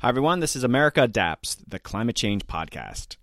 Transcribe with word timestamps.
Hi, 0.00 0.10
everyone. 0.10 0.38
This 0.38 0.54
is 0.54 0.62
America 0.62 1.02
Adapts, 1.02 1.56
the 1.66 1.80
climate 1.80 2.14
change 2.14 2.46
podcast. 2.46 3.16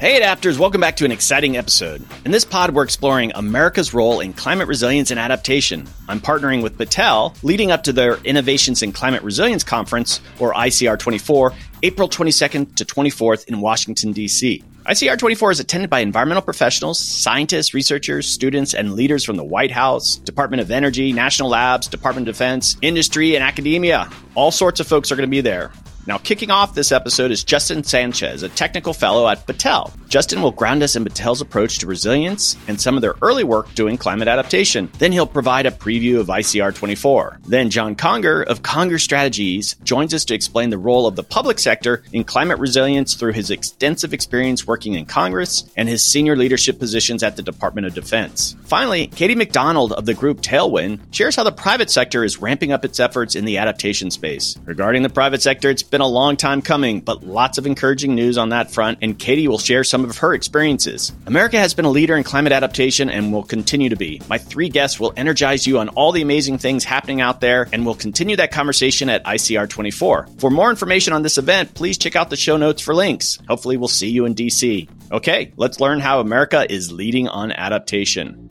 Hey, 0.00 0.20
adapters, 0.20 0.58
welcome 0.58 0.80
back 0.80 0.96
to 0.96 1.04
an 1.04 1.12
exciting 1.12 1.56
episode. 1.56 2.04
In 2.24 2.32
this 2.32 2.44
pod, 2.44 2.74
we're 2.74 2.82
exploring 2.82 3.30
America's 3.36 3.94
role 3.94 4.18
in 4.18 4.32
climate 4.32 4.66
resilience 4.66 5.12
and 5.12 5.20
adaptation. 5.20 5.86
I'm 6.08 6.18
partnering 6.18 6.64
with 6.64 6.76
Battelle, 6.76 7.40
leading 7.44 7.70
up 7.70 7.84
to 7.84 7.92
their 7.92 8.16
Innovations 8.24 8.82
in 8.82 8.90
Climate 8.90 9.22
Resilience 9.22 9.62
Conference, 9.62 10.20
or 10.40 10.52
ICR 10.54 10.98
24, 10.98 11.52
April 11.84 12.08
22nd 12.08 12.74
to 12.74 12.84
24th 12.84 13.46
in 13.46 13.60
Washington, 13.60 14.10
D.C. 14.10 14.64
ICR 14.86 15.16
24 15.16 15.52
is 15.52 15.60
attended 15.60 15.88
by 15.90 16.00
environmental 16.00 16.42
professionals, 16.42 16.98
scientists, 16.98 17.72
researchers, 17.72 18.26
students, 18.26 18.74
and 18.74 18.94
leaders 18.94 19.24
from 19.24 19.36
the 19.36 19.44
White 19.44 19.70
House, 19.70 20.16
Department 20.16 20.60
of 20.60 20.72
Energy, 20.72 21.12
national 21.12 21.50
labs, 21.50 21.86
Department 21.86 22.26
of 22.26 22.34
Defense, 22.34 22.76
industry, 22.82 23.36
and 23.36 23.44
academia. 23.44 24.10
All 24.34 24.50
sorts 24.50 24.80
of 24.80 24.88
folks 24.88 25.12
are 25.12 25.16
going 25.16 25.28
to 25.28 25.30
be 25.30 25.40
there. 25.40 25.70
Now, 26.04 26.18
kicking 26.18 26.50
off 26.50 26.74
this 26.74 26.90
episode 26.90 27.30
is 27.30 27.44
Justin 27.44 27.84
Sanchez, 27.84 28.42
a 28.42 28.48
technical 28.48 28.92
fellow 28.92 29.28
at 29.28 29.46
Battelle. 29.46 29.92
Justin 30.08 30.42
will 30.42 30.50
ground 30.50 30.82
us 30.82 30.96
in 30.96 31.04
Battelle's 31.04 31.40
approach 31.40 31.78
to 31.78 31.86
resilience 31.86 32.56
and 32.66 32.80
some 32.80 32.96
of 32.96 33.02
their 33.02 33.14
early 33.22 33.44
work 33.44 33.72
doing 33.74 33.96
climate 33.96 34.26
adaptation. 34.26 34.90
Then 34.98 35.12
he'll 35.12 35.28
provide 35.28 35.64
a 35.64 35.70
preview 35.70 36.18
of 36.18 36.26
ICR 36.26 36.74
24. 36.74 37.38
Then 37.46 37.70
John 37.70 37.94
Conger 37.94 38.42
of 38.42 38.62
Conger 38.62 38.98
Strategies 38.98 39.76
joins 39.84 40.12
us 40.12 40.24
to 40.24 40.34
explain 40.34 40.70
the 40.70 40.76
role 40.76 41.06
of 41.06 41.14
the 41.14 41.22
public 41.22 41.60
sector 41.60 42.02
in 42.12 42.24
climate 42.24 42.58
resilience 42.58 43.14
through 43.14 43.32
his 43.32 43.50
extensive 43.50 44.12
experience 44.12 44.66
working 44.66 44.94
in 44.94 45.06
Congress 45.06 45.70
and 45.76 45.88
his 45.88 46.04
senior 46.04 46.34
leadership 46.34 46.80
positions 46.80 47.22
at 47.22 47.36
the 47.36 47.42
Department 47.42 47.86
of 47.86 47.94
Defense. 47.94 48.56
Finally, 48.64 49.06
Katie 49.06 49.36
MacDonald 49.36 49.92
of 49.92 50.04
the 50.04 50.14
group 50.14 50.40
Tailwind 50.40 50.98
shares 51.12 51.36
how 51.36 51.44
the 51.44 51.52
private 51.52 51.90
sector 51.90 52.24
is 52.24 52.38
ramping 52.38 52.72
up 52.72 52.84
its 52.84 52.98
efforts 52.98 53.36
in 53.36 53.44
the 53.44 53.58
adaptation 53.58 54.10
space. 54.10 54.58
Regarding 54.64 55.02
the 55.02 55.08
private 55.08 55.42
sector, 55.42 55.70
it's 55.70 55.91
been 55.92 56.00
a 56.00 56.06
long 56.06 56.36
time 56.38 56.62
coming, 56.62 57.00
but 57.00 57.22
lots 57.22 57.58
of 57.58 57.66
encouraging 57.66 58.14
news 58.14 58.38
on 58.38 58.48
that 58.48 58.70
front, 58.72 58.98
and 59.02 59.18
Katie 59.18 59.46
will 59.46 59.58
share 59.58 59.84
some 59.84 60.04
of 60.04 60.16
her 60.16 60.32
experiences. 60.32 61.12
America 61.26 61.58
has 61.58 61.74
been 61.74 61.84
a 61.84 61.90
leader 61.90 62.16
in 62.16 62.24
climate 62.24 62.52
adaptation 62.52 63.10
and 63.10 63.30
will 63.30 63.42
continue 63.42 63.90
to 63.90 63.96
be. 63.96 64.20
My 64.26 64.38
three 64.38 64.70
guests 64.70 64.98
will 64.98 65.12
energize 65.16 65.66
you 65.66 65.78
on 65.78 65.90
all 65.90 66.10
the 66.10 66.22
amazing 66.22 66.56
things 66.56 66.82
happening 66.82 67.20
out 67.20 67.42
there, 67.42 67.68
and 67.74 67.84
we'll 67.84 67.94
continue 67.94 68.36
that 68.36 68.50
conversation 68.50 69.10
at 69.10 69.22
ICR 69.24 69.68
24. 69.68 70.28
For 70.38 70.50
more 70.50 70.70
information 70.70 71.12
on 71.12 71.22
this 71.22 71.36
event, 71.36 71.74
please 71.74 71.98
check 71.98 72.16
out 72.16 72.30
the 72.30 72.36
show 72.36 72.56
notes 72.56 72.80
for 72.80 72.94
links. 72.94 73.38
Hopefully, 73.46 73.76
we'll 73.76 73.86
see 73.86 74.08
you 74.08 74.24
in 74.24 74.34
DC. 74.34 74.88
Okay, 75.12 75.52
let's 75.56 75.78
learn 75.78 76.00
how 76.00 76.20
America 76.20 76.66
is 76.72 76.90
leading 76.90 77.28
on 77.28 77.52
adaptation. 77.52 78.48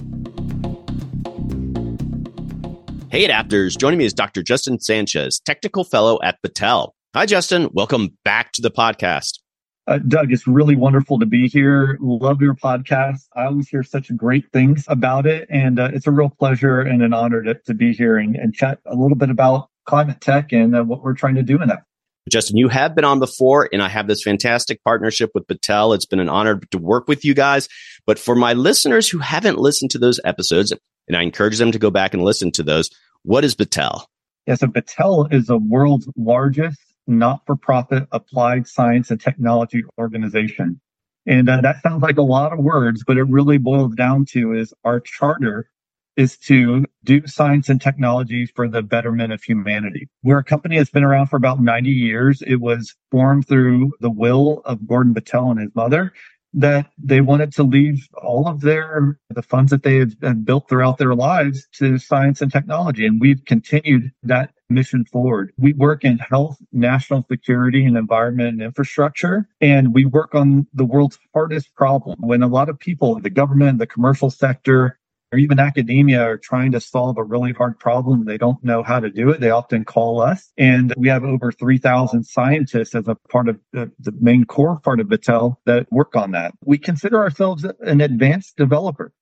Hey, 3.09 3.27
adapters. 3.27 3.77
Joining 3.77 3.97
me 3.97 4.05
is 4.05 4.13
Dr. 4.13 4.43
Justin 4.43 4.79
Sanchez, 4.79 5.39
technical 5.39 5.83
fellow 5.83 6.19
at 6.21 6.39
Battelle. 6.43 6.91
Hi, 7.13 7.25
Justin. 7.25 7.67
Welcome 7.73 8.17
back 8.23 8.53
to 8.53 8.61
the 8.61 8.71
podcast. 8.71 9.39
Uh, 9.85 9.97
Doug, 9.97 10.31
it's 10.31 10.47
really 10.47 10.77
wonderful 10.77 11.19
to 11.19 11.25
be 11.25 11.49
here. 11.49 11.97
Love 11.99 12.41
your 12.41 12.55
podcast. 12.55 13.27
I 13.35 13.47
always 13.47 13.67
hear 13.67 13.83
such 13.83 14.15
great 14.15 14.49
things 14.53 14.85
about 14.87 15.25
it. 15.25 15.45
And 15.49 15.77
uh, 15.77 15.89
it's 15.93 16.07
a 16.07 16.11
real 16.11 16.29
pleasure 16.29 16.79
and 16.79 17.03
an 17.03 17.13
honor 17.13 17.43
to, 17.43 17.55
to 17.65 17.73
be 17.73 17.91
here 17.91 18.15
and, 18.15 18.37
and, 18.37 18.53
chat 18.53 18.79
a 18.85 18.95
little 18.95 19.17
bit 19.17 19.29
about 19.29 19.67
climate 19.83 20.21
tech 20.21 20.53
and 20.53 20.73
uh, 20.73 20.85
what 20.85 21.03
we're 21.03 21.13
trying 21.13 21.35
to 21.35 21.43
do 21.43 21.61
in 21.61 21.67
that. 21.67 21.83
Justin, 22.29 22.55
you 22.55 22.69
have 22.69 22.95
been 22.95 23.03
on 23.03 23.19
before, 23.19 23.67
and 23.73 23.83
I 23.83 23.89
have 23.89 24.07
this 24.07 24.23
fantastic 24.23 24.81
partnership 24.85 25.31
with 25.33 25.45
Battelle. 25.47 25.93
It's 25.93 26.05
been 26.05 26.21
an 26.21 26.29
honor 26.29 26.61
to 26.71 26.77
work 26.77 27.09
with 27.09 27.25
you 27.25 27.33
guys. 27.33 27.67
But 28.07 28.19
for 28.19 28.35
my 28.35 28.53
listeners 28.53 29.09
who 29.09 29.17
haven't 29.17 29.57
listened 29.57 29.91
to 29.91 29.99
those 29.99 30.21
episodes, 30.23 30.71
and 31.09 31.17
I 31.17 31.23
encourage 31.23 31.57
them 31.57 31.73
to 31.73 31.79
go 31.79 31.89
back 31.89 32.13
and 32.13 32.23
listen 32.23 32.51
to 32.53 32.63
those, 32.63 32.89
what 33.23 33.43
is 33.43 33.53
Battelle? 33.53 34.05
Yeah, 34.47 34.55
so 34.55 34.67
Battelle 34.67 35.31
is 35.33 35.47
the 35.47 35.57
world's 35.57 36.07
largest 36.15 36.79
not 37.07 37.41
for 37.45 37.55
profit 37.55 38.07
applied 38.11 38.67
science 38.67 39.11
and 39.11 39.19
technology 39.19 39.83
organization. 39.97 40.79
And 41.25 41.49
uh, 41.49 41.61
that 41.61 41.81
sounds 41.83 42.01
like 42.01 42.17
a 42.17 42.23
lot 42.23 42.53
of 42.53 42.59
words, 42.59 43.03
but 43.05 43.17
it 43.17 43.23
really 43.23 43.57
boils 43.57 43.93
down 43.95 44.25
to 44.31 44.53
is 44.53 44.73
our 44.83 44.99
charter 44.99 45.69
is 46.17 46.37
to 46.37 46.85
do 47.03 47.25
science 47.25 47.69
and 47.69 47.81
technology 47.81 48.45
for 48.45 48.67
the 48.67 48.81
betterment 48.81 49.31
of 49.31 49.41
humanity. 49.41 50.09
We're 50.23 50.39
a 50.39 50.43
company 50.43 50.77
that's 50.77 50.89
been 50.89 51.03
around 51.03 51.27
for 51.27 51.37
about 51.37 51.61
90 51.61 51.89
years. 51.89 52.41
It 52.45 52.57
was 52.57 52.95
formed 53.11 53.47
through 53.47 53.93
the 54.01 54.09
will 54.09 54.61
of 54.65 54.87
Gordon 54.87 55.13
Battelle 55.13 55.51
and 55.51 55.59
his 55.59 55.75
mother 55.75 56.11
that 56.53 56.91
they 56.97 57.21
wanted 57.21 57.53
to 57.53 57.63
leave 57.63 58.07
all 58.21 58.47
of 58.47 58.61
their 58.61 59.17
the 59.29 59.41
funds 59.41 59.71
that 59.71 59.83
they 59.83 59.97
had 59.97 60.45
built 60.45 60.67
throughout 60.67 60.97
their 60.97 61.15
lives 61.15 61.65
to 61.73 61.97
science 61.97 62.41
and 62.41 62.51
technology 62.51 63.05
and 63.05 63.21
we've 63.21 63.45
continued 63.45 64.11
that 64.23 64.51
mission 64.71 65.05
forward 65.05 65.51
we 65.57 65.73
work 65.73 66.03
in 66.03 66.17
health 66.17 66.57
national 66.71 67.25
security 67.29 67.85
and 67.85 67.97
environment 67.97 68.49
and 68.49 68.61
infrastructure 68.61 69.47
and 69.59 69.93
we 69.93 70.05
work 70.05 70.33
on 70.33 70.67
the 70.73 70.85
world's 70.85 71.19
hardest 71.33 71.73
problem 71.75 72.17
when 72.21 72.41
a 72.41 72.47
lot 72.47 72.69
of 72.69 72.79
people 72.79 73.19
the 73.19 73.29
government 73.29 73.79
the 73.79 73.87
commercial 73.87 74.29
sector 74.29 74.97
or 75.31 75.39
even 75.39 75.59
academia 75.59 76.21
are 76.21 76.37
trying 76.37 76.71
to 76.73 76.79
solve 76.79 77.17
a 77.17 77.23
really 77.23 77.53
hard 77.53 77.79
problem. 77.79 78.25
They 78.25 78.37
don't 78.37 78.61
know 78.63 78.83
how 78.83 78.99
to 78.99 79.09
do 79.09 79.29
it. 79.29 79.39
They 79.39 79.49
often 79.49 79.85
call 79.85 80.19
us. 80.19 80.51
And 80.57 80.93
we 80.97 81.07
have 81.07 81.23
over 81.23 81.51
3,000 81.51 82.23
scientists 82.23 82.95
as 82.95 83.07
a 83.07 83.15
part 83.29 83.47
of 83.47 83.59
the, 83.71 83.91
the 83.99 84.11
main 84.19 84.43
core 84.45 84.79
part 84.79 84.99
of 84.99 85.07
Battelle 85.07 85.55
that 85.65 85.91
work 85.91 86.15
on 86.15 86.31
that. 86.31 86.53
We 86.65 86.77
consider 86.77 87.19
ourselves 87.19 87.65
an 87.79 88.01
advanced 88.01 88.57
developer. 88.57 89.13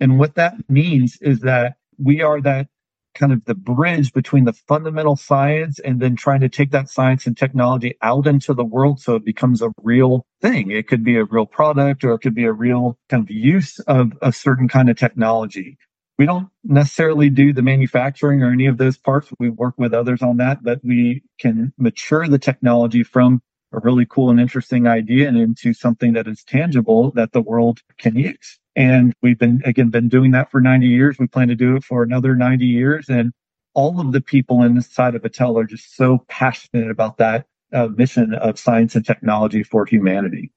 And 0.00 0.18
what 0.18 0.34
that 0.34 0.54
means 0.68 1.18
is 1.20 1.40
that 1.40 1.76
we 1.96 2.22
are 2.22 2.40
that 2.40 2.66
kind 3.14 3.32
of 3.32 3.44
the 3.44 3.54
bridge 3.54 4.12
between 4.12 4.44
the 4.44 4.52
fundamental 4.52 5.16
science 5.16 5.78
and 5.80 6.00
then 6.00 6.16
trying 6.16 6.40
to 6.40 6.48
take 6.48 6.70
that 6.70 6.88
science 6.88 7.26
and 7.26 7.36
technology 7.36 7.94
out 8.02 8.26
into 8.26 8.54
the 8.54 8.64
world 8.64 9.00
so 9.00 9.14
it 9.14 9.24
becomes 9.24 9.62
a 9.62 9.70
real 9.82 10.26
thing. 10.40 10.70
It 10.70 10.88
could 10.88 11.04
be 11.04 11.16
a 11.16 11.24
real 11.24 11.46
product 11.46 12.04
or 12.04 12.14
it 12.14 12.20
could 12.20 12.34
be 12.34 12.44
a 12.44 12.52
real 12.52 12.98
kind 13.08 13.22
of 13.22 13.30
use 13.30 13.78
of 13.80 14.12
a 14.22 14.32
certain 14.32 14.68
kind 14.68 14.90
of 14.90 14.96
technology. 14.96 15.78
We 16.18 16.26
don't 16.26 16.48
necessarily 16.64 17.30
do 17.30 17.52
the 17.52 17.62
manufacturing 17.62 18.42
or 18.42 18.52
any 18.52 18.66
of 18.66 18.78
those 18.78 18.96
parts. 18.96 19.28
We 19.38 19.48
work 19.48 19.74
with 19.78 19.94
others 19.94 20.22
on 20.22 20.36
that, 20.36 20.62
but 20.62 20.80
we 20.84 21.22
can 21.38 21.72
mature 21.78 22.28
the 22.28 22.38
technology 22.38 23.02
from 23.02 23.42
a 23.72 23.78
really 23.80 24.06
cool 24.06 24.30
and 24.30 24.40
interesting 24.40 24.86
idea 24.86 25.28
and 25.28 25.36
into 25.36 25.72
something 25.72 26.12
that 26.12 26.28
is 26.28 26.44
tangible 26.44 27.10
that 27.12 27.32
the 27.32 27.40
world 27.40 27.80
can 27.98 28.16
use. 28.16 28.58
And 28.74 29.12
we've 29.22 29.38
been, 29.38 29.62
again, 29.64 29.90
been 29.90 30.08
doing 30.08 30.30
that 30.32 30.50
for 30.50 30.60
90 30.60 30.86
years. 30.86 31.18
We 31.18 31.26
plan 31.26 31.48
to 31.48 31.54
do 31.54 31.76
it 31.76 31.84
for 31.84 32.02
another 32.02 32.34
90 32.34 32.64
years. 32.64 33.08
And 33.08 33.32
all 33.74 34.00
of 34.00 34.12
the 34.12 34.20
people 34.20 34.62
inside 34.62 35.14
of 35.14 35.22
Battelle 35.22 35.60
are 35.60 35.66
just 35.66 35.96
so 35.96 36.24
passionate 36.28 36.90
about 36.90 37.18
that 37.18 37.46
uh, 37.72 37.88
mission 37.88 38.34
of 38.34 38.58
science 38.58 38.94
and 38.94 39.04
technology 39.04 39.62
for 39.62 39.86
humanity. 39.86 40.50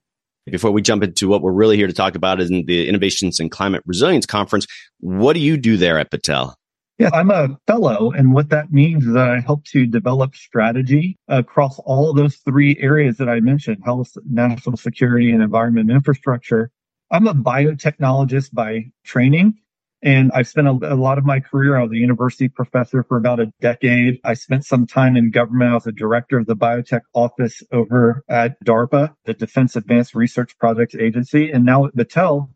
Before 0.45 0.71
we 0.71 0.81
jump 0.81 1.03
into 1.03 1.27
what 1.27 1.41
we're 1.41 1.51
really 1.51 1.75
here 1.75 1.87
to 1.87 1.93
talk 1.93 2.15
about 2.15 2.39
in 2.39 2.65
the 2.65 2.87
Innovations 2.87 3.39
in 3.39 3.49
Climate 3.49 3.81
Resilience 3.85 4.27
Conference, 4.27 4.67
what 4.99 5.33
do 5.33 5.39
you 5.39 5.57
do 5.57 5.75
there 5.75 5.97
at 5.97 6.11
Battelle? 6.11 6.53
Yeah, 6.97 7.09
I'm 7.11 7.29
a 7.29 7.57
fellow. 7.67 8.11
And 8.11 8.33
what 8.33 8.49
that 8.49 8.71
means 8.71 9.05
is 9.05 9.13
that 9.13 9.29
I 9.29 9.41
help 9.41 9.65
to 9.65 9.85
develop 9.85 10.33
strategy 10.33 11.17
across 11.27 11.77
all 11.79 12.13
those 12.13 12.37
three 12.37 12.77
areas 12.79 13.17
that 13.17 13.27
I 13.27 13.41
mentioned 13.41 13.81
health, 13.83 14.15
national 14.25 14.77
security, 14.77 15.31
and 15.31 15.43
environment 15.43 15.91
infrastructure. 15.91 16.71
I'm 17.11 17.27
a 17.27 17.33
biotechnologist 17.33 18.53
by 18.53 18.91
training. 19.03 19.55
And 20.01 20.31
I've 20.33 20.47
spent 20.47 20.67
a, 20.67 20.93
a, 20.93 20.95
lot 20.95 21.17
of 21.17 21.25
my 21.25 21.39
career. 21.39 21.77
I 21.77 21.83
was 21.83 21.91
a 21.91 21.97
university 21.97 22.47
professor 22.47 23.03
for 23.03 23.17
about 23.17 23.39
a 23.39 23.51
decade. 23.59 24.19
I 24.23 24.35
spent 24.35 24.63
some 24.63 24.85
time 24.85 25.17
in 25.17 25.31
government. 25.31 25.71
I 25.71 25.73
was 25.73 25.87
a 25.87 25.91
director 25.91 26.37
of 26.37 26.45
the 26.45 26.55
biotech 26.55 27.01
office 27.13 27.63
over 27.71 28.23
at 28.29 28.63
DARPA, 28.63 29.15
the 29.25 29.33
Defense 29.33 29.75
Advanced 29.75 30.13
Research 30.13 30.57
Projects 30.59 30.95
Agency. 30.95 31.51
And 31.51 31.65
now 31.65 31.85
at 31.85 31.95
Battelle, 31.95 32.49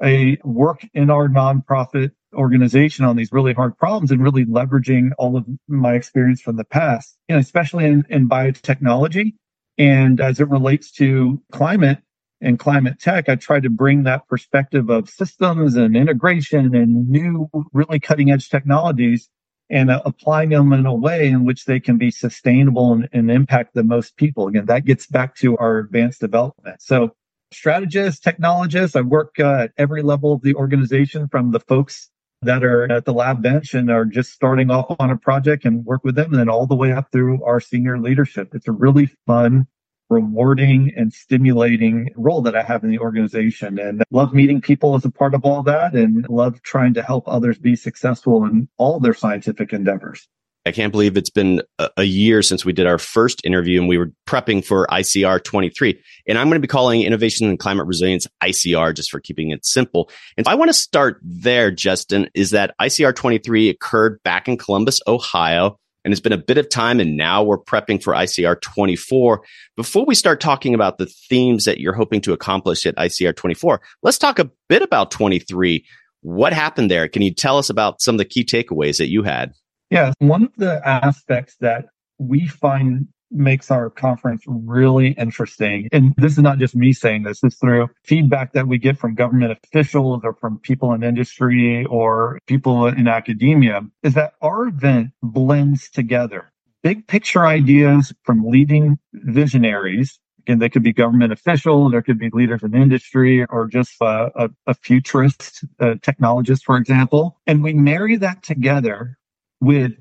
I 0.00 0.38
work 0.42 0.86
in 0.94 1.10
our 1.10 1.28
nonprofit 1.28 2.12
organization 2.34 3.04
on 3.04 3.16
these 3.16 3.32
really 3.32 3.52
hard 3.52 3.76
problems 3.78 4.10
and 4.10 4.22
really 4.22 4.44
leveraging 4.44 5.10
all 5.18 5.36
of 5.36 5.46
my 5.68 5.94
experience 5.94 6.40
from 6.40 6.56
the 6.56 6.64
past, 6.64 7.16
you 7.28 7.34
know, 7.34 7.40
especially 7.40 7.84
in, 7.84 8.04
in 8.08 8.28
biotechnology. 8.28 9.34
And 9.78 10.20
as 10.20 10.40
it 10.40 10.48
relates 10.48 10.90
to 10.92 11.40
climate, 11.52 11.98
and 12.40 12.58
climate 12.58 13.00
tech, 13.00 13.28
I 13.28 13.36
try 13.36 13.60
to 13.60 13.70
bring 13.70 14.02
that 14.02 14.28
perspective 14.28 14.90
of 14.90 15.08
systems 15.08 15.74
and 15.74 15.96
integration 15.96 16.74
and 16.74 17.08
new, 17.08 17.48
really 17.72 17.98
cutting 17.98 18.30
edge 18.30 18.50
technologies 18.50 19.28
and 19.70 19.90
uh, 19.90 20.02
applying 20.04 20.50
them 20.50 20.72
in 20.72 20.86
a 20.86 20.94
way 20.94 21.28
in 21.28 21.44
which 21.44 21.64
they 21.64 21.80
can 21.80 21.98
be 21.98 22.10
sustainable 22.10 22.92
and, 22.92 23.08
and 23.12 23.30
impact 23.30 23.74
the 23.74 23.82
most 23.82 24.16
people. 24.16 24.48
Again, 24.48 24.66
that 24.66 24.84
gets 24.84 25.06
back 25.06 25.34
to 25.36 25.56
our 25.56 25.78
advanced 25.78 26.20
development. 26.20 26.80
So, 26.82 27.12
strategists, 27.52 28.20
technologists, 28.20 28.96
I 28.96 29.00
work 29.00 29.40
uh, 29.40 29.64
at 29.64 29.72
every 29.78 30.02
level 30.02 30.32
of 30.32 30.42
the 30.42 30.54
organization 30.54 31.28
from 31.28 31.52
the 31.52 31.60
folks 31.60 32.10
that 32.46 32.64
are 32.64 32.90
at 32.90 33.04
the 33.04 33.12
lab 33.12 33.42
bench 33.42 33.74
and 33.74 33.90
are 33.90 34.04
just 34.04 34.32
starting 34.32 34.70
off 34.70 34.86
on 34.98 35.10
a 35.10 35.16
project 35.16 35.64
and 35.64 35.84
work 35.84 36.02
with 36.04 36.14
them, 36.14 36.32
and 36.32 36.40
then 36.40 36.48
all 36.48 36.66
the 36.66 36.74
way 36.74 36.92
up 36.92 37.12
through 37.12 37.44
our 37.44 37.60
senior 37.60 37.98
leadership. 37.98 38.54
It's 38.54 38.68
a 38.68 38.72
really 38.72 39.06
fun 39.26 39.66
rewarding 40.08 40.92
and 40.96 41.12
stimulating 41.12 42.10
role 42.16 42.40
that 42.42 42.56
I 42.56 42.62
have 42.62 42.84
in 42.84 42.90
the 42.90 42.98
organization 43.00 43.78
and 43.78 44.04
love 44.10 44.32
meeting 44.32 44.60
people 44.60 44.94
as 44.94 45.04
a 45.04 45.10
part 45.10 45.34
of 45.34 45.44
all 45.44 45.62
that 45.64 45.94
and 45.94 46.26
love 46.28 46.62
trying 46.62 46.94
to 46.94 47.02
help 47.02 47.24
others 47.26 47.58
be 47.58 47.74
successful 47.74 48.44
in 48.44 48.68
all 48.76 49.00
their 49.00 49.14
scientific 49.14 49.72
endeavors. 49.72 50.28
I 50.66 50.72
can't 50.72 50.90
believe 50.90 51.16
it's 51.16 51.30
been 51.30 51.62
a, 51.78 52.02
year 52.02 52.42
since 52.42 52.64
we 52.64 52.72
did 52.72 52.86
our 52.86 52.98
first 52.98 53.40
interview 53.44 53.80
and 53.80 53.88
we 53.88 53.98
were 53.98 54.10
prepping 54.26 54.64
for 54.64 54.86
ICR 54.90 55.42
23. 55.42 56.02
And 56.26 56.36
I'm 56.36 56.48
going 56.48 56.56
to 56.56 56.60
be 56.60 56.66
calling 56.66 57.02
Innovation 57.02 57.48
and 57.48 57.58
Climate 57.58 57.86
Resilience 57.86 58.26
ICR 58.42 58.94
just 58.94 59.10
for 59.10 59.20
keeping 59.20 59.50
it 59.50 59.64
simple. 59.64 60.10
And 60.36 60.46
I 60.48 60.56
want 60.56 60.68
to 60.70 60.74
start 60.74 61.20
there, 61.22 61.70
Justin, 61.70 62.28
is 62.34 62.50
that 62.50 62.74
ICR 62.80 63.14
23 63.14 63.68
occurred 63.68 64.20
back 64.24 64.48
in 64.48 64.58
Columbus, 64.58 65.00
Ohio. 65.06 65.78
And 66.04 66.12
it's 66.12 66.20
been 66.20 66.32
a 66.32 66.38
bit 66.38 66.58
of 66.58 66.68
time, 66.68 67.00
and 67.00 67.16
now 67.16 67.42
we're 67.42 67.58
prepping 67.58 68.00
for 68.00 68.12
ICR 68.12 68.60
24. 68.60 69.42
Before 69.76 70.04
we 70.04 70.14
start 70.14 70.40
talking 70.40 70.72
about 70.72 70.98
the 70.98 71.06
themes 71.06 71.64
that 71.64 71.80
you're 71.80 71.94
hoping 71.94 72.20
to 72.22 72.32
accomplish 72.32 72.86
at 72.86 72.94
ICR 72.94 73.34
24, 73.34 73.80
let's 74.02 74.18
talk 74.18 74.38
a 74.38 74.50
bit 74.68 74.82
about 74.82 75.10
23. 75.10 75.84
What 76.20 76.52
happened 76.52 76.92
there? 76.92 77.08
Can 77.08 77.22
you 77.22 77.34
tell 77.34 77.58
us 77.58 77.70
about 77.70 78.00
some 78.00 78.14
of 78.14 78.18
the 78.18 78.24
key 78.24 78.44
takeaways 78.44 78.98
that 78.98 79.08
you 79.08 79.24
had? 79.24 79.52
Yeah, 79.90 80.12
one 80.18 80.44
of 80.44 80.52
the 80.56 80.86
aspects 80.86 81.56
that 81.60 81.86
we 82.18 82.46
find 82.46 83.08
makes 83.30 83.70
our 83.70 83.90
conference 83.90 84.42
really 84.46 85.08
interesting. 85.12 85.88
And 85.92 86.14
this 86.16 86.32
is 86.32 86.38
not 86.38 86.58
just 86.58 86.76
me 86.76 86.92
saying 86.92 87.24
this, 87.24 87.42
it's 87.42 87.56
through 87.56 87.88
feedback 88.04 88.52
that 88.52 88.68
we 88.68 88.78
get 88.78 88.98
from 88.98 89.14
government 89.14 89.58
officials 89.64 90.20
or 90.24 90.34
from 90.34 90.58
people 90.60 90.92
in 90.92 91.02
industry 91.02 91.84
or 91.86 92.38
people 92.46 92.86
in 92.86 93.08
academia 93.08 93.82
is 94.02 94.14
that 94.14 94.34
our 94.42 94.68
event 94.68 95.10
blends 95.22 95.90
together 95.90 96.52
big 96.86 97.04
picture 97.08 97.44
ideas 97.44 98.12
from 98.22 98.48
leading 98.48 98.96
visionaries. 99.12 100.20
Again, 100.42 100.60
they 100.60 100.68
could 100.68 100.84
be 100.84 100.92
government 100.92 101.32
officials, 101.32 101.90
there 101.90 102.00
could 102.00 102.16
be 102.16 102.30
leaders 102.32 102.62
in 102.62 102.76
industry, 102.76 103.44
or 103.46 103.66
just 103.66 103.96
a, 104.00 104.30
a, 104.36 104.50
a 104.68 104.74
futurist, 104.74 105.64
a 105.80 105.96
technologist, 105.96 106.62
for 106.62 106.76
example. 106.76 107.40
And 107.44 107.64
we 107.64 107.72
marry 107.72 108.14
that 108.18 108.44
together 108.44 109.18
with 109.60 109.92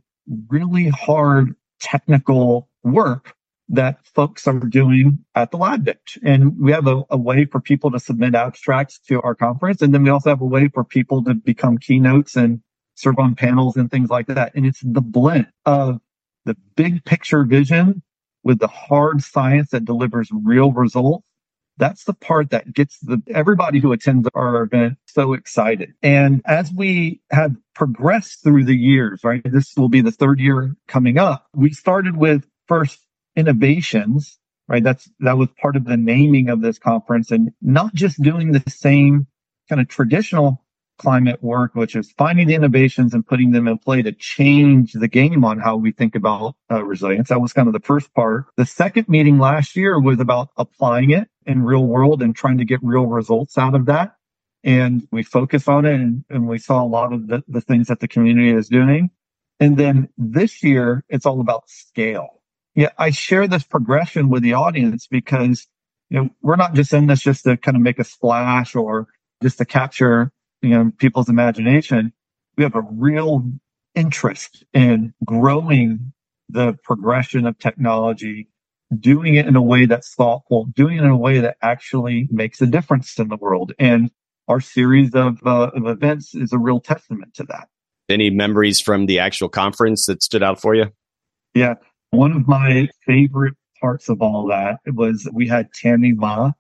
really 0.50 0.90
hard 0.90 1.56
technical 1.80 2.70
work 2.84 3.36
that 3.70 4.06
folks 4.06 4.48
are 4.48 4.60
doing 4.60 5.26
at 5.34 5.52
the 5.52 5.58
lab 5.58 5.86
bench. 5.86 6.20
And 6.24 6.60
we 6.60 6.72
have 6.72 6.88
a, 6.88 7.04
a, 7.10 7.18
way 7.18 7.46
for 7.46 7.60
people 7.60 7.90
to 7.92 8.00
submit 8.00 8.36
abstracts 8.36 9.00
to 9.08 9.22
our 9.22 9.34
conference. 9.34 9.82
And 9.82 9.94
then 9.94 10.04
we 10.04 10.10
also 10.12 10.30
have 10.30 10.42
a 10.42 10.46
way 10.46 10.68
for 10.68 10.84
people 10.84 11.24
to 11.24 11.34
become 11.34 11.80
keynotes 11.80 12.36
and 12.36 12.62
serve 12.94 13.18
on 13.18 13.34
panels 13.34 13.76
and 13.76 13.90
things 13.90 14.10
like 14.10 14.28
that. 14.28 14.54
And 14.56 14.66
it's 14.66 14.82
the 14.82 15.02
blend 15.02 15.48
of 15.66 16.00
the 16.46 16.56
big 16.76 17.04
picture 17.06 17.44
vision 17.44 18.04
with 18.44 18.60
the 18.60 18.68
hard 18.68 19.24
science 19.24 19.72
that 19.72 19.86
delivers 19.86 20.30
real 20.32 20.72
results 20.72 21.26
that's 21.78 22.06
the 22.06 22.14
part 22.14 22.52
that 22.52 22.74
gets 22.74 23.00
the 23.00 23.22
everybody 23.34 23.80
who 23.80 23.92
attends 23.92 24.28
our 24.34 24.64
event 24.64 24.98
so 25.06 25.34
excited. 25.34 25.94
And 26.02 26.42
as 26.46 26.72
we 26.72 27.22
have 27.32 27.56
progressed 27.74 28.44
through 28.44 28.66
the 28.66 28.76
years, 28.76 29.22
right? 29.24 29.42
This 29.44 29.74
will 29.76 29.90
be 29.90 30.02
the 30.02 30.12
third 30.12 30.40
year 30.40 30.76
coming 30.88 31.18
up. 31.18 31.48
We 31.54 31.72
started 31.72 32.18
with 32.18 32.48
first 32.68 33.00
innovations, 33.36 34.38
right? 34.68 34.84
That's 34.84 35.10
that 35.20 35.38
was 35.38 35.50
part 35.62 35.76
of 35.76 35.86
the 35.86 35.98
naming 35.98 36.50
of 36.50 36.62
this 36.62 36.80
conference 36.80 37.32
and 37.32 37.52
not 37.62 37.94
just 37.94 38.22
doing 38.22 38.52
the 38.52 38.64
same 38.68 39.28
kind 39.70 39.82
of 39.82 39.88
traditional 39.88 40.65
climate 40.98 41.44
work, 41.44 41.76
which 41.76 41.96
is 41.96 42.12
finding 42.18 42.48
the 42.48 42.56
innovations 42.56 43.14
and 43.14 43.26
putting 43.26 43.52
them 43.52 43.68
in 43.68 43.78
play 43.78 44.02
to 44.02 44.12
change 44.12 44.94
the 44.94 45.08
game 45.08 45.44
on 45.44 45.60
how 45.60 45.76
we 45.76 45.92
think 45.92 46.16
about 46.16 46.56
uh, 46.72 46.84
resilience. 46.84 47.30
That 47.30 47.42
was 47.42 47.54
kind 47.54 47.68
of 47.68 47.74
the 47.74 47.80
first 47.80 48.14
part. 48.14 48.46
The 48.58 48.66
second 48.66 49.10
meeting 49.10 49.38
last 49.38 49.76
year 49.76 50.00
was 50.00 50.20
about 50.20 50.50
applying 50.58 51.12
it 51.12 51.28
in 51.46 51.64
real 51.64 51.86
world 51.86 52.22
and 52.22 52.36
trying 52.36 52.58
to 52.58 52.66
get 52.66 52.80
real 52.84 53.06
results 53.06 53.58
out 53.58 53.76
of 53.76 53.86
that. 53.88 54.16
And 54.64 55.08
we 55.12 55.24
focus 55.24 55.68
on 55.68 55.86
it 55.86 55.96
and, 55.96 56.26
and 56.30 56.48
we 56.48 56.58
saw 56.58 56.84
a 56.84 56.88
lot 56.88 57.14
of 57.14 57.28
the, 57.28 57.44
the 57.48 57.62
things 57.62 57.88
that 57.88 58.00
the 58.00 58.08
community 58.08 58.50
is 58.50 58.68
doing. 58.68 59.12
And 59.60 59.78
then 59.78 60.10
this 60.18 60.64
year, 60.64 61.04
it's 61.08 61.26
all 61.26 61.40
about 61.40 61.70
scale. 61.70 62.42
Yeah, 62.74 62.90
I 62.98 63.12
share 63.12 63.48
this 63.48 63.64
progression 63.64 64.30
with 64.30 64.44
the 64.44 64.54
audience 64.54 65.08
because 65.08 65.68
you 66.10 66.20
know, 66.22 66.30
we're 66.42 66.56
not 66.56 66.74
just 66.74 66.94
in 66.94 67.08
this 67.08 67.22
just 67.22 67.44
to 67.46 67.58
kind 67.58 67.78
of 67.78 67.82
make 67.82 68.00
a 68.00 68.04
splash 68.04 68.76
or 68.76 69.08
just 69.42 69.58
to 69.60 69.66
capture 69.66 70.32
you 70.62 70.70
know, 70.70 70.92
people's 70.98 71.30
imagination, 71.30 72.14
we 72.58 72.64
have 72.64 72.76
a 72.76 72.82
real 72.82 73.44
interest 73.94 74.64
in 74.74 75.14
growing 75.24 76.14
the 76.50 76.74
progression 76.84 77.46
of 77.46 77.58
technology, 77.60 78.48
doing 79.00 79.36
it 79.36 79.48
in 79.48 79.56
a 79.56 79.62
way 79.62 79.86
that's 79.86 80.14
thoughtful, 80.14 80.66
doing 80.76 80.98
it 80.98 81.04
in 81.04 81.10
a 81.10 81.18
way 81.18 81.40
that 81.40 81.58
actually 81.62 82.28
makes 82.32 82.62
a 82.62 82.68
difference 82.68 83.18
in 83.18 83.30
the 83.30 83.38
world. 83.38 83.74
And 83.80 84.12
our 84.48 84.62
series 84.62 85.14
of, 85.16 85.40
uh, 85.46 85.72
of 85.74 85.88
events 85.88 86.36
is 86.36 86.54
a 86.54 86.60
real 86.60 86.80
testament 86.80 87.34
to 87.36 87.44
that. 87.46 87.68
Any 88.10 88.30
memories 88.30 88.80
from 88.80 89.08
the 89.08 89.18
actual 89.20 89.50
conference 89.50 90.06
that 90.06 90.22
stood 90.22 90.44
out 90.44 90.62
for 90.62 90.76
you? 90.76 90.92
Yeah. 91.56 91.76
One 92.12 92.32
of 92.32 92.48
my 92.48 92.88
favorite 93.06 93.56
parts 93.82 94.10
of 94.10 94.22
all 94.22 94.48
that 94.48 94.80
was 94.86 95.28
we 95.34 95.48
had 95.48 95.74
Tammy 95.74 96.14
Ma, 96.14 96.52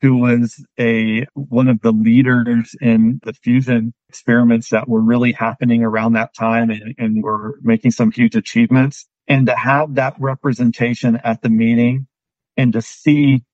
who 0.00 0.16
was 0.16 0.64
a 0.78 1.26
one 1.34 1.68
of 1.68 1.80
the 1.82 1.92
leaders 1.92 2.74
in 2.80 3.20
the 3.24 3.32
fusion 3.32 3.92
experiments 4.08 4.70
that 4.70 4.88
were 4.88 5.00
really 5.00 5.32
happening 5.32 5.82
around 5.82 6.14
that 6.14 6.34
time 6.34 6.70
and, 6.70 6.94
and 6.98 7.22
were 7.22 7.58
making 7.62 7.90
some 7.90 8.10
huge 8.10 8.34
achievements. 8.34 9.06
And 9.28 9.46
to 9.46 9.54
have 9.54 9.94
that 9.94 10.14
representation 10.18 11.20
at 11.22 11.42
the 11.42 11.50
meeting 11.50 12.06
and 12.56 12.72
to 12.72 12.82
see 12.82 13.44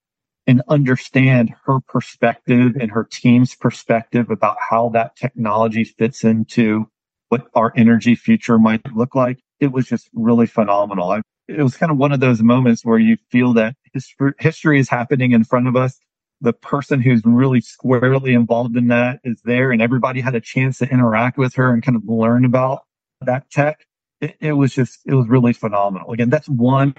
and 0.46 0.62
understand 0.68 1.52
her 1.64 1.80
perspective 1.80 2.76
and 2.80 2.90
her 2.90 3.06
team's 3.10 3.54
perspective 3.54 4.30
about 4.30 4.56
how 4.70 4.88
that 4.90 5.16
technology 5.16 5.84
fits 5.84 6.22
into 6.22 6.88
what 7.28 7.46
our 7.54 7.72
energy 7.76 8.14
future 8.14 8.58
might 8.58 8.80
look 8.94 9.14
like. 9.16 9.40
It 9.58 9.72
was 9.72 9.86
just 9.86 10.08
really 10.14 10.46
phenomenal. 10.46 11.20
It 11.48 11.62
was 11.62 11.76
kind 11.76 11.90
of 11.90 11.98
one 11.98 12.12
of 12.12 12.20
those 12.20 12.42
moments 12.42 12.84
where 12.84 12.98
you 12.98 13.16
feel 13.30 13.52
that 13.54 13.74
history, 13.92 14.32
history 14.38 14.78
is 14.78 14.88
happening 14.88 15.32
in 15.32 15.42
front 15.42 15.66
of 15.66 15.74
us 15.74 15.98
the 16.40 16.52
person 16.52 17.00
who's 17.00 17.22
really 17.24 17.60
squarely 17.60 18.34
involved 18.34 18.76
in 18.76 18.88
that 18.88 19.20
is 19.24 19.40
there 19.44 19.72
and 19.72 19.80
everybody 19.80 20.20
had 20.20 20.34
a 20.34 20.40
chance 20.40 20.78
to 20.78 20.88
interact 20.88 21.38
with 21.38 21.54
her 21.54 21.72
and 21.72 21.82
kind 21.82 21.96
of 21.96 22.02
learn 22.06 22.44
about 22.44 22.82
that 23.22 23.50
tech. 23.50 23.86
It, 24.20 24.36
it 24.40 24.52
was 24.52 24.74
just, 24.74 25.00
it 25.06 25.14
was 25.14 25.28
really 25.28 25.52
phenomenal. 25.52 26.12
Again, 26.12 26.30
that's 26.30 26.48
one 26.48 26.94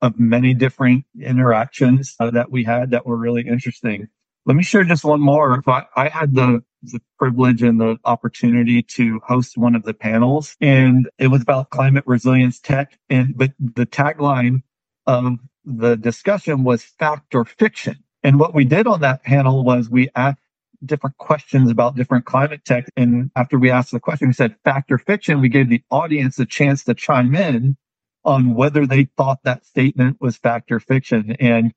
of 0.00 0.18
many 0.18 0.54
different 0.54 1.04
interactions 1.20 2.14
uh, 2.20 2.30
that 2.30 2.50
we 2.50 2.64
had 2.64 2.92
that 2.92 3.04
were 3.06 3.16
really 3.16 3.46
interesting. 3.46 4.08
Let 4.46 4.56
me 4.56 4.62
share 4.62 4.84
just 4.84 5.04
one 5.04 5.20
more. 5.20 5.62
I, 5.66 5.84
I 5.96 6.08
had 6.08 6.34
the, 6.34 6.62
the 6.82 7.00
privilege 7.18 7.62
and 7.62 7.80
the 7.80 7.98
opportunity 8.04 8.82
to 8.82 9.20
host 9.26 9.58
one 9.58 9.74
of 9.74 9.82
the 9.82 9.92
panels 9.92 10.56
and 10.60 11.10
it 11.18 11.28
was 11.28 11.42
about 11.42 11.70
climate 11.70 12.04
resilience 12.06 12.58
tech. 12.58 12.98
And, 13.10 13.36
but 13.36 13.52
the 13.58 13.84
tagline 13.84 14.62
of 15.06 15.38
the 15.64 15.96
discussion 15.96 16.64
was 16.64 16.82
fact 16.82 17.34
or 17.34 17.44
fiction. 17.44 17.96
And 18.22 18.38
what 18.38 18.54
we 18.54 18.64
did 18.64 18.86
on 18.86 19.00
that 19.00 19.22
panel 19.22 19.64
was 19.64 19.88
we 19.88 20.08
asked 20.14 20.40
different 20.84 21.16
questions 21.18 21.70
about 21.70 21.96
different 21.96 22.24
climate 22.24 22.64
tech. 22.64 22.86
And 22.96 23.30
after 23.36 23.58
we 23.58 23.70
asked 23.70 23.92
the 23.92 24.00
question, 24.00 24.28
we 24.28 24.34
said 24.34 24.56
fact 24.64 24.92
or 24.92 24.98
fiction. 24.98 25.40
We 25.40 25.48
gave 25.48 25.68
the 25.68 25.82
audience 25.90 26.38
a 26.38 26.46
chance 26.46 26.84
to 26.84 26.94
chime 26.94 27.34
in 27.34 27.76
on 28.24 28.54
whether 28.54 28.86
they 28.86 29.04
thought 29.16 29.38
that 29.44 29.64
statement 29.64 30.18
was 30.20 30.36
fact 30.36 30.70
or 30.70 30.80
fiction. 30.80 31.36
And 31.40 31.72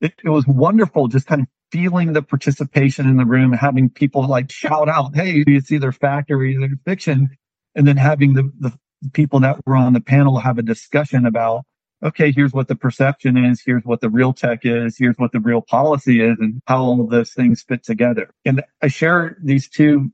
it, 0.00 0.14
it 0.24 0.30
was 0.30 0.46
wonderful 0.46 1.08
just 1.08 1.26
kind 1.26 1.42
of 1.42 1.48
feeling 1.72 2.12
the 2.12 2.22
participation 2.22 3.08
in 3.08 3.16
the 3.16 3.24
room, 3.24 3.52
having 3.52 3.90
people 3.90 4.26
like 4.26 4.50
shout 4.50 4.88
out, 4.88 5.14
Hey, 5.14 5.44
it's 5.46 5.72
either 5.72 5.92
fact 5.92 6.30
or 6.30 6.42
either 6.42 6.70
fiction. 6.84 7.30
And 7.74 7.86
then 7.86 7.96
having 7.96 8.34
the, 8.34 8.50
the 8.58 8.78
people 9.12 9.40
that 9.40 9.58
were 9.66 9.76
on 9.76 9.92
the 9.92 10.00
panel 10.00 10.38
have 10.38 10.58
a 10.58 10.62
discussion 10.62 11.26
about 11.26 11.64
okay, 12.06 12.32
here's 12.32 12.52
what 12.52 12.68
the 12.68 12.76
perception 12.76 13.36
is, 13.36 13.60
here's 13.64 13.84
what 13.84 14.00
the 14.00 14.08
real 14.08 14.32
tech 14.32 14.60
is, 14.64 14.96
here's 14.96 15.16
what 15.16 15.32
the 15.32 15.40
real 15.40 15.60
policy 15.60 16.20
is, 16.20 16.36
and 16.38 16.62
how 16.66 16.82
all 16.82 17.00
of 17.00 17.10
those 17.10 17.32
things 17.32 17.62
fit 17.62 17.82
together. 17.82 18.30
And 18.44 18.62
I 18.80 18.88
share 18.88 19.36
these 19.42 19.68
two 19.68 20.12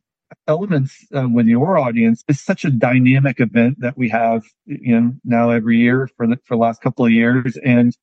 elements 0.49 1.07
uh, 1.15 1.29
with 1.29 1.47
your 1.47 1.79
audience. 1.79 2.25
It's 2.29 2.41
such 2.41 2.65
a 2.65 2.71
dynamic 2.71 3.41
event 3.41 3.81
that 3.81 3.97
we 3.99 4.09
have, 4.09 4.45
you 4.65 4.99
know, 4.99 5.13
now 5.25 5.51
every 5.51 5.77
year 5.79 6.09
for 6.17 6.27
the, 6.27 6.39
for 6.45 6.57
the 6.57 6.61
last 6.61 6.81
couple 6.81 7.05
of 7.05 7.13
years. 7.13 7.59
And 7.65 7.95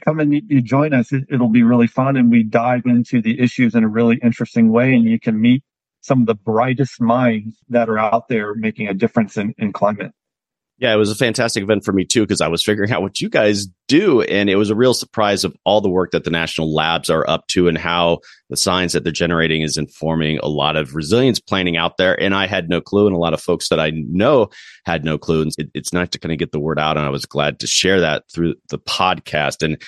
come 0.00 0.20
and 0.20 0.32
you 0.32 0.62
join 0.62 0.94
us. 0.94 1.12
It, 1.12 1.24
it'll 1.28 1.48
be 1.48 1.64
really 1.64 1.88
fun. 1.88 2.16
And 2.16 2.30
we 2.30 2.44
dive 2.44 2.86
into 2.86 3.20
the 3.20 3.40
issues 3.40 3.74
in 3.74 3.82
a 3.82 3.88
really 3.88 4.18
interesting 4.22 4.70
way. 4.70 4.94
And 4.94 5.04
you 5.04 5.18
can 5.18 5.40
meet 5.40 5.64
some 6.00 6.20
of 6.20 6.26
the 6.26 6.34
brightest 6.34 7.00
minds 7.00 7.56
that 7.68 7.88
are 7.88 7.98
out 7.98 8.28
there 8.28 8.54
making 8.54 8.88
a 8.88 8.94
difference 8.94 9.36
in, 9.36 9.54
in 9.58 9.72
climate. 9.72 10.12
Yeah, 10.82 10.92
it 10.92 10.96
was 10.96 11.12
a 11.12 11.14
fantastic 11.14 11.62
event 11.62 11.84
for 11.84 11.92
me 11.92 12.04
too 12.04 12.22
because 12.22 12.40
I 12.40 12.48
was 12.48 12.64
figuring 12.64 12.90
out 12.90 13.02
what 13.02 13.20
you 13.20 13.30
guys 13.30 13.68
do, 13.86 14.22
and 14.22 14.50
it 14.50 14.56
was 14.56 14.68
a 14.68 14.74
real 14.74 14.94
surprise 14.94 15.44
of 15.44 15.56
all 15.64 15.80
the 15.80 15.88
work 15.88 16.10
that 16.10 16.24
the 16.24 16.30
national 16.30 16.74
labs 16.74 17.08
are 17.08 17.24
up 17.30 17.46
to 17.48 17.68
and 17.68 17.78
how 17.78 18.18
the 18.50 18.56
science 18.56 18.92
that 18.92 19.04
they're 19.04 19.12
generating 19.12 19.62
is 19.62 19.76
informing 19.76 20.38
a 20.38 20.48
lot 20.48 20.74
of 20.74 20.96
resilience 20.96 21.38
planning 21.38 21.76
out 21.76 21.98
there. 21.98 22.20
And 22.20 22.34
I 22.34 22.48
had 22.48 22.68
no 22.68 22.80
clue, 22.80 23.06
and 23.06 23.14
a 23.14 23.18
lot 23.20 23.32
of 23.32 23.40
folks 23.40 23.68
that 23.68 23.78
I 23.78 23.92
know 23.94 24.50
had 24.84 25.04
no 25.04 25.18
clue. 25.18 25.42
And 25.42 25.52
it, 25.56 25.70
it's 25.72 25.92
nice 25.92 26.08
to 26.08 26.18
kind 26.18 26.32
of 26.32 26.38
get 26.38 26.50
the 26.50 26.58
word 26.58 26.80
out, 26.80 26.96
and 26.96 27.06
I 27.06 27.10
was 27.10 27.26
glad 27.26 27.60
to 27.60 27.68
share 27.68 28.00
that 28.00 28.24
through 28.34 28.56
the 28.70 28.80
podcast. 28.80 29.62
And 29.64 29.80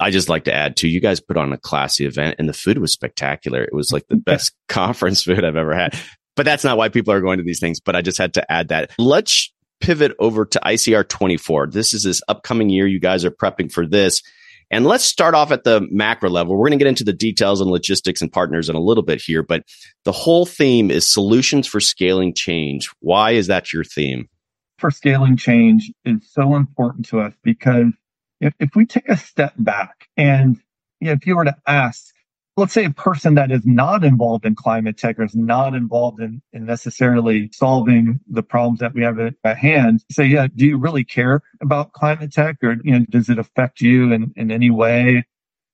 I 0.00 0.10
just 0.10 0.28
like 0.28 0.44
to 0.44 0.52
add 0.52 0.76
too, 0.76 0.88
you 0.88 1.00
guys 1.00 1.18
put 1.18 1.38
on 1.38 1.54
a 1.54 1.58
classy 1.58 2.04
event 2.04 2.36
and 2.38 2.46
the 2.46 2.52
food 2.52 2.76
was 2.76 2.92
spectacular. 2.92 3.62
It 3.62 3.72
was 3.72 3.90
like 3.90 4.06
the 4.08 4.16
best 4.26 4.52
conference 4.68 5.22
food 5.22 5.44
I've 5.44 5.56
ever 5.56 5.74
had. 5.74 5.98
But 6.34 6.44
that's 6.44 6.64
not 6.64 6.76
why 6.78 6.88
people 6.88 7.12
are 7.12 7.20
going 7.20 7.38
to 7.38 7.44
these 7.44 7.60
things. 7.60 7.78
But 7.80 7.94
I 7.94 8.02
just 8.02 8.18
had 8.18 8.34
to 8.34 8.52
add 8.52 8.68
that. 8.68 8.90
Let's 8.98 9.51
pivot 9.82 10.14
over 10.18 10.46
to 10.46 10.60
ICR 10.64 11.06
24. 11.06 11.66
This 11.66 11.92
is 11.92 12.04
this 12.04 12.22
upcoming 12.28 12.70
year. 12.70 12.86
You 12.86 13.00
guys 13.00 13.24
are 13.24 13.30
prepping 13.30 13.70
for 13.70 13.86
this. 13.86 14.22
And 14.70 14.86
let's 14.86 15.04
start 15.04 15.34
off 15.34 15.52
at 15.52 15.64
the 15.64 15.86
macro 15.90 16.30
level. 16.30 16.56
We're 16.56 16.68
going 16.68 16.78
to 16.78 16.82
get 16.82 16.88
into 16.88 17.04
the 17.04 17.12
details 17.12 17.60
and 17.60 17.70
logistics 17.70 18.22
and 18.22 18.32
partners 18.32 18.70
in 18.70 18.76
a 18.76 18.80
little 18.80 19.02
bit 19.02 19.20
here, 19.20 19.42
but 19.42 19.64
the 20.04 20.12
whole 20.12 20.46
theme 20.46 20.90
is 20.90 21.10
solutions 21.10 21.66
for 21.66 21.78
scaling 21.78 22.32
change. 22.32 22.88
Why 23.00 23.32
is 23.32 23.48
that 23.48 23.72
your 23.72 23.84
theme? 23.84 24.30
For 24.78 24.90
scaling 24.90 25.36
change 25.36 25.92
is 26.06 26.26
so 26.32 26.56
important 26.56 27.06
to 27.08 27.20
us 27.20 27.34
because 27.42 27.92
if, 28.40 28.54
if 28.60 28.70
we 28.74 28.86
take 28.86 29.10
a 29.10 29.16
step 29.16 29.52
back 29.58 30.08
and 30.16 30.58
you 31.00 31.08
know, 31.08 31.12
if 31.12 31.26
you 31.26 31.36
were 31.36 31.44
to 31.44 31.56
ask 31.66 32.14
let's 32.56 32.72
say 32.72 32.84
a 32.84 32.90
person 32.90 33.34
that 33.34 33.50
is 33.50 33.64
not 33.64 34.04
involved 34.04 34.44
in 34.44 34.54
climate 34.54 34.98
tech 34.98 35.18
or 35.18 35.24
is 35.24 35.34
not 35.34 35.74
involved 35.74 36.20
in, 36.20 36.42
in 36.52 36.66
necessarily 36.66 37.50
solving 37.52 38.20
the 38.28 38.42
problems 38.42 38.80
that 38.80 38.94
we 38.94 39.02
have 39.02 39.18
at, 39.18 39.34
at, 39.44 39.56
hand 39.56 40.02
say 40.10 40.26
yeah 40.26 40.46
do 40.54 40.66
you 40.66 40.76
really 40.76 41.04
care 41.04 41.42
about 41.60 41.92
climate 41.92 42.32
tech 42.32 42.56
or 42.62 42.76
you 42.84 42.98
know 42.98 43.04
does 43.08 43.28
it 43.28 43.38
affect 43.38 43.80
you 43.80 44.12
in, 44.12 44.32
in 44.36 44.50
any 44.50 44.70
way? 44.70 45.24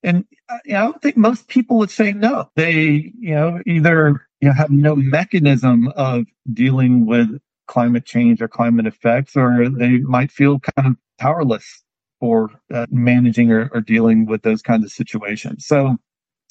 And 0.03 0.25
uh, 0.49 0.59
you 0.65 0.73
know, 0.75 0.79
i 0.79 0.83
don't 0.85 1.03
think 1.03 1.17
most 1.17 1.49
people 1.49 1.79
would 1.79 1.91
say 1.91 2.13
no. 2.13 2.51
They 2.55 3.13
you 3.19 3.35
know 3.35 3.61
either 3.67 4.27
you 4.41 4.49
know 4.49 4.55
have 4.55 4.71
no 4.71 4.95
mechanism 4.95 5.89
of 5.97 6.27
dealing 6.53 7.07
with 7.07 7.29
climate 7.67 8.05
change 8.05 8.41
or 8.41 8.49
climate 8.49 8.87
effects 8.87 9.37
or 9.37 9.69
they 9.69 9.99
might 9.99 10.31
feel 10.31 10.59
kind 10.61 10.89
of 10.89 10.97
powerless 11.19 11.83
for 12.21 12.51
uh, 12.73 12.87
managing 12.91 13.51
or, 13.53 13.71
or 13.73 13.81
dealing 13.81 14.27
with 14.27 14.43
those 14.43 14.63
kinds 14.63 14.85
of 14.85 14.91
situations. 14.91 15.67
So 15.67 15.97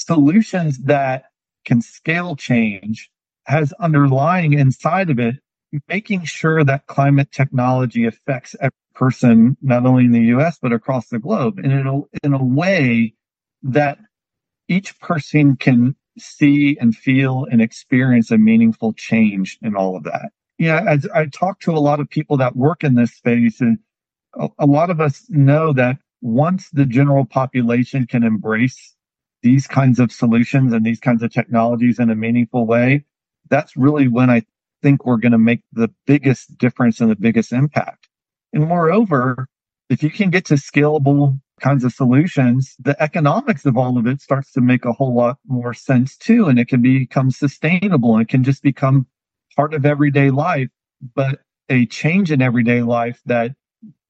solutions 0.07 0.79
that 0.79 1.25
can 1.65 1.81
scale 1.81 2.35
change 2.35 3.09
has 3.45 3.73
underlying 3.73 4.53
inside 4.53 5.09
of 5.09 5.19
it 5.19 5.35
making 5.89 6.23
sure 6.23 6.63
that 6.63 6.87
climate 6.87 7.31
technology 7.31 8.05
affects 8.05 8.55
every 8.61 8.71
person 8.93 9.57
not 9.61 9.85
only 9.85 10.05
in 10.05 10.11
the 10.11 10.27
US 10.37 10.57
but 10.61 10.71
across 10.71 11.09
the 11.09 11.19
globe 11.19 11.59
and 11.59 11.71
in 11.71 11.87
a, 11.87 12.01
in 12.23 12.33
a 12.33 12.43
way 12.43 13.13
that 13.61 13.99
each 14.67 14.99
person 14.99 15.55
can 15.55 15.95
see 16.17 16.77
and 16.79 16.95
feel 16.95 17.45
and 17.51 17.61
experience 17.61 18.31
a 18.31 18.37
meaningful 18.37 18.93
change 18.93 19.57
in 19.61 19.75
all 19.75 19.95
of 19.95 20.03
that. 20.03 20.31
Yeah, 20.57 20.83
as 20.87 21.07
I 21.13 21.27
talk 21.27 21.59
to 21.61 21.71
a 21.71 21.79
lot 21.79 21.99
of 21.99 22.09
people 22.09 22.37
that 22.37 22.55
work 22.55 22.83
in 22.83 22.95
this 22.95 23.13
space 23.13 23.61
and 23.61 23.77
a, 24.33 24.47
a 24.59 24.65
lot 24.65 24.89
of 24.89 24.99
us 24.99 25.25
know 25.29 25.73
that 25.73 25.97
once 26.21 26.69
the 26.71 26.85
general 26.85 27.25
population 27.25 28.07
can 28.07 28.23
embrace 28.23 28.95
these 29.44 29.67
kinds 29.67 30.00
of 30.00 30.12
solutions 30.12 30.74
and 30.74 30.86
these 30.86 31.00
kinds 31.00 31.24
of 31.24 31.32
technologies 31.32 32.00
in 32.00 32.10
a 32.10 32.15
meaningful 32.15 32.65
way, 32.65 33.06
that's 33.50 33.77
really 33.77 34.08
when 34.08 34.29
I 34.29 34.44
think 34.82 35.06
we're 35.06 35.17
going 35.17 35.32
to 35.32 35.38
make 35.38 35.62
the 35.72 35.89
biggest 36.06 36.58
difference 36.58 37.00
and 37.00 37.10
the 37.10 37.15
biggest 37.15 37.51
impact. 37.51 38.08
And 38.53 38.67
moreover, 38.67 39.48
if 39.89 40.03
you 40.03 40.10
can 40.10 40.29
get 40.29 40.46
to 40.46 40.56
scalable 40.56 41.39
kinds 41.60 41.84
of 41.84 41.94
solutions, 41.94 42.75
the 42.79 43.01
economics 43.01 43.65
of 43.65 43.77
all 43.77 43.98
of 43.98 44.06
it 44.06 44.22
starts 44.22 44.51
to 44.53 44.62
make 44.62 44.86
a 44.86 44.94
whole 44.94 45.15
lot 45.15 45.38
more 45.48 45.74
sense 45.74 46.15
too. 46.17 46.48
And 46.48 46.60
it 46.60 46.67
can 46.67 46.82
become 46.82 47.32
sustainable 47.32 48.13
and 48.13 48.24
it 48.24 48.29
can 48.29 48.44
just 48.44 48.62
become 48.62 49.08
part 49.56 49.74
of 49.74 49.86
everyday 49.86 50.29
life, 50.29 50.70
but 51.15 51.39
a 51.70 51.86
change 51.88 52.32
in 52.32 52.41
everyday 52.41 52.82
life 52.82 53.22
that 53.25 53.53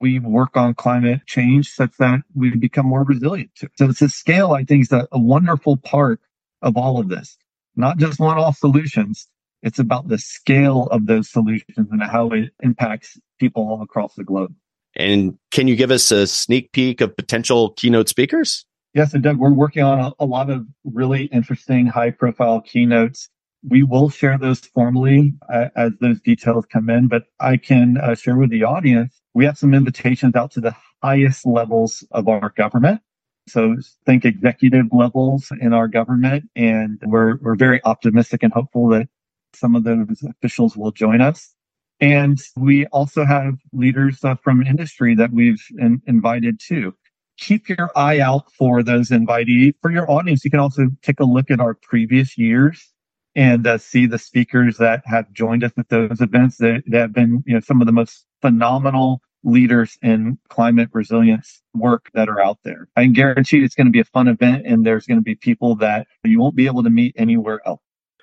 we 0.00 0.18
work 0.18 0.56
on 0.56 0.74
climate 0.74 1.20
change 1.26 1.70
such 1.70 1.96
that 1.98 2.20
we 2.34 2.54
become 2.56 2.86
more 2.86 3.04
resilient 3.04 3.50
to. 3.56 3.68
So 3.76 3.88
it's 3.88 4.02
a 4.02 4.08
scale, 4.08 4.52
I 4.52 4.64
think, 4.64 4.82
is 4.82 4.92
a, 4.92 5.08
a 5.12 5.18
wonderful 5.18 5.76
part 5.76 6.20
of 6.62 6.76
all 6.76 6.98
of 6.98 7.08
this. 7.08 7.36
Not 7.76 7.98
just 7.98 8.20
one-off 8.20 8.56
solutions. 8.58 9.28
It's 9.62 9.78
about 9.78 10.08
the 10.08 10.18
scale 10.18 10.84
of 10.90 11.06
those 11.06 11.30
solutions 11.30 11.88
and 11.90 12.02
how 12.02 12.28
it 12.30 12.50
impacts 12.62 13.18
people 13.38 13.62
all 13.62 13.82
across 13.82 14.14
the 14.14 14.24
globe. 14.24 14.54
And 14.96 15.38
can 15.50 15.68
you 15.68 15.76
give 15.76 15.90
us 15.90 16.10
a 16.10 16.26
sneak 16.26 16.72
peek 16.72 17.00
of 17.00 17.16
potential 17.16 17.70
keynote 17.70 18.08
speakers? 18.08 18.64
Yes, 18.94 19.14
and 19.14 19.22
Doug, 19.22 19.38
we're 19.38 19.52
working 19.52 19.82
on 19.82 20.00
a, 20.00 20.12
a 20.18 20.24
lot 20.24 20.50
of 20.50 20.66
really 20.84 21.24
interesting 21.24 21.86
high 21.86 22.10
profile 22.10 22.60
keynotes 22.60 23.28
we 23.62 23.82
will 23.82 24.08
share 24.08 24.38
those 24.38 24.60
formally 24.60 25.34
uh, 25.52 25.68
as 25.76 25.92
those 26.00 26.20
details 26.20 26.66
come 26.66 26.90
in, 26.90 27.08
but 27.08 27.24
I 27.40 27.56
can 27.56 27.98
uh, 27.98 28.14
share 28.14 28.36
with 28.36 28.50
the 28.50 28.64
audience. 28.64 29.20
We 29.34 29.44
have 29.46 29.58
some 29.58 29.74
invitations 29.74 30.36
out 30.36 30.50
to 30.52 30.60
the 30.60 30.74
highest 31.02 31.46
levels 31.46 32.04
of 32.12 32.28
our 32.28 32.50
government. 32.56 33.00
So 33.48 33.76
think 34.04 34.24
executive 34.24 34.86
levels 34.92 35.50
in 35.60 35.72
our 35.72 35.88
government. 35.88 36.48
And 36.54 37.00
we're, 37.04 37.36
we're 37.38 37.56
very 37.56 37.80
optimistic 37.84 38.42
and 38.42 38.52
hopeful 38.52 38.88
that 38.88 39.08
some 39.54 39.74
of 39.74 39.84
those 39.84 40.22
officials 40.28 40.76
will 40.76 40.92
join 40.92 41.20
us. 41.20 41.54
And 42.00 42.38
we 42.56 42.86
also 42.86 43.24
have 43.24 43.54
leaders 43.72 44.22
uh, 44.22 44.36
from 44.36 44.62
industry 44.62 45.14
that 45.16 45.32
we've 45.32 45.64
in, 45.78 46.00
invited 46.06 46.60
too. 46.60 46.94
Keep 47.38 47.68
your 47.68 47.90
eye 47.96 48.20
out 48.20 48.52
for 48.52 48.82
those 48.82 49.10
invitees. 49.10 49.74
For 49.80 49.90
your 49.90 50.08
audience, 50.10 50.44
you 50.44 50.50
can 50.50 50.60
also 50.60 50.88
take 51.02 51.18
a 51.18 51.24
look 51.24 51.50
at 51.50 51.60
our 51.60 51.74
previous 51.74 52.36
years 52.36 52.92
and 53.38 53.68
uh, 53.68 53.78
see 53.78 54.04
the 54.04 54.18
speakers 54.18 54.78
that 54.78 55.00
have 55.06 55.32
joined 55.32 55.62
us 55.62 55.70
at 55.78 55.88
those 55.90 56.20
events 56.20 56.56
that, 56.56 56.82
that 56.88 56.98
have 56.98 57.12
been 57.12 57.44
you 57.46 57.54
know 57.54 57.60
some 57.60 57.80
of 57.80 57.86
the 57.86 57.92
most 57.92 58.26
phenomenal 58.42 59.22
leaders 59.44 59.96
in 60.02 60.36
climate 60.48 60.88
resilience 60.92 61.62
work 61.72 62.10
that 62.14 62.28
are 62.28 62.42
out 62.42 62.58
there. 62.64 62.88
I 62.96 63.04
can 63.04 63.12
guarantee 63.12 63.62
it's 63.62 63.76
going 63.76 63.86
to 63.86 63.92
be 63.92 64.00
a 64.00 64.04
fun 64.04 64.26
event 64.26 64.66
and 64.66 64.84
there's 64.84 65.06
going 65.06 65.18
to 65.18 65.22
be 65.22 65.36
people 65.36 65.76
that 65.76 66.08
you 66.24 66.40
won't 66.40 66.56
be 66.56 66.66
able 66.66 66.82
to 66.82 66.90
meet 66.90 67.14
anywhere 67.16 67.60
else 67.64 67.80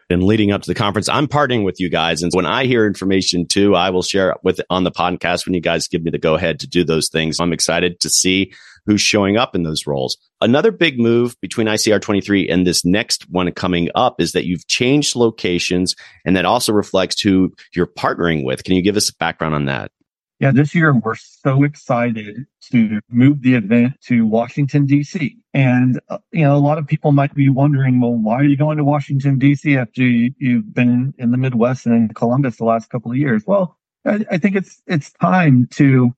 and 0.10 0.24
leading 0.24 0.52
up 0.52 0.62
to 0.62 0.68
the 0.68 0.76
conference, 0.76 1.10
I'm 1.10 1.28
partnering 1.28 1.64
with 1.64 1.80
you 1.80 1.90
guys. 1.90 2.22
And 2.22 2.32
when 2.34 2.46
I 2.46 2.66
hear 2.66 2.86
information 2.86 3.48
too, 3.48 3.76
I 3.76 3.90
will 3.90 4.04
share 4.04 4.30
it 4.32 4.38
with 4.44 4.62
on 4.70 4.84
the 4.84 4.92
podcast 4.92 5.46
when 5.46 5.56
you 5.56 5.62
guys 5.62 5.88
give 5.88 6.04
me 6.04 6.12
the 6.12 6.20
go 6.20 6.36
ahead 6.36 6.60
to 6.60 6.68
do 6.68 6.84
those 6.84 7.10
things. 7.10 7.40
I'm 7.40 7.54
excited 7.54 8.00
to 8.02 8.10
see 8.10 8.54
who's 8.86 9.02
showing 9.02 9.38
up 9.38 9.56
in 9.56 9.64
those 9.64 9.88
roles. 9.88 10.18
Another 10.42 10.72
big 10.72 11.00
move 11.00 11.36
between 11.42 11.68
ICR 11.68 12.02
23 12.02 12.48
and 12.48 12.66
this 12.66 12.86
next 12.86 13.30
one 13.30 13.52
coming 13.52 13.90
up 13.96 14.20
is 14.22 14.32
that 14.34 14.46
you've 14.46 14.68
changed 14.68 15.16
locations 15.16 15.96
and 16.26 16.36
that 16.36 16.46
also 16.46 16.74
reflects 16.74 17.22
who 17.22 17.54
you're 17.76 17.88
partnering 17.88 18.44
with. 18.44 18.64
Can 18.64 18.76
you 18.76 18.82
give 18.82 18.98
us 18.98 19.10
a 19.10 19.16
background 19.18 19.56
on 19.56 19.66
that? 19.66 19.92
Yeah, 20.40 20.52
this 20.52 20.76
year 20.76 20.94
we're 20.94 21.16
so 21.16 21.64
excited 21.64 22.46
to 22.72 23.00
move 23.10 23.42
the 23.42 23.56
event 23.56 23.94
to 24.08 24.26
Washington, 24.26 24.86
D.C. 24.86 25.38
And, 25.54 26.02
uh, 26.10 26.18
you 26.34 26.42
know, 26.42 26.58
a 26.58 26.60
lot 26.60 26.78
of 26.78 26.86
people 26.86 27.14
might 27.14 27.34
be 27.34 27.48
wondering, 27.48 28.02
well, 28.02 28.16
why 28.16 28.36
are 28.36 28.44
you 28.44 28.58
going 28.58 28.78
to 28.78 28.84
Washington, 28.84 29.40
D.C. 29.40 29.78
after 29.78 30.04
you, 30.04 30.34
have 30.56 30.74
been 30.74 31.14
in 31.18 31.32
the 31.32 31.38
Midwest 31.38 31.86
and 31.86 31.96
in 31.96 32.14
Columbus 32.14 32.58
the 32.58 32.66
last 32.66 32.90
couple 32.90 33.12
of 33.12 33.18
years? 33.18 33.44
Well, 33.48 33.78
I, 34.06 34.26
I 34.30 34.38
think 34.38 34.58
it's, 34.58 34.82
it's 34.88 35.14
time 35.14 35.70
to 35.76 36.14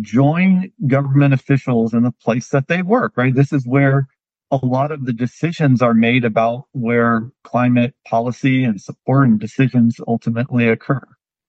join 0.00 0.72
government 0.86 1.34
officials 1.34 1.94
in 1.94 2.02
the 2.02 2.12
place 2.12 2.48
that 2.48 2.68
they 2.68 2.82
work, 2.82 3.12
right? 3.16 3.34
This 3.34 3.52
is 3.52 3.66
where 3.66 4.08
a 4.50 4.64
lot 4.64 4.90
of 4.90 5.06
the 5.06 5.12
decisions 5.12 5.80
are 5.80 5.94
made 5.94 6.24
about 6.24 6.66
where 6.72 7.30
climate 7.44 7.94
policy 8.06 8.64
and 8.64 8.80
support 8.80 9.28
and 9.28 9.38
decisions 9.38 9.96
ultimately 10.08 10.68
occur. 10.68 11.02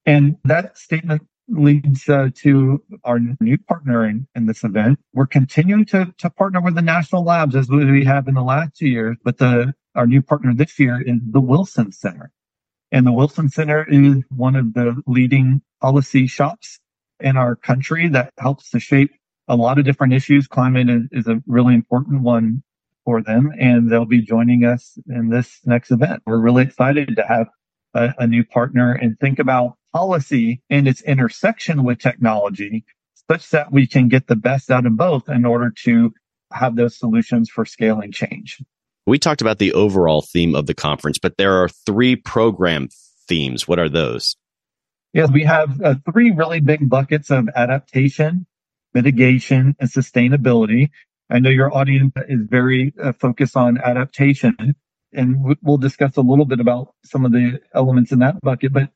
And 0.06 0.38
that 0.46 0.78
statement 0.78 1.24
leads 1.48 2.08
uh, 2.08 2.30
to 2.36 2.84
our 3.04 3.20
new 3.40 3.58
partner 3.58 4.06
in, 4.06 4.28
in 4.36 4.46
this 4.46 4.64
event. 4.64 5.00
We're 5.14 5.28
continuing 5.28 5.86
to, 5.86 6.14
to 6.20 6.30
partner 6.30 6.62
with 6.62 6.76
the 6.76 6.82
national 6.82 7.24
labs 7.24 7.56
as 7.56 7.70
we 7.70 8.06
have 8.06 8.28
in 8.28 8.36
the 8.36 8.44
last 8.44 8.76
two 8.76 8.88
years, 8.88 9.18
but 9.24 9.38
the 9.38 9.74
our 9.94 10.08
new 10.08 10.22
partner 10.22 10.54
this 10.54 10.80
year 10.80 11.02
is 11.02 11.20
the 11.32 11.42
Wilson 11.42 11.92
Center. 11.92 12.32
And 12.94 13.06
the 13.06 13.12
Wilson 13.12 13.50
Center 13.50 13.86
is 13.90 14.24
one 14.30 14.56
of 14.56 14.74
the 14.74 15.02
leading 15.06 15.62
policy 15.82 16.28
shops 16.28 16.80
in 17.22 17.38
our 17.38 17.56
country 17.56 18.08
that 18.10 18.34
helps 18.38 18.70
to 18.72 18.80
shape 18.80 19.12
a 19.48 19.56
lot 19.56 19.80
of 19.80 19.86
different 19.86 20.14
issues. 20.14 20.48
Climate 20.48 20.90
is, 20.90 21.04
is 21.12 21.28
a 21.28 21.42
really 21.46 21.74
important 21.74 22.22
one 22.22 22.64
for 23.06 23.22
them, 23.22 23.52
and 23.60 23.92
they'll 23.92 24.06
be 24.06 24.22
joining 24.22 24.64
us 24.64 24.98
in 25.08 25.30
this 25.30 25.60
next 25.66 25.92
event. 25.92 26.22
We're 26.26 26.40
really 26.40 26.64
excited 26.64 27.16
to 27.16 27.24
have 27.28 27.48
a, 27.94 28.14
a 28.20 28.28
new 28.28 28.44
partner 28.44 28.94
and 28.94 29.20
think 29.20 29.40
about 29.40 29.78
policy 29.94 30.62
and 30.70 30.88
its 30.88 31.02
intersection 31.02 31.84
with 31.84 32.00
technology 32.00 32.86
such 33.30 33.50
that 33.50 33.72
we 33.72 33.88
can 33.88 34.08
get 34.08 34.28
the 34.28 34.36
best 34.36 34.72
out 34.72 34.86
of 34.86 34.96
both 34.98 35.30
in 35.30 35.46
order 35.46 35.72
to 35.84 36.14
have 36.52 36.76
those 36.76 36.98
solutions 36.98 37.50
for 37.50 37.66
scaling 37.66 38.12
change. 38.12 38.62
We 39.06 39.18
talked 39.18 39.42
about 39.42 39.60
the 39.60 39.74
overall 39.74 40.22
theme 40.22 40.56
of 40.56 40.68
the 40.68 40.74
conference, 40.74 41.18
but 41.18 41.38
there 41.38 41.64
are 41.64 41.70
three 41.70 42.16
program 42.16 42.90
themes. 43.28 43.68
What 43.68 43.80
are 43.80 43.90
those? 43.90 44.36
Yes, 45.14 45.30
we 45.32 45.44
have 45.44 45.82
uh, 45.82 45.96
three 46.12 46.32
really 46.32 46.62
big 46.62 46.90
buckets 46.90 47.32
of 47.32 47.50
adaptation, 47.56 48.46
mitigation, 48.94 49.76
and 49.80 49.90
sustainability. 49.90 50.90
I 51.30 51.40
know 51.40 51.50
your 51.50 51.76
audience 51.76 52.14
is 52.30 52.42
very 52.50 52.94
uh, 53.02 53.12
focused 53.14 53.58
on 53.58 53.78
adaptation, 53.78 54.76
and 55.14 55.58
we'll 55.62 55.78
discuss 55.78 56.16
a 56.16 56.22
little 56.22 56.46
bit 56.46 56.62
about 56.62 56.94
some 57.04 57.26
of 57.26 57.34
the 57.34 57.60
elements 57.74 58.12
in 58.14 58.20
that 58.20 58.40
bucket. 58.42 58.72
But 58.72 58.90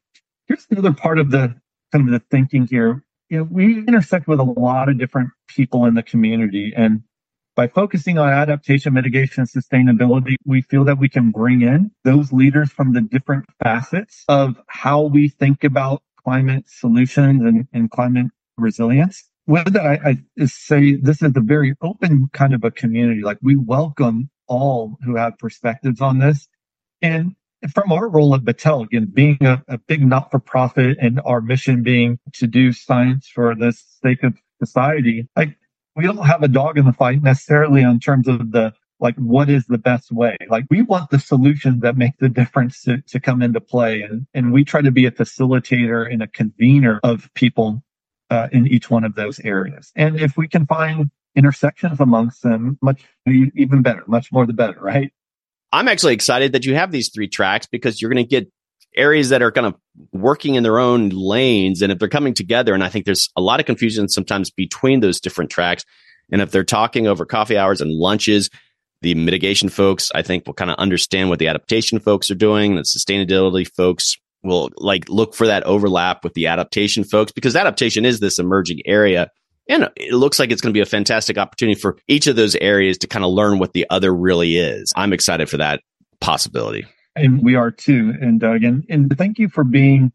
here's 0.48 0.66
another 0.70 0.94
part 0.94 1.20
of 1.20 1.32
the 1.32 1.56
kind 1.92 2.08
of 2.08 2.12
the 2.12 2.26
thinking 2.32 2.68
here. 2.68 3.04
You 3.30 3.40
know, 3.40 3.44
we 3.52 3.80
intersect 3.80 4.28
with 4.28 4.40
a 4.40 4.44
lot 4.44 4.88
of 4.88 4.98
different 4.98 5.32
people 5.50 5.86
in 5.86 5.96
the 5.96 6.04
community, 6.04 6.74
and 6.76 7.04
By 7.56 7.70
focusing 7.70 8.18
on 8.18 8.30
adaptation, 8.30 8.94
mitigation, 8.94 9.42
and 9.44 9.50
sustainability, 9.50 10.36
we 10.46 10.62
feel 10.62 10.84
that 10.84 11.00
we 11.00 11.08
can 11.08 11.32
bring 11.32 11.62
in 11.62 11.90
those 12.04 12.34
leaders 12.34 12.70
from 12.70 12.92
the 12.92 13.00
different 13.00 13.46
facets 13.64 14.26
of 14.28 14.60
how 14.68 15.04
we 15.04 15.30
think 15.30 15.64
about 15.64 16.04
climate 16.22 16.66
solutions 16.68 17.42
and, 17.42 17.66
and 17.72 17.90
climate 17.90 18.28
resilience. 18.58 19.24
With 19.48 19.72
that, 19.72 19.86
I, 19.86 20.18
I 20.38 20.46
say 20.46 20.96
this 20.96 21.22
is 21.22 21.32
a 21.38 21.42
very 21.42 21.76
open 21.82 22.30
kind 22.34 22.54
of 22.54 22.66
a 22.66 22.72
community. 22.72 23.22
Like 23.22 23.38
we 23.42 23.56
welcome 23.56 24.30
all 24.48 24.98
who 25.06 25.16
have 25.16 25.38
perspectives 25.38 26.02
on 26.02 26.20
this. 26.20 26.50
And 27.02 27.36
from 27.74 27.92
our 27.92 28.10
role 28.10 28.36
at 28.36 28.42
Battelle, 28.42 28.84
again, 28.84 29.10
being 29.14 29.38
a, 29.42 29.64
a 29.70 29.78
big 29.78 30.06
not 30.06 30.30
for 30.30 30.40
profit 30.40 30.98
and 31.00 31.22
our 31.24 31.40
mission 31.40 31.84
being 31.84 32.20
to 32.34 32.48
do 32.48 32.74
science 32.74 33.28
for 33.34 33.56
the 33.56 33.72
sake 34.04 34.24
of 34.24 34.34
society, 34.62 35.30
like 35.38 35.58
we 35.96 36.04
don't 36.04 36.26
have 36.26 36.44
a 36.44 36.48
dog 36.48 36.78
in 36.78 36.86
the 36.86 36.94
fight 36.94 37.24
necessarily 37.24 37.82
in 37.82 38.00
terms 38.00 38.28
of 38.28 38.52
the 38.52 38.74
like 39.00 39.16
what 39.18 39.50
is 39.50 39.66
the 39.66 39.78
best 39.78 40.12
way. 40.12 40.38
Like 40.50 40.66
we 40.70 40.82
want 40.82 41.10
the 41.10 41.20
solutions 41.20 41.82
that 41.82 41.98
make 41.98 42.18
the 42.20 42.30
difference 42.30 42.82
to, 42.84 43.02
to 43.02 43.20
come 43.20 43.42
into 43.42 43.60
play 43.60 44.02
and, 44.02 44.26
and 44.34 44.54
we 44.54 44.64
try 44.64 44.82
to 44.82 44.92
be 44.92 45.06
a 45.06 45.12
facilitator 45.12 46.10
and 46.12 46.22
a 46.22 46.28
convener 46.28 47.00
of 47.04 47.30
people 47.34 47.84
uh, 48.30 48.48
in 48.52 48.68
each 48.68 48.90
one 48.90 49.04
of 49.04 49.16
those 49.16 49.40
areas. 49.42 49.92
And 49.96 50.20
if 50.20 50.38
we 50.38 50.48
can 50.48 50.66
find 50.66 51.12
intersections 51.36 52.00
amongst 52.00 52.42
them 52.44 52.78
much 52.82 53.04
even 53.28 53.82
better 53.82 54.04
much 54.08 54.32
more 54.32 54.46
the 54.46 54.54
better 54.54 54.80
right? 54.80 55.12
I'm 55.74 55.90
actually 55.90 56.14
excited 56.14 56.54
that 56.54 56.64
you 56.64 56.76
have 56.76 56.92
these 56.92 57.10
three 57.14 57.28
tracks 57.28 57.66
because 57.66 58.02
you're 58.02 58.10
going 58.10 58.24
to 58.24 58.30
get 58.30 58.50
areas 58.98 59.30
that 59.30 59.42
are 59.42 59.52
kind 59.52 59.68
of 59.68 59.76
working 60.12 60.56
in 60.56 60.64
their 60.64 60.80
own 60.80 61.10
lanes. 61.10 61.82
And 61.82 61.92
if 61.92 62.00
they're 62.00 62.10
coming 62.10 62.34
together, 62.34 62.74
and 62.74 62.84
I 62.84 62.90
think 62.90 63.06
there's 63.06 63.30
a 63.36 63.42
lot 63.42 63.60
of 63.60 63.66
confusion 63.66 64.10
sometimes 64.10 64.50
between 64.52 65.00
those 65.00 65.20
different 65.20 65.52
tracks. 65.52 65.86
And 66.32 66.42
if 66.42 66.52
they're 66.52 66.64
talking 66.64 67.08
over 67.08 67.26
coffee 67.26 67.58
hours 67.58 67.82
and 67.82 67.92
lunches, 67.92 68.50
the 69.02 69.16
mitigation 69.16 69.70
folks, 69.70 70.12
I 70.16 70.22
think, 70.22 70.48
will 70.48 70.54
kind 70.54 70.72
of 70.72 70.78
understand 70.78 71.30
what 71.30 71.40
the 71.40 71.48
adaptation 71.48 72.00
folks 72.00 72.32
are 72.32 72.36
doing. 72.36 72.76
The 72.76 72.82
sustainability 72.82 73.68
folks 73.68 74.18
will 74.44 74.70
like 74.78 75.10
look 75.10 75.36
for 75.36 75.48
that 75.48 75.64
overlap 75.64 76.24
with 76.24 76.34
the 76.34 76.48
adaptation 76.48 77.04
folks 77.04 77.32
because 77.32 77.56
adaptation 77.56 78.06
is 78.06 78.20
this 78.20 78.40
emerging 78.40 78.82
area. 78.86 79.30
And 79.68 79.90
it 79.96 80.14
looks 80.14 80.38
like 80.38 80.52
it's 80.52 80.62
going 80.62 80.72
to 80.72 80.78
be 80.78 80.82
a 80.82 80.86
fantastic 80.86 81.38
opportunity 81.38 81.80
for 81.80 81.98
each 82.08 82.28
of 82.28 82.36
those 82.36 82.56
areas 82.56 83.00
to 83.00 83.08
kind 83.08 83.26
of 83.26 83.32
learn 83.32 83.58
what 83.58 83.74
the 83.74 83.88
other 83.90 84.14
really 84.14 84.58
is. 84.58 84.94
I'm 84.96 85.14
excited 85.14 85.50
for 85.50 85.58
that 85.58 85.82
possibility. 86.20 86.86
And 87.16 87.44
we 87.44 87.56
are 87.56 87.72
too. 87.72 88.14
And 88.20 88.40
Doug, 88.40 88.58
again, 88.58 88.84
and 88.90 89.16
thank 89.18 89.40
you 89.40 89.50
for 89.50 89.64
being 89.64 90.12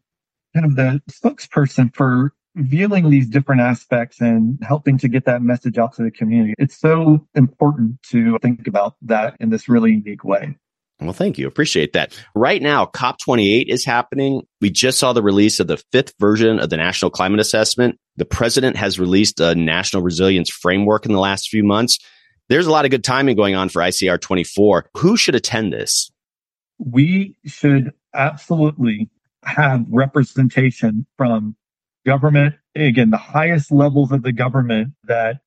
kind 0.53 0.65
of 0.65 0.75
the 0.75 1.01
spokesperson 1.09 1.95
for 1.95 2.33
viewing 2.55 3.09
these 3.09 3.27
different 3.29 3.61
aspects 3.61 4.19
and 4.19 4.59
helping 4.61 4.97
to 4.97 5.07
get 5.07 5.25
that 5.25 5.41
message 5.41 5.77
out 5.77 5.93
to 5.95 6.03
the 6.03 6.11
community. 6.11 6.53
It's 6.57 6.77
so 6.77 7.25
important 7.33 8.01
to 8.09 8.37
think 8.39 8.67
about 8.67 8.95
that 9.03 9.37
in 9.39 9.49
this 9.49 9.69
really 9.69 9.91
unique 9.91 10.23
way. 10.23 10.57
Well, 10.99 11.13
thank 11.13 11.39
you. 11.39 11.47
Appreciate 11.47 11.93
that. 11.93 12.15
Right 12.35 12.61
now, 12.61 12.85
COP28 12.85 13.65
is 13.69 13.83
happening. 13.83 14.43
We 14.59 14.69
just 14.69 14.99
saw 14.99 15.13
the 15.13 15.23
release 15.23 15.59
of 15.59 15.65
the 15.65 15.81
fifth 15.91 16.13
version 16.19 16.59
of 16.59 16.69
the 16.69 16.77
National 16.77 17.09
Climate 17.09 17.39
Assessment. 17.39 17.97
The 18.17 18.25
president 18.25 18.75
has 18.75 18.99
released 18.99 19.39
a 19.39 19.55
national 19.55 20.03
resilience 20.03 20.51
framework 20.51 21.07
in 21.07 21.11
the 21.11 21.19
last 21.19 21.49
few 21.49 21.63
months. 21.63 21.97
There's 22.49 22.67
a 22.67 22.71
lot 22.71 22.85
of 22.85 22.91
good 22.91 23.03
timing 23.03 23.35
going 23.35 23.55
on 23.55 23.69
for 23.69 23.81
ICR 23.81 24.21
24. 24.21 24.89
Who 24.97 25.17
should 25.17 25.33
attend 25.33 25.73
this? 25.73 26.11
We 26.83 27.37
should 27.45 27.93
absolutely 28.13 29.09
have 29.43 29.85
representation 29.89 31.05
from 31.17 31.55
government, 32.05 32.55
again, 32.75 33.09
the 33.11 33.17
highest 33.17 33.71
levels 33.71 34.11
of 34.11 34.23
the 34.23 34.31
government 34.31 34.93
that 35.03 35.37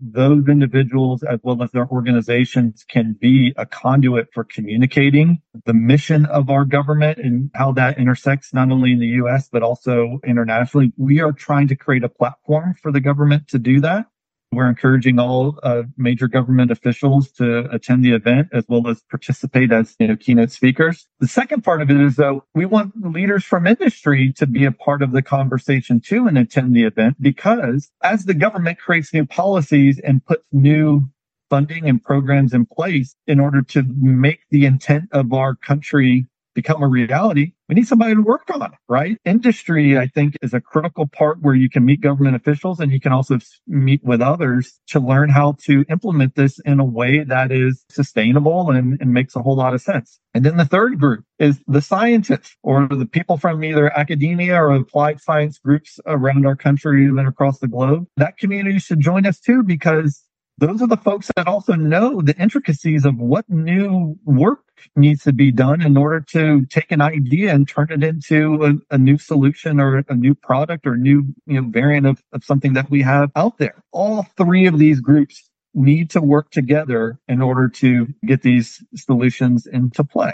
those 0.00 0.46
individuals 0.48 1.22
as 1.24 1.40
well 1.42 1.60
as 1.62 1.70
their 1.72 1.88
organizations 1.88 2.84
can 2.88 3.16
be 3.20 3.52
a 3.56 3.66
conduit 3.66 4.28
for 4.32 4.44
communicating 4.44 5.42
the 5.66 5.74
mission 5.74 6.24
of 6.26 6.50
our 6.50 6.64
government 6.64 7.18
and 7.18 7.50
how 7.54 7.72
that 7.72 7.98
intersects 7.98 8.54
not 8.54 8.70
only 8.70 8.92
in 8.92 9.00
the 9.00 9.08
US, 9.24 9.48
but 9.50 9.62
also 9.62 10.20
internationally. 10.24 10.92
We 10.96 11.20
are 11.20 11.32
trying 11.32 11.68
to 11.68 11.76
create 11.76 12.04
a 12.04 12.08
platform 12.08 12.74
for 12.80 12.92
the 12.92 13.00
government 13.00 13.48
to 13.48 13.58
do 13.58 13.80
that. 13.80 14.06
We're 14.50 14.68
encouraging 14.68 15.18
all 15.18 15.58
uh, 15.62 15.82
major 15.98 16.26
government 16.26 16.70
officials 16.70 17.30
to 17.32 17.70
attend 17.70 18.02
the 18.04 18.12
event 18.12 18.48
as 18.52 18.64
well 18.66 18.88
as 18.88 19.02
participate 19.10 19.72
as 19.72 19.94
you 19.98 20.08
know, 20.08 20.16
keynote 20.16 20.50
speakers. 20.50 21.06
The 21.20 21.28
second 21.28 21.64
part 21.64 21.82
of 21.82 21.90
it 21.90 22.00
is 22.00 22.16
though 22.16 22.44
we 22.54 22.64
want 22.64 22.92
leaders 23.12 23.44
from 23.44 23.66
industry 23.66 24.32
to 24.34 24.46
be 24.46 24.64
a 24.64 24.72
part 24.72 25.02
of 25.02 25.12
the 25.12 25.22
conversation 25.22 26.00
too 26.00 26.26
and 26.26 26.38
attend 26.38 26.74
the 26.74 26.84
event 26.84 27.16
because 27.20 27.90
as 28.02 28.24
the 28.24 28.34
government 28.34 28.78
creates 28.78 29.12
new 29.12 29.26
policies 29.26 30.00
and 30.02 30.24
puts 30.24 30.46
new 30.50 31.10
funding 31.50 31.88
and 31.88 32.02
programs 32.02 32.54
in 32.54 32.66
place 32.66 33.14
in 33.26 33.40
order 33.40 33.62
to 33.62 33.82
make 33.98 34.40
the 34.50 34.64
intent 34.64 35.04
of 35.12 35.32
our 35.32 35.54
country 35.54 36.26
become 36.58 36.82
a 36.82 36.88
reality, 36.88 37.52
we 37.68 37.76
need 37.76 37.86
somebody 37.86 38.16
to 38.16 38.20
work 38.20 38.50
on 38.52 38.62
it, 38.62 38.72
right? 38.88 39.16
Industry, 39.24 39.96
I 39.96 40.08
think, 40.08 40.36
is 40.42 40.52
a 40.52 40.60
critical 40.60 41.06
part 41.06 41.40
where 41.40 41.54
you 41.54 41.70
can 41.70 41.84
meet 41.84 42.00
government 42.00 42.34
officials 42.34 42.80
and 42.80 42.90
you 42.90 42.98
can 42.98 43.12
also 43.12 43.38
meet 43.68 44.02
with 44.02 44.20
others 44.20 44.80
to 44.88 44.98
learn 44.98 45.28
how 45.30 45.54
to 45.66 45.84
implement 45.88 46.34
this 46.34 46.58
in 46.64 46.80
a 46.80 46.84
way 46.84 47.22
that 47.22 47.52
is 47.52 47.84
sustainable 47.90 48.72
and, 48.72 49.00
and 49.00 49.12
makes 49.12 49.36
a 49.36 49.40
whole 49.40 49.54
lot 49.54 49.72
of 49.72 49.80
sense. 49.80 50.18
And 50.34 50.44
then 50.44 50.56
the 50.56 50.64
third 50.64 50.98
group 50.98 51.24
is 51.38 51.60
the 51.68 51.80
scientists 51.80 52.56
or 52.64 52.88
the 52.88 53.06
people 53.06 53.36
from 53.36 53.62
either 53.62 53.96
academia 53.96 54.60
or 54.60 54.74
applied 54.74 55.20
science 55.20 55.58
groups 55.58 56.00
around 56.06 56.44
our 56.44 56.56
country 56.56 57.04
and 57.04 57.20
across 57.20 57.60
the 57.60 57.68
globe. 57.68 58.08
That 58.16 58.36
community 58.36 58.80
should 58.80 58.98
join 58.98 59.26
us 59.26 59.38
too 59.38 59.62
because 59.62 60.24
those 60.58 60.82
are 60.82 60.88
the 60.88 60.96
folks 60.96 61.30
that 61.36 61.46
also 61.46 61.74
know 61.74 62.20
the 62.20 62.36
intricacies 62.36 63.04
of 63.04 63.16
what 63.16 63.48
new 63.48 64.18
work 64.24 64.58
needs 64.96 65.22
to 65.24 65.32
be 65.32 65.50
done 65.50 65.80
in 65.80 65.96
order 65.96 66.20
to 66.20 66.64
take 66.66 66.90
an 66.92 67.00
idea 67.00 67.54
and 67.54 67.68
turn 67.68 67.88
it 67.90 68.02
into 68.02 68.64
a, 68.64 68.94
a, 68.94 68.98
new 68.98 69.18
solution 69.18 69.80
or 69.80 70.04
a 70.08 70.14
new 70.14 70.34
product 70.34 70.86
or 70.86 70.96
new 70.96 71.24
you 71.46 71.60
know 71.60 71.68
variant 71.68 72.06
of, 72.06 72.22
of 72.32 72.44
something 72.44 72.72
that 72.74 72.90
we 72.90 73.02
have 73.02 73.30
out 73.36 73.58
there. 73.58 73.82
All 73.92 74.26
three 74.36 74.66
of 74.66 74.78
these 74.78 75.00
groups 75.00 75.48
need 75.74 76.10
to 76.10 76.20
work 76.20 76.50
together 76.50 77.18
in 77.28 77.40
order 77.40 77.68
to 77.68 78.08
get 78.26 78.42
these 78.42 78.82
solutions 78.94 79.66
into 79.66 80.02
play. 80.04 80.32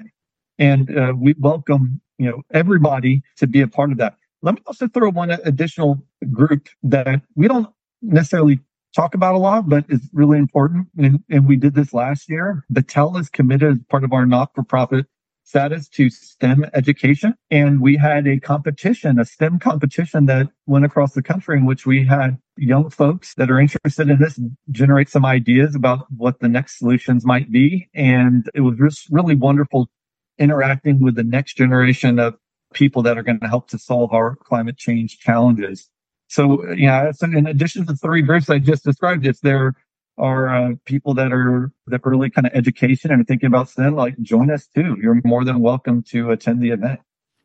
And 0.58 0.96
uh, 0.96 1.14
we 1.16 1.34
welcome 1.38 2.00
you 2.18 2.30
know 2.30 2.42
everybody 2.50 3.22
to 3.36 3.46
be 3.46 3.60
a 3.60 3.68
part 3.68 3.92
of 3.92 3.98
that. 3.98 4.16
Let 4.42 4.56
me 4.56 4.62
also 4.66 4.88
throw 4.88 5.10
one 5.10 5.30
additional 5.30 6.02
group 6.30 6.68
that 6.82 7.22
we 7.34 7.48
don't 7.48 7.68
necessarily 8.02 8.60
talk 8.94 9.14
about 9.14 9.34
a 9.34 9.38
lot, 9.38 9.68
but 9.68 9.84
it's 9.88 10.08
really 10.12 10.38
important. 10.38 10.88
And, 10.96 11.22
and 11.30 11.48
we 11.48 11.56
did 11.56 11.74
this 11.74 11.92
last 11.92 12.28
year. 12.28 12.64
Battelle 12.72 13.18
is 13.18 13.28
committed 13.28 13.72
as 13.72 13.78
part 13.90 14.04
of 14.04 14.12
our 14.12 14.26
not 14.26 14.54
for 14.54 14.62
profit 14.62 15.06
status 15.44 15.88
to 15.90 16.08
STEM 16.08 16.64
education. 16.72 17.34
And 17.50 17.80
we 17.80 17.96
had 17.96 18.26
a 18.26 18.40
competition, 18.40 19.18
a 19.18 19.24
STEM 19.24 19.58
competition 19.58 20.26
that 20.26 20.48
went 20.66 20.84
across 20.84 21.12
the 21.12 21.22
country 21.22 21.58
in 21.58 21.66
which 21.66 21.86
we 21.86 22.04
had 22.06 22.38
young 22.56 22.88
folks 22.88 23.34
that 23.34 23.50
are 23.50 23.60
interested 23.60 24.08
in 24.08 24.18
this 24.18 24.40
generate 24.70 25.10
some 25.10 25.26
ideas 25.26 25.74
about 25.74 26.06
what 26.10 26.40
the 26.40 26.48
next 26.48 26.78
solutions 26.78 27.26
might 27.26 27.52
be. 27.52 27.88
And 27.94 28.48
it 28.54 28.62
was 28.62 28.78
just 28.78 29.08
really 29.10 29.34
wonderful 29.34 29.88
interacting 30.38 31.00
with 31.00 31.14
the 31.14 31.24
next 31.24 31.56
generation 31.56 32.18
of 32.18 32.34
people 32.72 33.02
that 33.02 33.18
are 33.18 33.22
going 33.22 33.40
to 33.40 33.48
help 33.48 33.68
to 33.68 33.78
solve 33.78 34.12
our 34.12 34.36
climate 34.36 34.76
change 34.76 35.18
challenges. 35.18 35.88
So, 36.28 36.72
yeah, 36.72 37.12
so 37.12 37.26
in 37.26 37.46
addition 37.46 37.86
to 37.86 37.92
the 37.92 37.98
three 37.98 38.22
groups 38.22 38.50
I 38.50 38.58
just 38.58 38.84
described, 38.84 39.26
if 39.26 39.40
there 39.40 39.74
are 40.18 40.48
uh, 40.48 40.72
people 40.84 41.14
that 41.14 41.32
are 41.32 41.72
that 41.88 42.04
really 42.04 42.30
kind 42.30 42.46
of 42.46 42.52
education 42.54 43.10
and 43.10 43.26
thinking 43.26 43.46
about 43.46 43.68
STEM, 43.68 43.94
like 43.96 44.18
join 44.22 44.50
us 44.50 44.68
too. 44.74 44.96
You're 45.02 45.20
more 45.24 45.44
than 45.44 45.60
welcome 45.60 46.02
to 46.10 46.30
attend 46.30 46.62
the 46.62 46.70
event. 46.70 47.00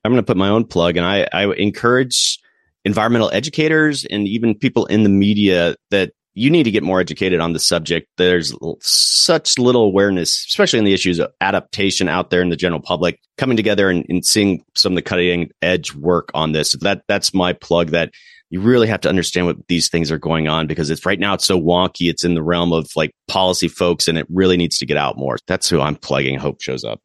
I'm 0.05 0.11
going 0.11 0.23
to 0.23 0.25
put 0.25 0.37
my 0.37 0.49
own 0.49 0.65
plug, 0.65 0.95
and 0.95 1.05
I, 1.05 1.27
I 1.33 1.51
encourage 1.55 2.39
environmental 2.85 3.29
educators 3.33 4.05
and 4.05 4.27
even 4.27 4.55
people 4.55 4.85
in 4.85 5.03
the 5.03 5.09
media 5.09 5.75
that 5.91 6.13
you 6.35 6.49
need 6.49 6.63
to 6.63 6.71
get 6.71 6.83
more 6.83 7.01
educated 7.01 7.41
on 7.41 7.53
the 7.53 7.59
subject. 7.59 8.07
There's 8.17 8.53
such 8.79 9.57
little 9.57 9.83
awareness, 9.83 10.45
especially 10.47 10.79
in 10.79 10.85
the 10.85 10.93
issues 10.93 11.19
of 11.19 11.31
adaptation 11.41 12.07
out 12.07 12.29
there 12.29 12.41
in 12.41 12.49
the 12.49 12.55
general 12.55 12.81
public, 12.81 13.19
coming 13.37 13.57
together 13.57 13.89
and, 13.89 14.05
and 14.07 14.25
seeing 14.25 14.63
some 14.75 14.93
of 14.93 14.95
the 14.95 15.01
cutting 15.01 15.49
edge 15.61 15.93
work 15.95 16.29
on 16.33 16.53
this. 16.53 16.73
That 16.79 17.03
that's 17.07 17.33
my 17.33 17.51
plug. 17.51 17.89
That 17.89 18.11
you 18.49 18.61
really 18.61 18.87
have 18.87 19.01
to 19.01 19.09
understand 19.09 19.45
what 19.45 19.67
these 19.67 19.89
things 19.89 20.11
are 20.11 20.17
going 20.17 20.47
on 20.47 20.67
because 20.67 20.89
it's 20.89 21.05
right 21.05 21.19
now 21.19 21.33
it's 21.33 21.45
so 21.45 21.59
wonky. 21.59 22.09
It's 22.09 22.23
in 22.23 22.33
the 22.33 22.41
realm 22.41 22.73
of 22.73 22.89
like 22.95 23.11
policy 23.27 23.67
folks 23.67 24.07
and 24.07 24.17
it 24.17 24.25
really 24.29 24.57
needs 24.57 24.77
to 24.79 24.85
get 24.85 24.97
out 24.97 25.17
more. 25.17 25.37
That's 25.47 25.69
who 25.69 25.79
I'm 25.79 25.95
plugging. 25.95 26.39
Hope 26.39 26.61
shows 26.61 26.83
up. 26.83 26.99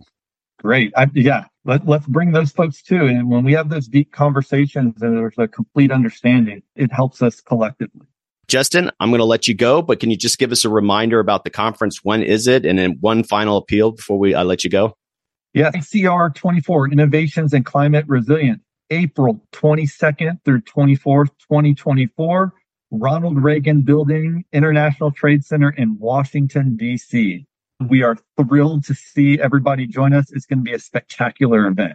Great. 0.61 0.92
I, 0.96 1.11
yeah. 1.14 1.44
Let, 1.66 1.87
let's 1.87 2.07
bring 2.07 2.33
those 2.33 2.50
folks 2.50 2.83
too. 2.83 3.07
And 3.07 3.28
when 3.30 3.44
we 3.44 3.52
have 3.52 3.68
those 3.68 3.87
deep 3.87 4.12
conversations 4.12 5.02
and 5.02 5.16
there's 5.16 5.38
a 5.38 5.48
complete 5.48 5.90
understanding, 5.90 6.62
it 6.76 6.90
helps 6.92 7.20
us 7.22 7.40
collectively. 7.40 8.07
Justin, 8.48 8.90
I'm 9.00 9.11
going 9.11 9.20
to 9.20 9.24
let 9.24 9.48
you 9.48 9.54
go, 9.54 9.80
but 9.83 10.00
can 10.00 10.11
you 10.11 10.16
just 10.16 10.38
give 10.38 10.52
us 10.52 10.64
a 10.64 10.68
reminder 10.68 11.18
about 11.18 11.44
the 11.44 11.50
conference? 11.50 12.04
When 12.04 12.22
is 12.22 12.46
it? 12.46 12.66
And 12.66 12.78
then 12.78 12.98
one 13.00 13.24
final 13.24 13.57
appeal 13.57 13.92
before 13.92 14.18
we 14.18 14.35
uh, 14.35 14.44
let 14.44 14.64
you 14.64 14.70
go. 14.70 14.96
Yeah, 15.54 15.70
CR 15.70 16.28
24 16.35 16.90
Innovations 16.90 17.52
and 17.52 17.64
Climate 17.64 18.04
Resilience. 18.09 18.62
April 18.90 19.40
22nd 19.53 20.44
through 20.44 20.61
24th, 20.62 21.31
2024. 21.49 22.53
Ronald 22.90 23.42
Reagan 23.42 23.83
Building, 23.83 24.44
International 24.53 25.11
Trade 25.11 25.44
Center 25.44 25.70
in 25.70 25.99
Washington, 25.99 26.77
D.C. 26.77 27.47
We 27.88 28.03
are 28.03 28.16
thrilled 28.37 28.85
to 28.85 28.94
see 28.94 29.40
everybody 29.40 29.87
join 29.87 30.12
us. 30.12 30.31
It's 30.31 30.47
going 30.47 30.61
to 30.61 30.62
be 30.62 30.75
a 30.75 30.79
spectacular 30.79 31.66
event. 31.66 31.94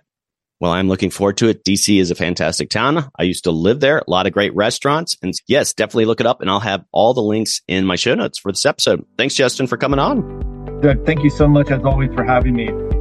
Well, 0.60 0.72
I'm 0.74 0.90
looking 0.90 1.10
forward 1.10 1.38
to 1.38 1.48
it. 1.48 1.64
DC 1.64 2.02
is 2.02 2.12
a 2.12 2.16
fantastic 2.16 2.70
town. 2.70 3.10
I 3.18 3.24
used 3.24 3.46
to 3.46 3.52
live 3.52 3.80
there, 3.80 4.00
a 4.00 4.10
lot 4.10 4.28
of 4.28 4.34
great 4.34 4.54
restaurants. 4.54 5.16
And 5.24 5.34
yes, 5.48 5.74
definitely 5.74 6.06
look 6.06 6.20
it 6.20 6.26
up. 6.26 6.42
And 6.42 6.50
I'll 6.50 6.60
have 6.60 6.84
all 6.92 7.14
the 7.14 7.22
links 7.22 7.62
in 7.70 7.86
my 7.86 7.96
show 7.96 8.14
notes 8.14 8.38
for 8.38 8.52
this 8.52 8.66
episode. 8.66 9.06
Thanks, 9.18 9.36
Justin, 9.36 9.68
for 9.68 9.78
coming 9.78 10.00
on. 10.00 10.82
Doug, 10.82 11.06
thank 11.06 11.24
you 11.24 11.30
so 11.30 11.48
much, 11.48 11.72
as 11.72 11.84
always, 11.86 12.14
for 12.14 12.26
having 12.26 12.56
me. 12.56 12.99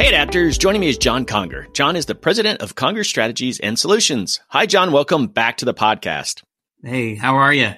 Hey, 0.00 0.12
adapters. 0.12 0.58
Joining 0.58 0.80
me 0.80 0.88
is 0.88 0.96
John 0.96 1.26
Conger. 1.26 1.66
John 1.74 1.94
is 1.94 2.06
the 2.06 2.14
president 2.14 2.62
of 2.62 2.74
Conger 2.74 3.04
Strategies 3.04 3.60
and 3.60 3.78
Solutions. 3.78 4.40
Hi, 4.48 4.64
John. 4.64 4.92
Welcome 4.92 5.26
back 5.26 5.58
to 5.58 5.66
the 5.66 5.74
podcast. 5.74 6.42
Hey, 6.82 7.16
how 7.16 7.36
are 7.36 7.52
you? 7.52 7.74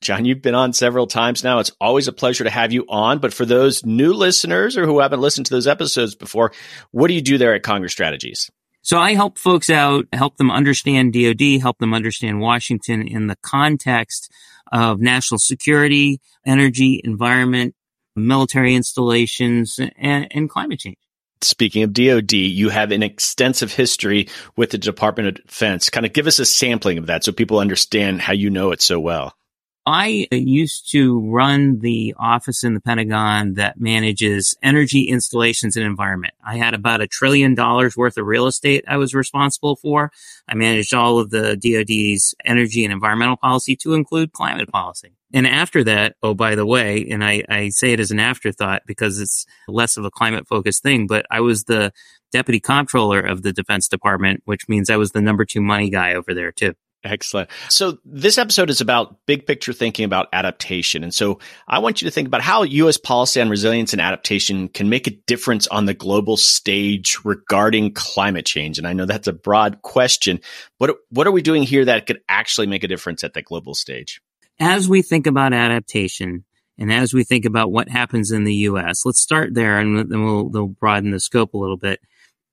John, 0.00 0.24
you've 0.24 0.42
been 0.42 0.56
on 0.56 0.72
several 0.72 1.06
times 1.06 1.44
now. 1.44 1.60
It's 1.60 1.70
always 1.80 2.08
a 2.08 2.12
pleasure 2.12 2.42
to 2.42 2.50
have 2.50 2.72
you 2.72 2.86
on. 2.88 3.20
But 3.20 3.32
for 3.32 3.46
those 3.46 3.86
new 3.86 4.14
listeners 4.14 4.76
or 4.76 4.84
who 4.84 4.98
haven't 4.98 5.20
listened 5.20 5.46
to 5.46 5.54
those 5.54 5.68
episodes 5.68 6.16
before, 6.16 6.50
what 6.90 7.06
do 7.06 7.14
you 7.14 7.22
do 7.22 7.38
there 7.38 7.54
at 7.54 7.62
Conger 7.62 7.88
Strategies? 7.88 8.50
So 8.82 8.98
I 8.98 9.14
help 9.14 9.38
folks 9.38 9.70
out, 9.70 10.06
help 10.12 10.38
them 10.38 10.50
understand 10.50 11.12
DoD, 11.12 11.60
help 11.60 11.78
them 11.78 11.94
understand 11.94 12.40
Washington 12.40 13.06
in 13.06 13.28
the 13.28 13.36
context 13.44 14.28
of 14.72 15.00
national 15.00 15.38
security, 15.38 16.20
energy, 16.44 17.00
environment, 17.04 17.76
military 18.16 18.74
installations, 18.74 19.78
and, 19.96 20.26
and 20.32 20.50
climate 20.50 20.80
change. 20.80 20.98
Speaking 21.42 21.82
of 21.82 21.92
DoD, 21.92 22.32
you 22.32 22.68
have 22.68 22.92
an 22.92 23.02
extensive 23.02 23.72
history 23.72 24.28
with 24.56 24.70
the 24.70 24.78
Department 24.78 25.28
of 25.28 25.46
Defense. 25.46 25.88
Kind 25.88 26.04
of 26.04 26.12
give 26.12 26.26
us 26.26 26.38
a 26.38 26.44
sampling 26.44 26.98
of 26.98 27.06
that 27.06 27.24
so 27.24 27.32
people 27.32 27.58
understand 27.58 28.20
how 28.20 28.32
you 28.32 28.50
know 28.50 28.72
it 28.72 28.82
so 28.82 29.00
well. 29.00 29.34
I 29.86 30.28
used 30.30 30.90
to 30.92 31.20
run 31.30 31.78
the 31.78 32.14
office 32.18 32.62
in 32.62 32.74
the 32.74 32.80
Pentagon 32.80 33.54
that 33.54 33.80
manages 33.80 34.54
energy 34.62 35.04
installations 35.04 35.74
and 35.76 35.86
environment. 35.86 36.34
I 36.46 36.58
had 36.58 36.74
about 36.74 37.00
a 37.00 37.06
trillion 37.06 37.54
dollars 37.54 37.96
worth 37.96 38.18
of 38.18 38.26
real 38.26 38.46
estate 38.46 38.84
I 38.86 38.98
was 38.98 39.14
responsible 39.14 39.76
for. 39.76 40.12
I 40.46 40.54
managed 40.54 40.92
all 40.92 41.18
of 41.18 41.30
the 41.30 41.56
DoD's 41.56 42.34
energy 42.44 42.84
and 42.84 42.92
environmental 42.92 43.38
policy 43.38 43.74
to 43.76 43.94
include 43.94 44.32
climate 44.32 44.68
policy. 44.70 45.12
And 45.32 45.46
after 45.46 45.84
that, 45.84 46.16
oh, 46.22 46.34
by 46.34 46.54
the 46.54 46.66
way, 46.66 47.06
and 47.08 47.24
I, 47.24 47.44
I 47.48 47.68
say 47.68 47.92
it 47.92 48.00
as 48.00 48.10
an 48.10 48.18
afterthought 48.18 48.82
because 48.86 49.20
it's 49.20 49.46
less 49.68 49.96
of 49.96 50.04
a 50.04 50.10
climate 50.10 50.48
focused 50.48 50.82
thing, 50.82 51.06
but 51.06 51.24
I 51.30 51.40
was 51.40 51.64
the 51.64 51.92
deputy 52.32 52.60
comptroller 52.60 53.20
of 53.20 53.42
the 53.42 53.52
Defense 53.52 53.88
Department, 53.88 54.42
which 54.44 54.68
means 54.68 54.90
I 54.90 54.96
was 54.96 55.12
the 55.12 55.22
number 55.22 55.44
two 55.44 55.60
money 55.60 55.90
guy 55.90 56.14
over 56.14 56.34
there 56.34 56.52
too. 56.52 56.74
Excellent. 57.02 57.48
So 57.70 57.98
this 58.04 58.36
episode 58.36 58.68
is 58.68 58.82
about 58.82 59.16
big 59.24 59.46
picture 59.46 59.72
thinking 59.72 60.04
about 60.04 60.28
adaptation. 60.34 61.02
And 61.02 61.14
so 61.14 61.38
I 61.66 61.78
want 61.78 62.02
you 62.02 62.08
to 62.08 62.12
think 62.12 62.28
about 62.28 62.42
how 62.42 62.62
U.S. 62.62 62.98
policy 62.98 63.40
on 63.40 63.48
resilience 63.48 63.94
and 63.94 64.02
adaptation 64.02 64.68
can 64.68 64.90
make 64.90 65.06
a 65.06 65.16
difference 65.26 65.66
on 65.68 65.86
the 65.86 65.94
global 65.94 66.36
stage 66.36 67.16
regarding 67.24 67.94
climate 67.94 68.44
change. 68.44 68.76
And 68.76 68.86
I 68.86 68.92
know 68.92 69.06
that's 69.06 69.28
a 69.28 69.32
broad 69.32 69.80
question. 69.80 70.40
What, 70.76 70.94
what 71.08 71.26
are 71.26 71.32
we 71.32 71.40
doing 71.40 71.62
here 71.62 71.86
that 71.86 72.06
could 72.06 72.20
actually 72.28 72.66
make 72.66 72.84
a 72.84 72.88
difference 72.88 73.24
at 73.24 73.32
the 73.32 73.40
global 73.40 73.74
stage? 73.74 74.20
As 74.60 74.88
we 74.88 75.00
think 75.00 75.26
about 75.26 75.54
adaptation 75.54 76.44
and 76.78 76.92
as 76.92 77.14
we 77.14 77.24
think 77.24 77.46
about 77.46 77.72
what 77.72 77.88
happens 77.88 78.30
in 78.30 78.44
the 78.44 78.54
U.S., 78.54 79.06
let's 79.06 79.20
start 79.20 79.54
there 79.54 79.78
and 79.78 80.10
then 80.10 80.24
we'll, 80.24 80.48
we'll 80.48 80.68
broaden 80.68 81.10
the 81.10 81.20
scope 81.20 81.54
a 81.54 81.58
little 81.58 81.78
bit. 81.78 81.98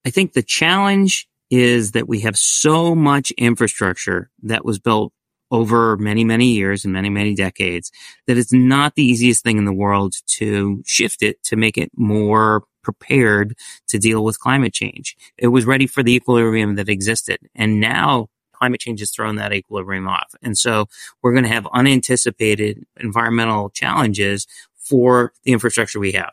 I 0.06 0.10
think 0.10 0.32
the 0.32 0.42
challenge 0.42 1.28
is 1.50 1.92
that 1.92 2.08
we 2.08 2.22
have 2.22 2.38
so 2.38 2.96
much 2.96 3.32
infrastructure 3.32 4.30
that 4.44 4.64
was 4.64 4.80
built 4.80 5.12
over 5.52 5.98
many, 5.98 6.24
many 6.24 6.48
years 6.48 6.86
and 6.86 6.94
many, 6.94 7.10
many 7.10 7.34
decades 7.34 7.92
that 8.26 8.38
it's 8.38 8.54
not 8.54 8.96
the 8.96 9.04
easiest 9.04 9.44
thing 9.44 9.58
in 9.58 9.66
the 9.66 9.74
world 9.74 10.16
to 10.28 10.82
shift 10.86 11.22
it 11.24 11.42
to 11.44 11.56
make 11.56 11.78
it 11.78 11.92
more 11.96 12.64
prepared 12.84 13.54
to 13.90 14.00
deal 14.00 14.24
with 14.24 14.40
climate 14.40 14.74
change. 14.74 15.16
It 15.38 15.48
was 15.48 15.66
ready 15.66 15.88
for 15.88 16.04
the 16.04 16.16
equilibrium 16.16 16.76
that 16.76 16.90
existed. 16.90 17.40
And 17.54 17.82
now 17.82 18.30
climate 18.58 18.80
change 18.80 19.00
has 19.00 19.12
thrown 19.12 19.36
that 19.36 19.54
equilibrium 19.54 20.08
off. 20.08 20.34
And 20.42 20.58
so 20.58 20.88
we're 21.22 21.34
going 21.34 21.44
to 21.44 21.50
have 21.50 21.68
unanticipated 21.74 22.84
environmental 23.00 23.70
challenges 23.70 24.48
for 24.78 25.34
the 25.44 25.52
infrastructure 25.52 26.00
we 26.00 26.14
have. 26.14 26.32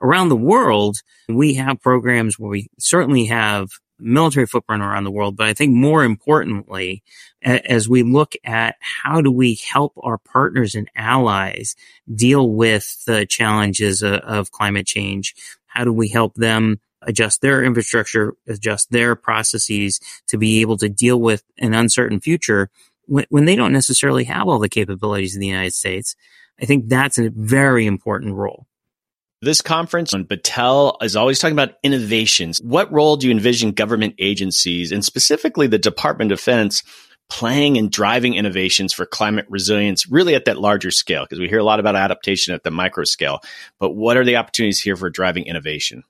Around 0.00 0.28
the 0.28 0.36
world, 0.36 0.98
we 1.28 1.54
have 1.54 1.80
programs 1.80 2.38
where 2.38 2.50
we 2.50 2.68
certainly 2.78 3.26
have 3.26 3.70
military 3.98 4.46
footprint 4.46 4.82
around 4.82 5.04
the 5.04 5.10
world. 5.10 5.36
But 5.36 5.46
I 5.46 5.52
think 5.54 5.72
more 5.72 6.04
importantly, 6.04 7.02
as 7.42 7.88
we 7.88 8.02
look 8.02 8.34
at 8.44 8.76
how 8.80 9.20
do 9.20 9.30
we 9.30 9.54
help 9.54 9.92
our 10.02 10.18
partners 10.18 10.74
and 10.74 10.90
allies 10.96 11.76
deal 12.12 12.50
with 12.50 13.04
the 13.06 13.26
challenges 13.26 14.02
of, 14.02 14.50
climate 14.50 14.86
change, 14.86 15.34
how 15.66 15.84
do 15.84 15.92
we 15.92 16.08
help 16.08 16.34
them 16.34 16.80
adjust 17.06 17.40
their 17.40 17.62
infrastructure, 17.62 18.34
adjust 18.46 18.90
their 18.90 19.14
processes 19.16 20.00
to 20.28 20.38
be 20.38 20.60
able 20.60 20.76
to 20.78 20.88
deal 20.88 21.20
with 21.20 21.44
an 21.58 21.74
uncertain 21.74 22.20
future 22.20 22.70
when, 23.06 23.26
when 23.28 23.44
they 23.44 23.56
don't 23.56 23.72
necessarily 23.72 24.24
have 24.24 24.48
all 24.48 24.58
the 24.58 24.68
capabilities 24.68 25.34
of 25.34 25.40
the 25.40 25.46
United 25.46 25.74
States. 25.74 26.16
I 26.60 26.66
think 26.66 26.88
that's 26.88 27.18
a 27.18 27.30
very 27.30 27.86
important 27.86 28.34
role. 28.34 28.66
This 29.42 29.60
conference 29.60 30.14
on 30.14 30.24
Battelle 30.24 30.96
is 31.02 31.16
always 31.16 31.38
talking 31.38 31.54
about 31.54 31.74
innovations. 31.82 32.62
What 32.62 32.90
role 32.90 33.16
do 33.16 33.26
you 33.26 33.32
envision 33.32 33.72
government 33.72 34.14
agencies 34.18 34.90
and 34.90 35.04
specifically 35.04 35.66
the 35.66 35.78
Department 35.78 36.32
of 36.32 36.38
Defense 36.38 36.82
playing 37.28 37.76
and 37.76 37.90
driving 37.90 38.34
innovations 38.34 38.92
for 38.92 39.04
climate 39.04 39.46
resilience 39.50 40.08
really 40.10 40.34
at 40.34 40.46
that 40.46 40.58
larger 40.58 40.90
scale? 40.90 41.24
Because 41.24 41.40
we 41.40 41.48
hear 41.48 41.58
a 41.58 41.64
lot 41.64 41.78
about 41.78 41.96
adaptation 41.96 42.54
at 42.54 42.62
the 42.62 42.70
micro 42.70 43.04
scale, 43.04 43.40
but 43.78 43.90
what 43.90 44.16
are 44.16 44.24
the 44.24 44.36
opportunities 44.36 44.80
here 44.80 44.96
for 44.96 45.10
driving 45.10 45.44
innovation? 45.44 46.04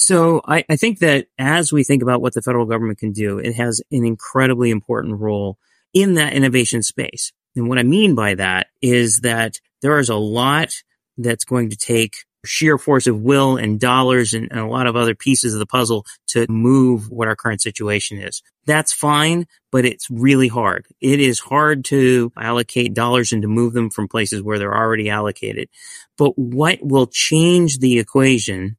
So 0.00 0.40
I, 0.46 0.64
I 0.70 0.76
think 0.76 1.00
that 1.00 1.26
as 1.38 1.72
we 1.72 1.82
think 1.82 2.02
about 2.02 2.22
what 2.22 2.32
the 2.32 2.40
federal 2.40 2.66
government 2.66 3.00
can 3.00 3.10
do, 3.10 3.38
it 3.38 3.54
has 3.56 3.82
an 3.90 4.04
incredibly 4.04 4.70
important 4.70 5.20
role 5.20 5.58
in 5.92 6.14
that 6.14 6.34
innovation 6.34 6.84
space. 6.84 7.32
And 7.56 7.68
what 7.68 7.78
I 7.78 7.82
mean 7.82 8.14
by 8.14 8.36
that 8.36 8.68
is 8.80 9.20
that 9.20 9.56
there 9.82 9.98
is 9.98 10.08
a 10.08 10.14
lot 10.14 10.70
that's 11.16 11.44
going 11.44 11.70
to 11.70 11.76
take 11.76 12.18
sheer 12.44 12.78
force 12.78 13.08
of 13.08 13.20
will 13.20 13.56
and 13.56 13.80
dollars 13.80 14.34
and, 14.34 14.46
and, 14.52 14.60
a 14.60 14.68
lot 14.68 14.86
of 14.86 14.94
other 14.94 15.16
pieces 15.16 15.52
of 15.52 15.58
the 15.58 15.66
puzzle 15.66 16.06
to 16.28 16.46
move 16.48 17.10
what 17.10 17.26
our 17.26 17.34
current 17.34 17.60
situation 17.60 18.18
is. 18.18 18.40
That's 18.66 18.92
fine, 18.92 19.48
but 19.72 19.84
it's 19.84 20.08
really 20.08 20.46
hard. 20.46 20.86
It 21.00 21.18
is 21.18 21.40
hard 21.40 21.84
to 21.86 22.32
allocate 22.36 22.94
dollars 22.94 23.32
and 23.32 23.42
to 23.42 23.48
move 23.48 23.72
them 23.72 23.90
from 23.90 24.06
places 24.06 24.42
where 24.42 24.60
they're 24.60 24.76
already 24.76 25.10
allocated. 25.10 25.68
But 26.16 26.38
what 26.38 26.78
will 26.82 27.08
change 27.08 27.80
the 27.80 27.98
equation 27.98 28.76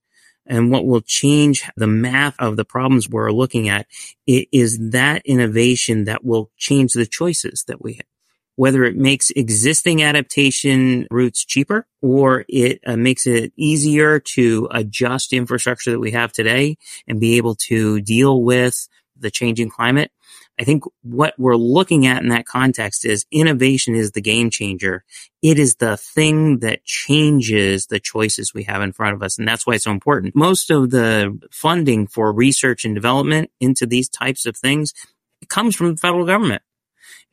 and 0.49 0.71
what 0.71 0.85
will 0.85 1.01
change 1.01 1.69
the 1.77 1.87
math 1.87 2.35
of 2.39 2.57
the 2.57 2.65
problems 2.65 3.07
we're 3.07 3.31
looking 3.31 3.69
at 3.69 3.87
is 4.27 4.77
that 4.91 5.21
innovation 5.25 6.05
that 6.05 6.25
will 6.25 6.51
change 6.57 6.93
the 6.93 7.05
choices 7.05 7.63
that 7.67 7.81
we 7.81 7.93
have 7.93 8.05
whether 8.59 8.83
it 8.83 8.97
makes 8.97 9.29
existing 9.37 10.03
adaptation 10.03 11.07
routes 11.09 11.45
cheaper 11.45 11.87
or 12.01 12.43
it 12.49 12.81
uh, 12.85 12.97
makes 12.97 13.25
it 13.25 13.53
easier 13.55 14.19
to 14.19 14.67
adjust 14.71 15.31
infrastructure 15.31 15.91
that 15.91 15.99
we 16.01 16.11
have 16.11 16.33
today 16.33 16.75
and 17.07 17.21
be 17.21 17.37
able 17.37 17.55
to 17.55 18.01
deal 18.01 18.43
with 18.43 18.89
the 19.17 19.31
changing 19.31 19.69
climate. 19.69 20.11
I 20.59 20.65
think 20.65 20.83
what 21.03 21.35
we're 21.37 21.55
looking 21.55 22.05
at 22.05 22.21
in 22.21 22.29
that 22.29 22.45
context 22.45 23.05
is 23.05 23.25
innovation 23.31 23.95
is 23.95 24.11
the 24.11 24.21
game 24.21 24.49
changer. 24.49 25.05
It 25.41 25.57
is 25.57 25.75
the 25.75 25.95
thing 25.95 26.59
that 26.59 26.83
changes 26.83 27.87
the 27.87 27.99
choices 27.99 28.53
we 28.53 28.63
have 28.63 28.81
in 28.81 28.91
front 28.91 29.15
of 29.15 29.23
us. 29.23 29.37
And 29.37 29.47
that's 29.47 29.65
why 29.65 29.75
it's 29.75 29.85
so 29.85 29.91
important. 29.91 30.35
Most 30.35 30.69
of 30.69 30.89
the 30.89 31.39
funding 31.49 32.07
for 32.07 32.33
research 32.33 32.83
and 32.83 32.93
development 32.93 33.51
into 33.61 33.85
these 33.85 34.09
types 34.09 34.45
of 34.45 34.57
things 34.57 34.93
comes 35.47 35.77
from 35.77 35.91
the 35.91 35.97
federal 35.97 36.25
government. 36.25 36.61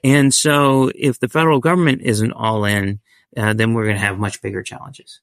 And 0.04 0.32
so 0.32 0.92
if 0.94 1.18
the 1.18 1.28
federal 1.28 1.58
government 1.58 2.02
isn't 2.02 2.32
all 2.32 2.64
in, 2.64 3.00
uh, 3.36 3.54
then 3.54 3.74
we're 3.74 3.84
going 3.84 3.96
to 3.96 4.00
have 4.02 4.18
much 4.20 4.40
bigger 4.40 4.62
challenges. 4.62 5.20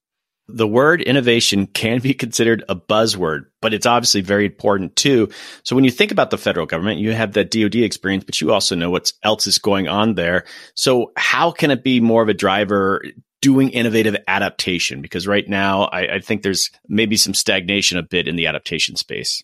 The 0.48 0.68
word 0.68 1.02
innovation 1.02 1.68
can 1.68 2.00
be 2.00 2.14
considered 2.14 2.64
a 2.68 2.76
buzzword, 2.76 3.46
but 3.62 3.74
it's 3.74 3.86
obviously 3.86 4.22
very 4.22 4.46
important 4.46 4.96
too. 4.96 5.30
So 5.64 5.76
when 5.76 5.86
you 5.86 5.92
think 5.92 6.12
about 6.12 6.32
the 6.32 6.38
federal 6.38 6.66
government, 6.66 7.00
you 7.00 7.14
have 7.14 7.34
that 7.34 7.50
DoD 7.50 7.76
experience, 7.76 8.26
but 8.26 8.42
you 8.42 8.52
also 8.52 8.76
know 8.76 8.90
what 8.90 9.14
else 9.24 9.48
is 9.48 9.58
going 9.58 9.88
on 9.88 10.16
there. 10.16 10.44
So 10.76 11.14
how 11.16 11.52
can 11.52 11.72
it 11.72 11.84
be 11.84 12.02
more 12.02 12.22
of 12.22 12.28
a 12.28 12.34
driver 12.34 13.04
doing 13.42 13.70
innovative 13.70 14.18
adaptation? 14.28 15.02
Because 15.02 15.28
right 15.28 15.48
now, 15.48 15.84
I, 15.84 16.16
I 16.16 16.20
think 16.20 16.42
there's 16.42 16.72
maybe 16.90 17.16
some 17.16 17.34
stagnation 17.34 17.98
a 17.98 18.04
bit 18.04 18.28
in 18.28 18.36
the 18.36 18.48
adaptation 18.48 18.98
space. 18.98 19.44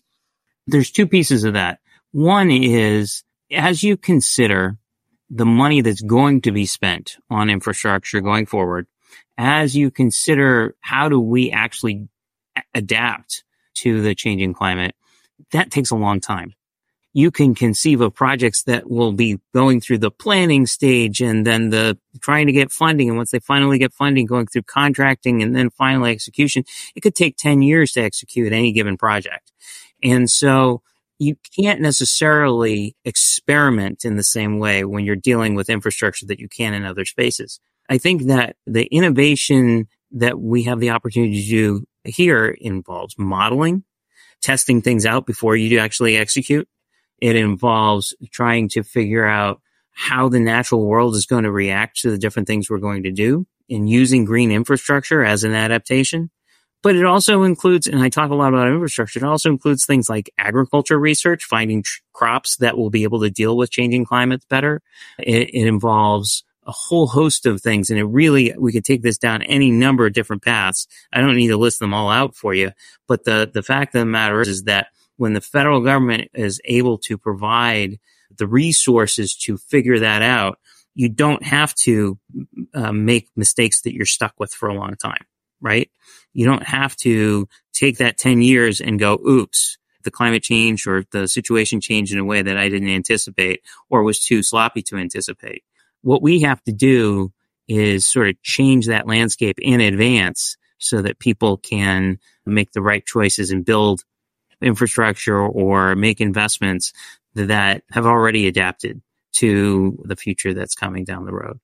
There's 0.66 0.90
two 0.90 1.06
pieces 1.06 1.44
of 1.44 1.54
that. 1.54 1.80
One 2.12 2.50
is 2.50 3.24
as 3.50 3.82
you 3.82 3.96
consider 3.96 4.76
the 5.30 5.46
money 5.46 5.80
that's 5.80 6.02
going 6.02 6.42
to 6.42 6.52
be 6.52 6.66
spent 6.66 7.16
on 7.30 7.48
infrastructure 7.50 8.20
going 8.20 8.46
forward 8.46 8.86
as 9.42 9.74
you 9.74 9.90
consider 9.90 10.76
how 10.80 11.08
do 11.08 11.18
we 11.18 11.50
actually 11.50 12.08
adapt 12.74 13.42
to 13.76 14.02
the 14.02 14.14
changing 14.14 14.52
climate, 14.52 14.94
that 15.52 15.70
takes 15.70 15.90
a 15.90 15.96
long 15.96 16.20
time. 16.20 16.54
you 17.12 17.30
can 17.30 17.54
conceive 17.54 18.00
of 18.00 18.14
projects 18.14 18.62
that 18.64 18.88
will 18.88 19.12
be 19.12 19.38
going 19.52 19.80
through 19.80 19.98
the 19.98 20.10
planning 20.10 20.64
stage 20.66 21.20
and 21.20 21.44
then 21.44 21.70
the 21.70 21.98
trying 22.20 22.46
to 22.46 22.52
get 22.52 22.70
funding. 22.70 23.08
And 23.08 23.16
once 23.16 23.32
they 23.32 23.40
finally 23.40 23.78
get 23.78 23.92
funding, 23.92 24.26
going 24.26 24.46
through 24.46 24.62
contracting 24.62 25.42
and 25.42 25.54
then 25.54 25.70
finally 25.70 26.12
execution, 26.12 26.64
it 26.94 27.00
could 27.00 27.16
take 27.16 27.36
10 27.36 27.62
years 27.62 27.92
to 27.92 28.00
execute 28.00 28.52
any 28.52 28.72
given 28.72 28.96
project. 28.96 29.52
And 30.02 30.30
so 30.30 30.82
you 31.18 31.36
can't 31.58 31.80
necessarily 31.80 32.96
experiment 33.04 34.04
in 34.04 34.16
the 34.16 34.22
same 34.22 34.58
way 34.58 34.84
when 34.84 35.04
you're 35.04 35.16
dealing 35.16 35.54
with 35.54 35.68
infrastructure 35.68 36.26
that 36.26 36.38
you 36.38 36.48
can 36.48 36.74
in 36.74 36.84
other 36.84 37.04
spaces. 37.04 37.60
I 37.90 37.98
think 37.98 38.22
that 38.24 38.56
the 38.66 38.86
innovation 38.86 39.88
that 40.12 40.38
we 40.40 40.62
have 40.62 40.78
the 40.78 40.90
opportunity 40.90 41.42
to 41.42 41.48
do 41.48 41.84
here 42.04 42.56
involves 42.60 43.16
modeling, 43.18 43.84
testing 44.40 44.80
things 44.80 45.04
out 45.04 45.26
before 45.26 45.56
you 45.56 45.68
do 45.68 45.78
actually 45.78 46.16
execute. 46.16 46.68
It 47.20 47.36
involves 47.36 48.14
trying 48.30 48.68
to 48.70 48.84
figure 48.84 49.26
out 49.26 49.60
how 49.90 50.28
the 50.28 50.40
natural 50.40 50.86
world 50.86 51.16
is 51.16 51.26
going 51.26 51.44
to 51.44 51.52
react 51.52 52.00
to 52.00 52.10
the 52.10 52.16
different 52.16 52.46
things 52.46 52.70
we're 52.70 52.78
going 52.78 53.02
to 53.02 53.10
do 53.10 53.46
and 53.68 53.90
using 53.90 54.24
green 54.24 54.52
infrastructure 54.52 55.24
as 55.24 55.44
an 55.44 55.52
adaptation. 55.52 56.30
But 56.82 56.96
it 56.96 57.04
also 57.04 57.42
includes, 57.42 57.86
and 57.86 58.00
I 58.00 58.08
talk 58.08 58.30
a 58.30 58.34
lot 58.34 58.54
about 58.54 58.68
infrastructure, 58.68 59.18
it 59.18 59.24
also 59.24 59.50
includes 59.50 59.84
things 59.84 60.08
like 60.08 60.30
agriculture 60.38 60.98
research, 60.98 61.44
finding 61.44 61.82
tr- 61.82 62.00
crops 62.14 62.56
that 62.56 62.78
will 62.78 62.88
be 62.88 63.02
able 63.02 63.20
to 63.20 63.30
deal 63.30 63.56
with 63.56 63.70
changing 63.70 64.06
climates 64.06 64.46
better. 64.46 64.80
It, 65.18 65.50
it 65.50 65.66
involves 65.66 66.42
a 66.66 66.72
whole 66.72 67.06
host 67.06 67.46
of 67.46 67.60
things. 67.60 67.90
And 67.90 67.98
it 67.98 68.04
really, 68.04 68.54
we 68.58 68.72
could 68.72 68.84
take 68.84 69.02
this 69.02 69.18
down 69.18 69.42
any 69.42 69.70
number 69.70 70.06
of 70.06 70.12
different 70.12 70.42
paths. 70.42 70.86
I 71.12 71.20
don't 71.20 71.36
need 71.36 71.48
to 71.48 71.56
list 71.56 71.78
them 71.78 71.94
all 71.94 72.10
out 72.10 72.36
for 72.36 72.54
you. 72.54 72.72
But 73.08 73.24
the, 73.24 73.50
the 73.52 73.62
fact 73.62 73.94
of 73.94 74.00
the 74.00 74.06
matter 74.06 74.40
is, 74.40 74.48
is 74.48 74.62
that 74.64 74.88
when 75.16 75.32
the 75.32 75.40
federal 75.40 75.80
government 75.80 76.30
is 76.34 76.60
able 76.64 76.98
to 76.98 77.18
provide 77.18 77.98
the 78.36 78.46
resources 78.46 79.34
to 79.36 79.58
figure 79.58 79.98
that 79.98 80.22
out, 80.22 80.58
you 80.94 81.08
don't 81.08 81.42
have 81.42 81.74
to 81.74 82.18
uh, 82.74 82.92
make 82.92 83.28
mistakes 83.36 83.82
that 83.82 83.94
you're 83.94 84.06
stuck 84.06 84.34
with 84.38 84.52
for 84.52 84.68
a 84.68 84.74
long 84.74 84.96
time, 84.96 85.24
right? 85.60 85.90
You 86.32 86.46
don't 86.46 86.66
have 86.66 86.96
to 86.96 87.48
take 87.72 87.98
that 87.98 88.18
10 88.18 88.42
years 88.42 88.80
and 88.80 88.98
go, 88.98 89.14
oops, 89.26 89.78
the 90.02 90.10
climate 90.10 90.42
change 90.42 90.86
or 90.86 91.04
the 91.12 91.28
situation 91.28 91.80
changed 91.80 92.12
in 92.12 92.18
a 92.18 92.24
way 92.24 92.42
that 92.42 92.56
I 92.56 92.68
didn't 92.68 92.88
anticipate 92.88 93.62
or 93.88 94.02
was 94.02 94.24
too 94.24 94.42
sloppy 94.42 94.82
to 94.82 94.96
anticipate 94.96 95.64
what 96.02 96.22
we 96.22 96.40
have 96.40 96.62
to 96.64 96.72
do 96.72 97.32
is 97.68 98.06
sort 98.06 98.28
of 98.28 98.42
change 98.42 98.86
that 98.86 99.06
landscape 99.06 99.58
in 99.60 99.80
advance 99.80 100.56
so 100.78 101.02
that 101.02 101.18
people 101.18 101.56
can 101.58 102.18
make 102.46 102.72
the 102.72 102.82
right 102.82 103.04
choices 103.04 103.50
and 103.50 103.64
build 103.64 104.02
infrastructure 104.60 105.38
or 105.38 105.94
make 105.94 106.20
investments 106.20 106.92
that 107.34 107.82
have 107.90 108.06
already 108.06 108.48
adapted 108.48 109.00
to 109.32 109.96
the 110.04 110.16
future 110.16 110.52
that's 110.52 110.74
coming 110.74 111.04
down 111.04 111.24
the 111.24 111.32
road 111.32 111.60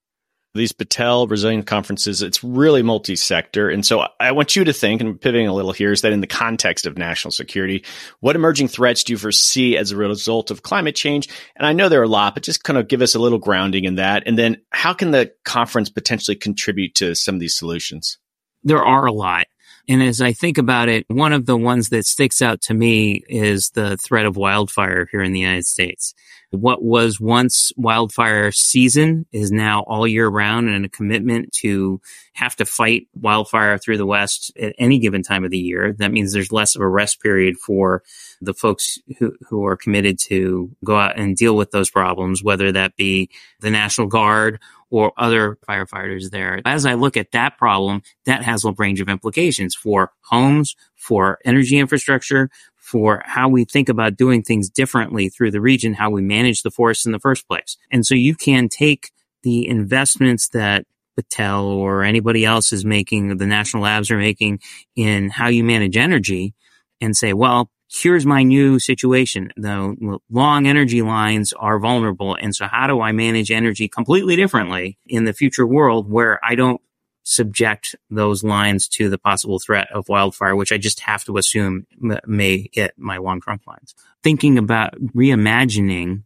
these 0.57 0.73
Battelle 0.73 1.31
resilient 1.31 1.67
conferences, 1.67 2.23
it's 2.23 2.43
really 2.43 2.83
multi-sector. 2.83 3.69
And 3.69 3.87
so 3.87 4.07
I 4.19 4.33
want 4.33 4.57
you 4.57 4.65
to 4.65 4.73
think, 4.73 5.01
and 5.01 5.21
pivoting 5.21 5.47
a 5.47 5.55
little 5.55 5.73
here, 5.73 5.93
is 5.93 6.03
that 6.03 6.13
in 6.13 6.21
the 6.21 6.27
context 6.27 6.87
of 6.87 6.99
national 6.99 7.31
security, 7.33 7.85
what 8.21 8.37
emerging 8.37 8.69
threats 8.69 9.05
do 9.05 9.13
you 9.13 9.19
foresee 9.19 9.77
as 9.77 9.91
a 9.91 9.97
result 9.97 10.51
of 10.51 10.63
climate 10.63 10.97
change? 10.97 11.29
And 11.57 11.67
I 11.67 11.73
know 11.73 11.89
there 11.89 12.01
are 12.01 12.05
a 12.05 12.09
lot, 12.09 12.35
but 12.35 12.43
just 12.43 12.65
kind 12.65 12.79
of 12.79 12.89
give 12.89 13.03
us 13.03 13.15
a 13.15 13.21
little 13.21 13.39
grounding 13.39 13.85
in 13.85 13.95
that. 13.97 14.25
And 14.27 14.39
then 14.39 14.63
how 14.71 14.93
can 14.93 15.13
the 15.13 15.33
conference 15.45 15.91
potentially 15.91 16.37
contribute 16.37 16.95
to 16.97 17.15
some 17.15 17.35
of 17.35 17.41
these 17.41 17.57
solutions? 17.57 18.19
There 18.65 18.85
are 18.85 19.07
a 19.07 19.13
lot. 19.13 19.47
And 19.89 20.03
as 20.03 20.21
I 20.21 20.33
think 20.33 20.59
about 20.59 20.89
it, 20.89 21.05
one 21.09 21.33
of 21.33 21.47
the 21.47 21.57
ones 21.57 21.91
that 21.91 22.07
sticks 22.07 22.43
out 22.43 22.61
to 22.63 22.75
me 22.75 23.23
is 23.29 23.71
the 23.71 23.97
threat 23.97 24.27
of 24.27 24.37
wildfire 24.37 25.07
here 25.11 25.23
in 25.23 25.33
the 25.33 25.41
United 25.41 25.67
States. 25.67 26.13
What 26.51 26.83
was 26.83 27.21
once 27.21 27.73
wildfire 27.77 28.51
season 28.53 29.27
is 29.33 29.53
now 29.53 29.83
all 29.83 30.07
year 30.07 30.29
round 30.29 30.69
and 30.69 30.85
a 30.85 30.89
commitment 30.89 31.53
to 31.61 32.01
have 32.35 32.57
to 32.57 32.65
fight 32.65 33.09
wildfire 33.15 33.79
through 33.79 33.99
the 33.99 34.07
West 34.07 34.53
at 34.61 34.75
any 34.79 34.99
given 34.99 35.23
time 35.23 35.45
of 35.45 35.51
the 35.51 35.59
year. 35.59 35.93
That 35.93 36.13
means 36.13 36.33
there's 36.33 36.53
less 36.53 36.75
of 36.75 36.83
a 36.83 36.89
rest 36.89 37.21
period 37.21 37.57
for 37.59 38.03
the 38.41 38.55
folks 38.55 38.99
who, 39.19 39.35
who 39.49 39.67
are 39.67 39.77
committed 39.77 40.19
to 40.21 40.71
go 40.85 40.97
out 40.97 41.19
and 41.19 41.37
deal 41.37 41.57
with 41.57 41.71
those 41.71 41.91
problems, 41.91 42.43
whether 42.43 42.73
that 42.73 42.97
be 42.97 43.31
the 43.61 43.71
National 43.71 44.07
Guard 44.07 44.61
or 44.91 45.13
other 45.17 45.59
firefighters 45.69 46.31
there. 46.31 46.61
As 46.65 46.87
I 46.87 46.95
look 46.95 47.17
at 47.17 47.33
that 47.33 47.59
problem, 47.59 48.03
that 48.25 48.43
has 48.43 48.65
a 48.65 48.73
range 48.73 49.01
of 49.01 49.09
implications 49.09 49.75
for 49.75 50.13
homes, 50.23 50.77
for 50.95 51.39
energy 51.45 51.79
infrastructure, 51.79 52.51
for 52.77 53.23
how 53.25 53.49
we 53.49 53.65
think 53.65 53.89
about 53.89 54.17
doing 54.17 54.43
things 54.43 54.71
differently 54.71 55.29
through 55.29 55.51
the 55.51 55.61
region, 55.61 55.95
how 55.95 56.11
we 56.11 56.23
manage 56.23 56.63
the 56.63 56.71
forests 56.71 57.05
in 57.05 57.13
the 57.13 57.19
first 57.19 57.49
place. 57.49 57.77
And 57.91 58.07
so 58.07 58.15
you 58.15 58.37
can 58.37 58.69
take 58.69 59.11
the 59.43 59.67
investments 59.67 60.49
that 60.51 60.87
Battelle 61.19 61.65
or 61.65 62.05
anybody 62.05 62.45
else 62.45 62.73
is 62.73 62.85
making, 62.85 63.39
the 63.39 63.47
national 63.47 63.83
labs 63.83 64.11
are 64.11 64.19
making 64.19 64.61
in 64.95 65.31
how 65.31 65.49
you 65.49 65.65
manage 65.65 65.97
energy 65.97 66.55
and 67.01 67.17
say, 67.17 67.33
well, 67.33 67.71
here's 67.89 68.27
my 68.27 68.43
new 68.43 68.79
situation. 68.79 69.53
The 69.57 70.19
long 70.31 70.67
energy 70.67 71.03
lines 71.03 71.53
are 71.53 71.79
vulnerable. 71.79 72.37
And 72.41 72.55
so 72.55 72.67
how 72.67 72.87
do 72.87 73.01
I 73.01 73.13
manage 73.13 73.51
energy 73.51 73.89
completely 73.89 74.37
differently 74.37 74.99
in 75.07 75.25
the 75.25 75.33
future 75.33 75.67
world 75.67 76.11
where 76.11 76.45
I 76.45 76.55
don't 76.55 76.81
subject 77.23 77.97
those 78.09 78.45
lines 78.45 78.87
to 78.87 79.09
the 79.09 79.19
possible 79.19 79.59
threat 79.59 79.89
of 79.93 80.09
wildfire, 80.09 80.55
which 80.55 80.71
I 80.71 80.79
just 80.79 81.01
have 81.01 81.25
to 81.25 81.37
assume 81.39 81.87
may 82.27 82.69
hit 82.73 82.95
my 82.97 83.17
long 83.17 83.41
trunk 83.41 83.63
lines. 83.67 83.95
Thinking 84.23 84.59
about 84.59 84.95
reimagining 85.01 86.23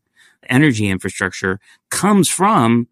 energy 0.48 0.88
infrastructure 0.88 1.58
comes 1.90 2.28
from 2.28 2.86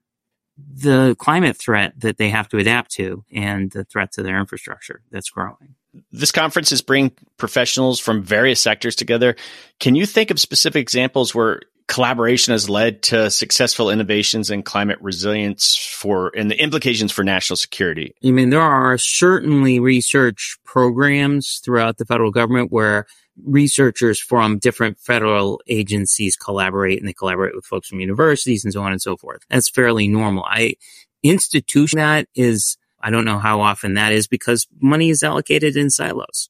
the 0.58 1.16
climate 1.18 1.56
threat 1.56 1.98
that 2.00 2.18
they 2.18 2.30
have 2.30 2.48
to 2.48 2.58
adapt 2.58 2.90
to 2.92 3.24
and 3.32 3.70
the 3.70 3.84
threat 3.84 4.12
to 4.12 4.22
their 4.22 4.38
infrastructure 4.38 5.02
that's 5.10 5.30
growing 5.30 5.74
this 6.12 6.32
conference 6.32 6.72
is 6.72 6.82
bringing 6.82 7.12
professionals 7.36 8.00
from 8.00 8.22
various 8.22 8.60
sectors 8.60 8.94
together. 8.94 9.36
Can 9.80 9.94
you 9.94 10.06
think 10.06 10.30
of 10.30 10.40
specific 10.40 10.80
examples 10.80 11.34
where 11.34 11.60
collaboration 11.86 12.52
has 12.52 12.68
led 12.68 13.02
to 13.02 13.30
successful 13.30 13.90
innovations 13.90 14.50
in 14.50 14.62
climate 14.62 14.98
resilience 15.00 15.74
for 15.74 16.30
and 16.36 16.50
the 16.50 16.60
implications 16.62 17.10
for 17.10 17.24
national 17.24 17.56
security? 17.56 18.14
I 18.24 18.30
mean, 18.30 18.50
there 18.50 18.60
are 18.60 18.98
certainly 18.98 19.80
research 19.80 20.58
programs 20.64 21.60
throughout 21.64 21.96
the 21.96 22.04
federal 22.04 22.30
government 22.30 22.70
where 22.70 23.06
researchers 23.44 24.18
from 24.18 24.58
different 24.58 24.98
federal 24.98 25.60
agencies 25.66 26.36
collaborate 26.36 26.98
and 26.98 27.08
they 27.08 27.12
collaborate 27.12 27.54
with 27.54 27.64
folks 27.64 27.88
from 27.88 28.00
universities 28.00 28.64
and 28.64 28.72
so 28.72 28.82
on 28.82 28.92
and 28.92 29.02
so 29.02 29.16
forth. 29.16 29.42
That's 29.50 29.68
fairly 29.68 30.08
normal. 30.08 30.44
I 30.44 30.74
institution 31.22 31.98
that 31.98 32.28
is 32.34 32.76
I 33.00 33.10
don't 33.10 33.24
know 33.24 33.38
how 33.38 33.60
often 33.60 33.94
that 33.94 34.12
is 34.12 34.26
because 34.26 34.66
money 34.80 35.10
is 35.10 35.22
allocated 35.22 35.76
in 35.76 35.90
silos, 35.90 36.48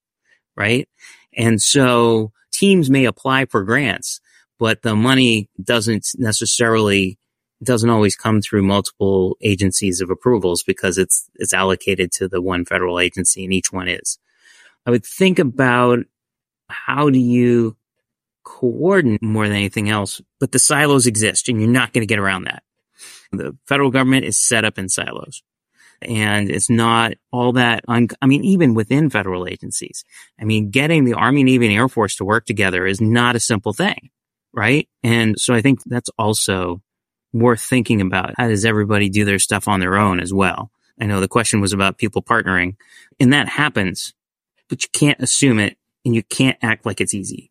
right? 0.57 0.89
And 1.37 1.61
so 1.61 2.33
teams 2.53 2.91
may 2.91 3.05
apply 3.05 3.47
for 3.47 3.63
grants, 3.63 4.21
but 4.59 4.83
the 4.83 4.97
money 4.97 5.51
doesn't 5.63 6.09
necessarily 6.17 7.19
doesn't 7.63 7.91
always 7.91 8.17
come 8.17 8.41
through 8.41 8.63
multiple 8.63 9.37
agencies 9.41 10.01
of 10.01 10.11
approvals 10.11 10.63
because 10.63 10.97
it's 10.97 11.29
it's 11.37 11.53
allocated 11.53 12.13
to 12.13 12.29
the 12.29 12.41
one 12.41 12.65
federal 12.65 13.01
agency 13.01 13.45
and 13.45 13.53
each 13.53 13.73
one 13.73 13.89
is. 13.89 14.19
I 14.87 14.91
would 14.91 15.05
think 15.05 15.39
about 15.39 16.01
how 16.69 17.11
do 17.11 17.19
you 17.19 17.77
coordinate 18.45 19.23
more 19.23 19.47
than 19.47 19.57
anything 19.57 19.89
else, 19.91 20.21
but 20.41 20.53
the 20.53 20.59
silos 20.59 21.07
exist 21.07 21.49
and 21.49 21.61
you're 21.61 21.71
not 21.71 21.93
going 21.93 22.03
to 22.03 22.07
get 22.07 22.19
around 22.19 22.45
that. 22.45 22.63
The 23.31 23.57
federal 23.67 23.91
government 23.91 24.25
is 24.25 24.39
set 24.39 24.65
up 24.65 24.79
in 24.79 24.89
silos 24.89 25.43
and 26.03 26.51
it's 26.51 26.71
not 26.71 27.15
all 27.33 27.53
that 27.53 27.85
un- 27.89 28.09
I 28.23 28.27
mean, 28.27 28.45
even 28.45 28.75
within 28.75 29.11
federal 29.11 29.47
agencies, 29.47 30.05
I 30.41 30.45
mean, 30.45 30.71
getting 30.71 31.05
the 31.05 31.15
Army, 31.15 31.43
Navy, 31.43 31.67
and 31.67 31.75
Air 31.75 31.89
Force 31.89 32.17
to 32.17 32.25
work 32.25 32.47
together 32.47 32.87
is 32.87 33.01
not 33.01 33.37
a 33.37 33.41
simple 33.41 33.73
thing, 33.73 34.11
right? 34.53 34.89
And 35.03 35.39
so 35.39 35.55
I 35.55 35.61
think 35.61 35.81
that's 35.87 36.11
also 36.19 36.83
worth 37.33 37.61
thinking 37.61 38.01
about. 38.01 38.35
How 38.37 38.49
does 38.49 38.65
everybody 38.65 39.09
do 39.09 39.25
their 39.25 39.39
stuff 39.39 39.69
on 39.69 39.81
their 39.81 39.97
own 39.97 40.21
as 40.21 40.33
well? 40.33 40.71
I 41.01 41.07
know 41.07 41.21
the 41.21 41.29
question 41.29 41.61
was 41.61 41.73
about 41.73 41.99
people 41.99 42.23
partnering, 42.23 42.77
and 43.21 43.33
that 43.33 43.49
happens, 43.49 44.15
but 44.69 44.83
you 44.83 44.89
can't 44.93 45.21
assume 45.21 45.59
it 45.59 45.78
and 46.05 46.15
you 46.15 46.23
can't 46.23 46.59
act 46.63 46.87
like 46.87 47.01
it's 47.01 47.15
easy. 47.15 47.51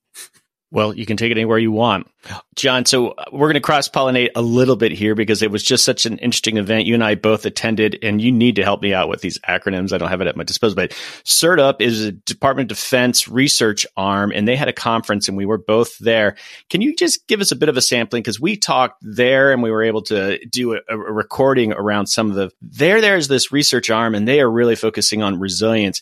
Well, 0.70 0.94
you 0.94 1.06
can 1.06 1.16
take 1.16 1.32
it 1.32 1.38
anywhere 1.38 1.58
you 1.58 1.72
want. 1.72 2.12
John, 2.58 2.86
so 2.86 3.16
we're 3.32 3.48
going 3.48 3.54
to 3.54 3.62
cross 3.62 3.88
pollinate 3.88 4.32
a 4.36 4.42
little 4.42 4.76
bit 4.76 4.92
here 4.92 5.16
because 5.16 5.42
it 5.42 5.50
was 5.50 5.64
just 5.64 5.86
such 5.86 6.06
an 6.06 6.18
interesting 6.18 6.58
event. 6.58 6.86
You 6.86 6.94
and 6.94 7.04
I 7.04 7.16
both 7.16 7.46
attended, 7.46 7.98
and 8.04 8.20
you 8.20 8.34
need 8.34 8.58
to 8.58 8.64
help 8.64 8.82
me 8.82 8.94
out 8.94 9.08
with 9.08 9.22
these 9.22 9.40
acronyms. 9.48 9.94
I 9.94 9.98
don't 9.98 10.10
have 10.10 10.20
it 10.20 10.28
at 10.28 10.36
my 10.36 10.44
disposal, 10.44 10.76
but 10.76 10.92
SERDP 11.24 11.80
is 11.80 12.04
a 12.04 12.12
Department 12.12 12.70
of 12.70 12.78
Defense 12.78 13.30
research 13.30 13.88
arm, 13.96 14.34
and 14.36 14.46
they 14.46 14.58
had 14.58 14.68
a 14.68 14.74
conference, 14.74 15.30
and 15.30 15.38
we 15.38 15.46
were 15.46 15.58
both 15.58 15.98
there. 16.00 16.36
Can 16.70 16.82
you 16.82 16.94
just 16.98 17.28
give 17.28 17.40
us 17.40 17.54
a 17.54 17.56
bit 17.56 17.70
of 17.70 17.78
a 17.78 17.82
sampling? 17.82 18.22
Because 18.22 18.42
we 18.42 18.58
talked 18.58 18.98
there, 19.02 19.54
and 19.54 19.64
we 19.64 19.72
were 19.72 19.84
able 19.84 20.02
to 20.04 20.38
do 20.48 20.74
a, 20.74 20.80
a 20.90 20.98
recording 20.98 21.72
around 21.72 22.08
some 22.08 22.30
of 22.30 22.36
the. 22.36 22.52
There, 22.62 23.00
there's 23.00 23.30
this 23.30 23.54
research 23.54 23.90
arm, 23.90 24.16
and 24.16 24.28
they 24.28 24.42
are 24.42 24.52
really 24.52 24.76
focusing 24.76 25.24
on 25.24 25.40
resilience 25.40 26.02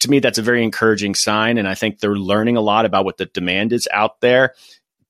to 0.00 0.10
me, 0.10 0.18
that's 0.18 0.38
a 0.38 0.42
very 0.42 0.62
encouraging 0.62 1.14
sign. 1.14 1.58
And 1.58 1.68
I 1.68 1.74
think 1.74 2.00
they're 2.00 2.16
learning 2.16 2.56
a 2.56 2.60
lot 2.60 2.84
about 2.84 3.04
what 3.04 3.18
the 3.18 3.26
demand 3.26 3.72
is 3.72 3.88
out 3.92 4.20
there. 4.20 4.54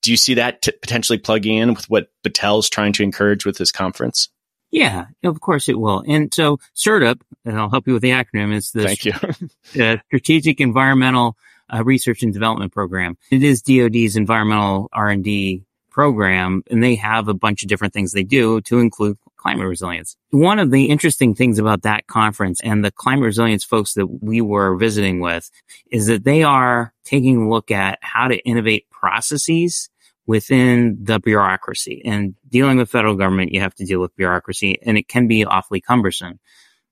Do 0.02 0.10
you 0.10 0.16
see 0.16 0.34
that 0.34 0.62
t- 0.62 0.72
potentially 0.72 1.18
plugging 1.18 1.56
in 1.56 1.74
with 1.74 1.88
what 1.90 2.10
Battelle's 2.22 2.68
trying 2.68 2.92
to 2.94 3.02
encourage 3.02 3.44
with 3.44 3.58
this 3.58 3.72
conference? 3.72 4.28
Yeah, 4.70 5.06
of 5.24 5.40
course 5.40 5.68
it 5.68 5.78
will. 5.78 6.04
And 6.06 6.32
so 6.32 6.58
SERDP, 6.76 7.20
and 7.44 7.58
I'll 7.58 7.70
help 7.70 7.86
you 7.86 7.92
with 7.92 8.02
the 8.02 8.10
acronym, 8.10 8.54
is 8.54 8.70
the 8.70 8.84
Thank 8.84 9.04
you. 9.04 9.12
uh, 9.82 9.96
Strategic 10.06 10.60
Environmental 10.60 11.36
uh, 11.72 11.82
Research 11.84 12.22
and 12.22 12.32
Development 12.32 12.72
Program. 12.72 13.18
It 13.30 13.42
is 13.42 13.62
DoD's 13.62 14.16
environmental 14.16 14.88
R&D 14.92 15.64
program, 15.90 16.62
and 16.70 16.82
they 16.82 16.94
have 16.94 17.28
a 17.28 17.34
bunch 17.34 17.62
of 17.62 17.68
different 17.68 17.92
things 17.92 18.12
they 18.12 18.22
do 18.22 18.60
to 18.62 18.78
include 18.78 19.18
climate 19.40 19.66
resilience. 19.66 20.16
One 20.30 20.58
of 20.58 20.70
the 20.70 20.86
interesting 20.86 21.34
things 21.34 21.58
about 21.58 21.82
that 21.82 22.06
conference 22.06 22.60
and 22.62 22.84
the 22.84 22.90
climate 22.90 23.24
resilience 23.24 23.64
folks 23.64 23.94
that 23.94 24.06
we 24.06 24.40
were 24.40 24.76
visiting 24.76 25.20
with 25.20 25.50
is 25.90 26.06
that 26.06 26.24
they 26.24 26.42
are 26.42 26.92
taking 27.04 27.42
a 27.42 27.48
look 27.48 27.70
at 27.70 27.98
how 28.02 28.28
to 28.28 28.36
innovate 28.38 28.88
processes 28.90 29.88
within 30.26 30.98
the 31.02 31.18
bureaucracy 31.18 32.02
and 32.04 32.34
dealing 32.48 32.76
with 32.76 32.90
federal 32.90 33.16
government, 33.16 33.52
you 33.52 33.60
have 33.60 33.74
to 33.74 33.84
deal 33.84 34.00
with 34.00 34.14
bureaucracy 34.14 34.78
and 34.82 34.98
it 34.98 35.08
can 35.08 35.26
be 35.26 35.44
awfully 35.44 35.80
cumbersome. 35.80 36.38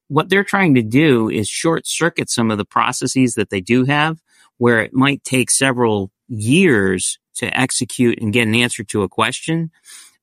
What 0.09 0.31
they're 0.31 0.43
trying 0.43 0.75
to 0.77 0.83
do 0.83 1.29
is 1.29 1.49
short 1.49 1.87
circuit 1.87 2.31
some 2.31 2.51
of 2.51 2.59
the 2.59 2.65
processes 2.65 3.35
that 3.35 3.51
they 3.51 3.61
do 3.61 3.85
have 3.85 4.19
where 4.57 4.81
it 4.81 4.95
might 4.95 5.23
take 5.23 5.51
several 5.51 6.11
years 6.29 7.19
to 7.37 7.57
execute 7.57 8.21
and 8.21 8.33
get 8.33 8.49
an 8.49 8.55
answer 8.55 8.83
to 8.85 9.03
a 9.03 9.09
question 9.09 9.71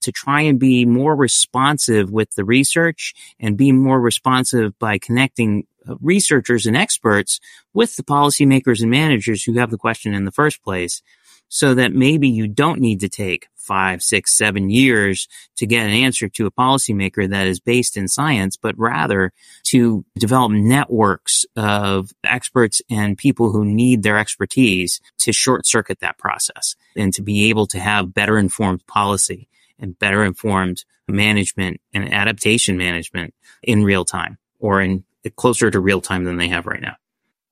to 0.06 0.12
try 0.12 0.42
and 0.42 0.60
be 0.60 0.86
more 0.86 1.16
responsive 1.16 2.12
with 2.12 2.30
the 2.36 2.46
research 2.46 3.14
and 3.40 3.58
be 3.58 3.72
more 3.72 4.00
responsive 4.00 4.78
by 4.78 5.00
connecting 5.00 5.66
uh, 5.90 5.96
researchers 6.00 6.68
and 6.68 6.78
experts 6.78 7.40
with 7.74 7.96
the 7.96 8.04
policymakers 8.04 8.82
and 8.82 8.92
managers 8.92 9.44
who 9.44 9.54
have 9.54 9.72
the 9.72 9.78
question 9.78 10.14
in 10.14 10.24
the 10.24 10.32
first 10.32 10.64
place 10.64 11.02
so 11.50 11.74
that 11.74 11.92
maybe 11.92 12.30
you 12.30 12.48
don't 12.48 12.80
need 12.80 13.00
to 13.00 13.10
take 13.10 13.48
five, 13.56 14.04
six, 14.04 14.38
seven 14.38 14.70
years 14.70 15.28
to 15.56 15.66
get 15.66 15.86
an 15.86 15.92
answer 15.92 16.30
to 16.30 16.46
a 16.46 16.52
policymaker 16.52 17.28
that 17.28 17.48
is 17.48 17.60
based 17.60 17.98
in 17.98 18.08
science, 18.08 18.58
but 18.58 18.78
rather 18.78 19.34
to 19.64 20.06
develop 20.20 20.52
networks 20.52 21.46
of 21.56 22.12
experts 22.24 22.80
and 22.92 23.18
people 23.18 23.52
who 23.52 23.66
need 23.66 24.04
their 24.04 24.20
expertise 24.20 25.02
to 25.18 25.34
short 25.34 25.66
circuit 25.66 26.00
that 26.00 26.20
process 26.20 26.76
and 26.96 27.12
to 27.14 27.24
be 27.24 27.50
able 27.50 27.66
to 27.66 27.80
have 27.80 28.14
better 28.14 28.38
informed 28.38 28.86
policy 28.86 29.48
and 29.80 29.98
better 30.00 30.24
informed 30.24 30.84
management 31.08 31.80
and 31.94 32.14
adaptation 32.14 32.78
management 32.78 33.34
in 33.64 33.84
real 33.84 34.06
time 34.06 34.38
or 34.60 34.82
in 34.82 35.04
closer 35.36 35.72
to 35.72 35.80
real 35.80 36.02
time 36.02 36.24
than 36.24 36.38
they 36.38 36.48
have 36.48 36.66
right 36.66 36.82
now. 36.82 36.96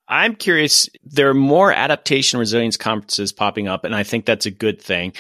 I'm 0.08 0.36
curious. 0.36 0.90
There 1.04 1.30
are 1.30 1.34
more 1.34 1.72
adaptation 1.72 2.40
resilience 2.40 2.78
conferences 2.78 3.32
popping 3.32 3.68
up, 3.68 3.84
and 3.86 3.96
I 3.96 4.04
think 4.04 4.26
that's 4.26 4.46
a 4.46 4.52
good 4.52 4.82
thing. 4.82 5.14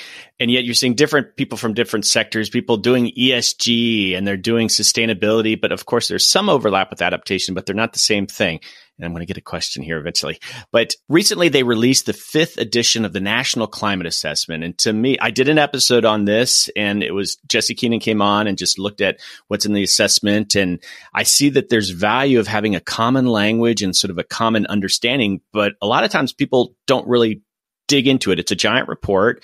And 0.43 0.51
yet 0.51 0.65
you're 0.65 0.73
seeing 0.73 0.95
different 0.95 1.37
people 1.37 1.57
from 1.57 1.73
different 1.73 2.05
sectors, 2.05 2.49
people 2.49 2.75
doing 2.75 3.13
ESG 3.17 4.13
and 4.13 4.27
they're 4.27 4.35
doing 4.35 4.67
sustainability. 4.67 5.59
But 5.59 5.71
of 5.71 5.85
course, 5.85 6.09
there's 6.09 6.27
some 6.27 6.49
overlap 6.49 6.89
with 6.89 7.01
adaptation, 7.01 7.55
but 7.55 7.65
they're 7.65 7.73
not 7.73 7.93
the 7.93 7.99
same 7.99 8.27
thing. 8.27 8.59
And 8.97 9.05
I'm 9.05 9.13
going 9.13 9.21
to 9.21 9.25
get 9.25 9.37
a 9.37 9.41
question 9.41 9.83
here 9.83 9.97
eventually. 9.97 10.39
But 10.73 10.95
recently 11.07 11.47
they 11.47 11.63
released 11.63 12.07
the 12.07 12.11
fifth 12.11 12.57
edition 12.57 13.05
of 13.05 13.13
the 13.13 13.21
National 13.21 13.67
Climate 13.67 14.05
Assessment. 14.05 14.65
And 14.65 14.77
to 14.79 14.91
me, 14.91 15.17
I 15.17 15.31
did 15.31 15.47
an 15.47 15.57
episode 15.57 16.03
on 16.03 16.25
this 16.25 16.69
and 16.75 17.03
it 17.03 17.13
was 17.13 17.37
Jesse 17.47 17.73
Keenan 17.73 18.01
came 18.01 18.21
on 18.21 18.45
and 18.45 18.57
just 18.57 18.77
looked 18.77 18.99
at 18.99 19.21
what's 19.47 19.65
in 19.65 19.71
the 19.71 19.83
assessment. 19.83 20.55
And 20.55 20.83
I 21.13 21.23
see 21.23 21.51
that 21.51 21.69
there's 21.69 21.91
value 21.91 22.41
of 22.41 22.47
having 22.47 22.75
a 22.75 22.81
common 22.81 23.27
language 23.27 23.81
and 23.81 23.95
sort 23.95 24.11
of 24.11 24.17
a 24.17 24.25
common 24.25 24.65
understanding. 24.65 25.39
But 25.53 25.75
a 25.81 25.87
lot 25.87 26.03
of 26.03 26.11
times 26.11 26.33
people 26.33 26.75
don't 26.85 27.07
really 27.07 27.43
dig 27.87 28.07
into 28.07 28.31
it. 28.31 28.39
It's 28.39 28.51
a 28.51 28.55
giant 28.55 28.89
report. 28.89 29.41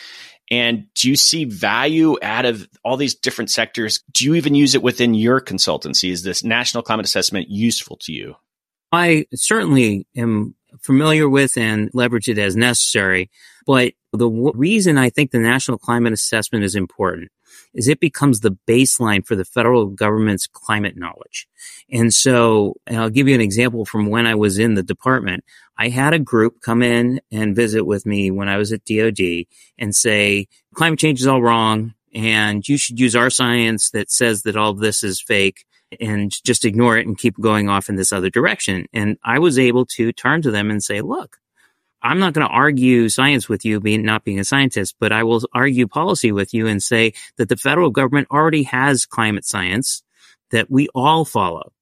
And 0.51 0.87
do 0.95 1.09
you 1.09 1.15
see 1.15 1.45
value 1.45 2.17
out 2.21 2.45
of 2.45 2.67
all 2.83 2.97
these 2.97 3.15
different 3.15 3.51
sectors? 3.51 4.03
Do 4.11 4.25
you 4.25 4.35
even 4.35 4.55
use 4.55 4.73
it 4.73 4.81
within 4.81 5.13
your 5.13 5.39
consultancy? 5.39 6.11
Is 6.11 6.23
this 6.23 6.43
national 6.43 6.83
climate 6.83 7.05
assessment 7.05 7.49
useful 7.49 7.97
to 8.01 8.11
you? 8.11 8.35
I 8.91 9.27
certainly 9.35 10.07
am 10.15 10.55
familiar 10.81 11.29
with 11.29 11.57
and 11.57 11.89
leverage 11.93 12.27
it 12.27 12.37
as 12.37 12.55
necessary. 12.55 13.29
But 13.65 13.93
the 14.11 14.29
w- 14.29 14.51
reason 14.55 14.97
I 14.97 15.09
think 15.09 15.31
the 15.31 15.39
national 15.39 15.77
climate 15.77 16.13
assessment 16.13 16.63
is 16.63 16.75
important 16.75 17.31
is 17.73 17.87
it 17.87 17.99
becomes 17.99 18.39
the 18.39 18.57
baseline 18.67 19.25
for 19.25 19.35
the 19.35 19.45
federal 19.45 19.87
government's 19.87 20.47
climate 20.47 20.97
knowledge. 20.97 21.47
And 21.91 22.13
so, 22.13 22.75
and 22.87 22.97
I'll 22.97 23.09
give 23.09 23.27
you 23.27 23.35
an 23.35 23.41
example 23.41 23.85
from 23.85 24.07
when 24.07 24.25
I 24.25 24.35
was 24.35 24.57
in 24.57 24.73
the 24.73 24.83
department. 24.83 25.43
I 25.77 25.89
had 25.89 26.13
a 26.13 26.19
group 26.19 26.61
come 26.61 26.81
in 26.81 27.21
and 27.31 27.55
visit 27.55 27.85
with 27.85 28.05
me 28.05 28.31
when 28.31 28.49
I 28.49 28.57
was 28.57 28.71
at 28.71 28.85
DOD 28.85 29.45
and 29.77 29.95
say, 29.95 30.47
climate 30.73 30.99
change 30.99 31.21
is 31.21 31.27
all 31.27 31.41
wrong 31.41 31.93
and 32.13 32.67
you 32.67 32.77
should 32.77 32.99
use 32.99 33.15
our 33.15 33.29
science 33.29 33.91
that 33.91 34.11
says 34.11 34.43
that 34.43 34.57
all 34.57 34.73
this 34.73 35.03
is 35.03 35.21
fake 35.21 35.65
and 35.99 36.31
just 36.43 36.65
ignore 36.65 36.97
it 36.97 37.07
and 37.07 37.17
keep 37.17 37.39
going 37.39 37.69
off 37.69 37.89
in 37.89 37.95
this 37.95 38.13
other 38.13 38.29
direction. 38.29 38.87
And 38.93 39.17
I 39.23 39.39
was 39.39 39.57
able 39.57 39.85
to 39.87 40.11
turn 40.11 40.41
to 40.43 40.51
them 40.51 40.69
and 40.69 40.83
say, 40.83 41.01
look, 41.01 41.37
I'm 42.01 42.19
not 42.19 42.33
going 42.33 42.47
to 42.47 42.53
argue 42.53 43.09
science 43.09 43.49
with 43.49 43.65
you 43.65 43.79
being 43.79 44.03
not 44.03 44.23
being 44.23 44.39
a 44.39 44.45
scientist, 44.45 44.95
but 44.99 45.11
I 45.11 45.23
will 45.23 45.41
argue 45.53 45.87
policy 45.87 46.31
with 46.31 46.53
you 46.53 46.67
and 46.67 46.81
say 46.81 47.13
that 47.37 47.49
the 47.49 47.57
federal 47.57 47.89
government 47.89 48.29
already 48.31 48.63
has 48.63 49.05
climate 49.05 49.45
science 49.45 50.03
that 50.51 50.69
we 50.71 50.87
all 50.95 51.25
follow. 51.25 51.73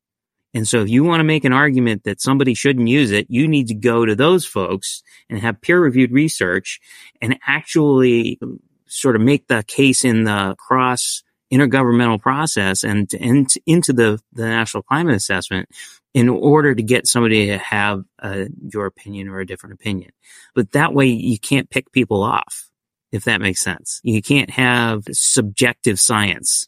And 0.53 0.67
so 0.67 0.81
if 0.81 0.89
you 0.89 1.03
want 1.03 1.19
to 1.19 1.25
make 1.25 1.45
an 1.45 1.53
argument 1.53 2.03
that 2.05 2.21
somebody 2.21 2.55
shouldn't 2.55 2.87
use 2.87 3.11
it, 3.11 3.27
you 3.29 3.47
need 3.47 3.67
to 3.67 3.75
go 3.75 4.05
to 4.05 4.15
those 4.15 4.45
folks 4.45 5.03
and 5.29 5.39
have 5.39 5.61
peer 5.61 5.79
reviewed 5.79 6.11
research 6.11 6.79
and 7.21 7.37
actually 7.45 8.39
um, 8.41 8.59
sort 8.87 9.15
of 9.15 9.21
make 9.21 9.47
the 9.47 9.63
case 9.67 10.03
in 10.03 10.23
the 10.23 10.55
cross 10.57 11.21
intergovernmental 11.51 12.21
process 12.21 12.83
and, 12.83 13.12
into 13.65 13.93
the, 13.93 14.19
the 14.33 14.45
national 14.45 14.83
climate 14.83 15.15
assessment 15.15 15.69
in 16.13 16.29
order 16.29 16.73
to 16.73 16.83
get 16.83 17.07
somebody 17.07 17.47
to 17.47 17.57
have 17.57 18.03
uh, 18.21 18.45
your 18.73 18.86
opinion 18.86 19.27
or 19.27 19.39
a 19.39 19.45
different 19.45 19.73
opinion. 19.73 20.12
But 20.55 20.71
that 20.71 20.93
way 20.93 21.07
you 21.07 21.38
can't 21.39 21.69
pick 21.69 21.91
people 21.91 22.23
off, 22.23 22.69
if 23.12 23.25
that 23.25 23.41
makes 23.41 23.62
sense. 23.62 24.01
You 24.03 24.21
can't 24.21 24.49
have 24.49 25.03
subjective 25.12 25.99
science 25.99 26.67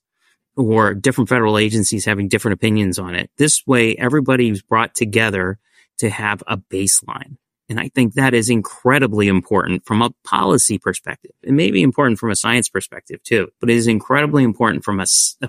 or 0.55 0.93
different 0.93 1.29
federal 1.29 1.57
agencies 1.57 2.05
having 2.05 2.27
different 2.27 2.53
opinions 2.53 2.99
on 2.99 3.15
it. 3.15 3.31
This 3.37 3.65
way 3.65 3.95
everybody's 3.95 4.61
brought 4.61 4.93
together 4.93 5.57
to 5.99 6.09
have 6.09 6.43
a 6.47 6.57
baseline. 6.57 7.37
And 7.69 7.79
I 7.79 7.89
think 7.89 8.15
that 8.15 8.33
is 8.33 8.49
incredibly 8.49 9.27
important 9.27 9.85
from 9.85 10.01
a 10.01 10.09
policy 10.23 10.77
perspective. 10.77 11.31
It 11.43 11.53
may 11.53 11.71
be 11.71 11.83
important 11.83 12.19
from 12.19 12.31
a 12.31 12.35
science 12.35 12.67
perspective 12.67 13.23
too, 13.23 13.49
but 13.59 13.69
it 13.69 13.75
is 13.75 13.87
incredibly 13.87 14.43
important 14.43 14.83
from 14.83 14.99
a, 14.99 15.05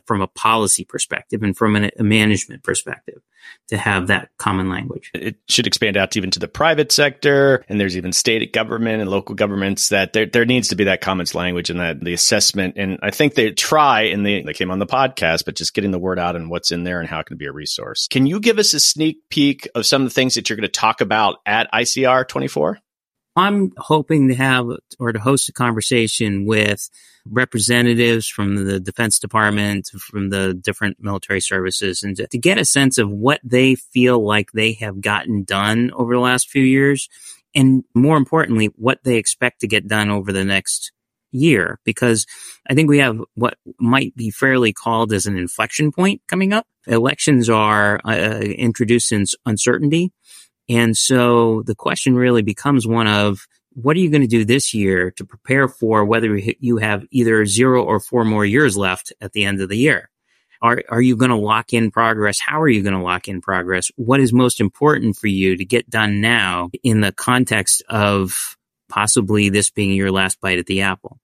from 0.06 0.20
a 0.20 0.26
policy 0.26 0.84
perspective 0.84 1.42
and 1.42 1.56
from 1.56 1.76
a 1.76 1.90
management 1.98 2.62
perspective 2.62 3.22
to 3.68 3.78
have 3.78 4.08
that 4.08 4.30
common 4.36 4.68
language. 4.68 5.10
It 5.14 5.36
should 5.48 5.66
expand 5.66 5.96
out 5.96 6.16
even 6.16 6.30
to 6.32 6.38
the 6.38 6.48
private 6.48 6.92
sector. 6.92 7.64
And 7.68 7.80
there's 7.80 7.96
even 7.96 8.12
state 8.12 8.52
government 8.52 9.00
and 9.00 9.10
local 9.10 9.34
governments 9.34 9.90
that 9.90 10.12
there, 10.12 10.26
there 10.26 10.44
needs 10.44 10.68
to 10.68 10.76
be 10.76 10.84
that 10.84 11.00
commons 11.00 11.34
language 11.34 11.70
and 11.70 11.80
that 11.80 12.00
the 12.00 12.12
assessment. 12.12 12.74
And 12.76 12.98
I 13.02 13.10
think 13.10 13.34
they 13.34 13.52
try 13.52 14.02
and 14.02 14.26
they, 14.26 14.42
they 14.42 14.52
came 14.52 14.70
on 14.70 14.78
the 14.78 14.86
podcast, 14.86 15.44
but 15.44 15.56
just 15.56 15.74
getting 15.74 15.90
the 15.90 15.98
word 15.98 16.18
out 16.18 16.36
and 16.36 16.50
what's 16.50 16.70
in 16.72 16.84
there 16.84 17.00
and 17.00 17.08
how 17.08 17.20
it 17.20 17.26
can 17.26 17.36
be 17.36 17.46
a 17.46 17.52
resource. 17.52 18.08
Can 18.08 18.26
you 18.26 18.40
give 18.40 18.58
us 18.58 18.74
a 18.74 18.80
sneak 18.80 19.28
peek 19.30 19.68
of 19.74 19.86
some 19.86 20.02
of 20.02 20.08
the 20.08 20.14
things 20.14 20.34
that 20.34 20.48
you're 20.48 20.56
going 20.56 20.68
to 20.68 20.80
talk 20.80 21.00
about 21.00 21.36
at 21.46 21.70
ICR? 21.72 22.09
24? 22.28 22.78
I'm 23.36 23.72
hoping 23.78 24.28
to 24.28 24.34
have 24.34 24.66
or 24.98 25.12
to 25.12 25.18
host 25.18 25.48
a 25.48 25.52
conversation 25.52 26.44
with 26.46 26.90
representatives 27.24 28.26
from 28.26 28.64
the 28.64 28.80
Defense 28.80 29.18
Department, 29.18 29.88
from 29.88 30.30
the 30.30 30.52
different 30.54 30.98
military 31.00 31.40
services, 31.40 32.02
and 32.02 32.16
to, 32.16 32.26
to, 32.26 32.38
get 32.38 32.58
a 32.58 32.64
sense 32.64 32.98
of 32.98 33.08
what 33.08 33.40
they 33.44 33.76
feel 33.76 34.24
like 34.24 34.52
they 34.52 34.72
have 34.74 35.00
gotten 35.00 35.44
done 35.44 35.92
over 35.94 36.14
the 36.14 36.20
last 36.20 36.48
few 36.48 36.62
years. 36.62 37.08
And 37.54 37.84
more 37.94 38.16
importantly, 38.16 38.66
what 38.76 39.04
they 39.04 39.16
expect 39.16 39.60
to 39.60 39.68
get 39.68 39.88
done 39.88 40.10
over 40.10 40.32
the 40.32 40.44
next 40.44 40.92
year. 41.32 41.78
Because 41.84 42.26
I 42.68 42.74
think 42.74 42.88
we 42.88 42.98
have 42.98 43.20
what 43.34 43.58
might 43.78 44.14
be 44.16 44.30
fairly 44.30 44.72
called 44.72 45.12
as 45.12 45.26
an 45.26 45.38
inflection 45.38 45.92
point 45.92 46.22
coming 46.26 46.52
up. 46.52 46.66
Elections 46.86 47.48
are 47.48 48.00
uh, 48.04 48.40
introduced 48.40 49.12
in 49.12 49.24
uncertainty. 49.46 50.12
And 50.70 50.96
so 50.96 51.62
the 51.66 51.74
question 51.74 52.14
really 52.14 52.42
becomes 52.42 52.86
one 52.86 53.08
of 53.08 53.48
what 53.72 53.96
are 53.96 54.00
you 54.00 54.08
going 54.08 54.22
to 54.22 54.28
do 54.28 54.44
this 54.44 54.72
year 54.72 55.10
to 55.12 55.24
prepare 55.24 55.66
for 55.66 56.04
whether 56.04 56.36
you 56.36 56.76
have 56.76 57.04
either 57.10 57.44
zero 57.44 57.82
or 57.82 57.98
four 57.98 58.24
more 58.24 58.44
years 58.44 58.76
left 58.76 59.12
at 59.20 59.32
the 59.32 59.44
end 59.44 59.60
of 59.60 59.68
the 59.68 59.76
year? 59.76 60.10
Are, 60.62 60.82
are 60.88 61.02
you 61.02 61.16
going 61.16 61.30
to 61.30 61.36
lock 61.36 61.72
in 61.72 61.90
progress? 61.90 62.38
How 62.38 62.60
are 62.60 62.68
you 62.68 62.82
going 62.82 62.94
to 62.94 63.02
lock 63.02 63.26
in 63.26 63.40
progress? 63.40 63.90
What 63.96 64.20
is 64.20 64.32
most 64.32 64.60
important 64.60 65.16
for 65.16 65.26
you 65.26 65.56
to 65.56 65.64
get 65.64 65.90
done 65.90 66.20
now 66.20 66.70
in 66.84 67.00
the 67.00 67.12
context 67.12 67.82
of 67.88 68.56
possibly 68.88 69.48
this 69.48 69.70
being 69.70 69.92
your 69.92 70.12
last 70.12 70.40
bite 70.40 70.58
at 70.58 70.66
the 70.66 70.82
apple? 70.82 71.18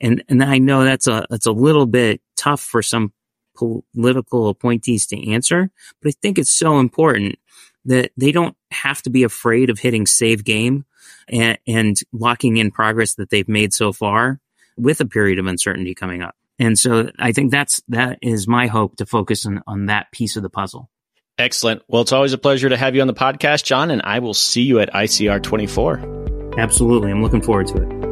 And, 0.00 0.22
and 0.28 0.42
I 0.42 0.56
know 0.58 0.84
that's 0.84 1.06
a, 1.06 1.26
that's 1.28 1.46
a 1.46 1.52
little 1.52 1.86
bit 1.86 2.22
tough 2.36 2.60
for 2.60 2.80
some 2.80 3.12
political 3.56 4.48
appointees 4.48 5.06
to 5.08 5.30
answer, 5.32 5.70
but 6.00 6.10
I 6.10 6.12
think 6.22 6.38
it's 6.38 6.50
so 6.50 6.78
important 6.78 7.38
that 7.86 8.12
they 8.16 8.32
don't 8.32 8.56
have 8.70 9.02
to 9.02 9.10
be 9.10 9.22
afraid 9.22 9.70
of 9.70 9.78
hitting 9.78 10.06
save 10.06 10.44
game 10.44 10.84
and, 11.28 11.58
and 11.66 11.96
locking 12.12 12.56
in 12.56 12.70
progress 12.70 13.14
that 13.14 13.30
they've 13.30 13.48
made 13.48 13.72
so 13.72 13.92
far 13.92 14.40
with 14.76 15.00
a 15.00 15.06
period 15.06 15.38
of 15.38 15.46
uncertainty 15.46 15.94
coming 15.94 16.22
up. 16.22 16.34
And 16.58 16.78
so 16.78 17.10
I 17.18 17.32
think 17.32 17.50
that's, 17.50 17.80
that 17.88 18.18
is 18.22 18.48
my 18.48 18.66
hope 18.66 18.96
to 18.96 19.06
focus 19.06 19.46
on, 19.46 19.62
on 19.66 19.86
that 19.86 20.10
piece 20.10 20.36
of 20.36 20.42
the 20.42 20.50
puzzle. 20.50 20.90
Excellent. 21.38 21.82
Well, 21.86 22.02
it's 22.02 22.12
always 22.12 22.32
a 22.32 22.38
pleasure 22.38 22.68
to 22.68 22.76
have 22.76 22.94
you 22.94 23.02
on 23.02 23.06
the 23.06 23.14
podcast, 23.14 23.64
John, 23.64 23.90
and 23.90 24.00
I 24.02 24.20
will 24.20 24.34
see 24.34 24.62
you 24.62 24.80
at 24.80 24.92
ICR 24.92 25.42
24. 25.42 26.54
Absolutely. 26.58 27.10
I'm 27.10 27.22
looking 27.22 27.42
forward 27.42 27.66
to 27.68 27.82
it. 27.82 28.06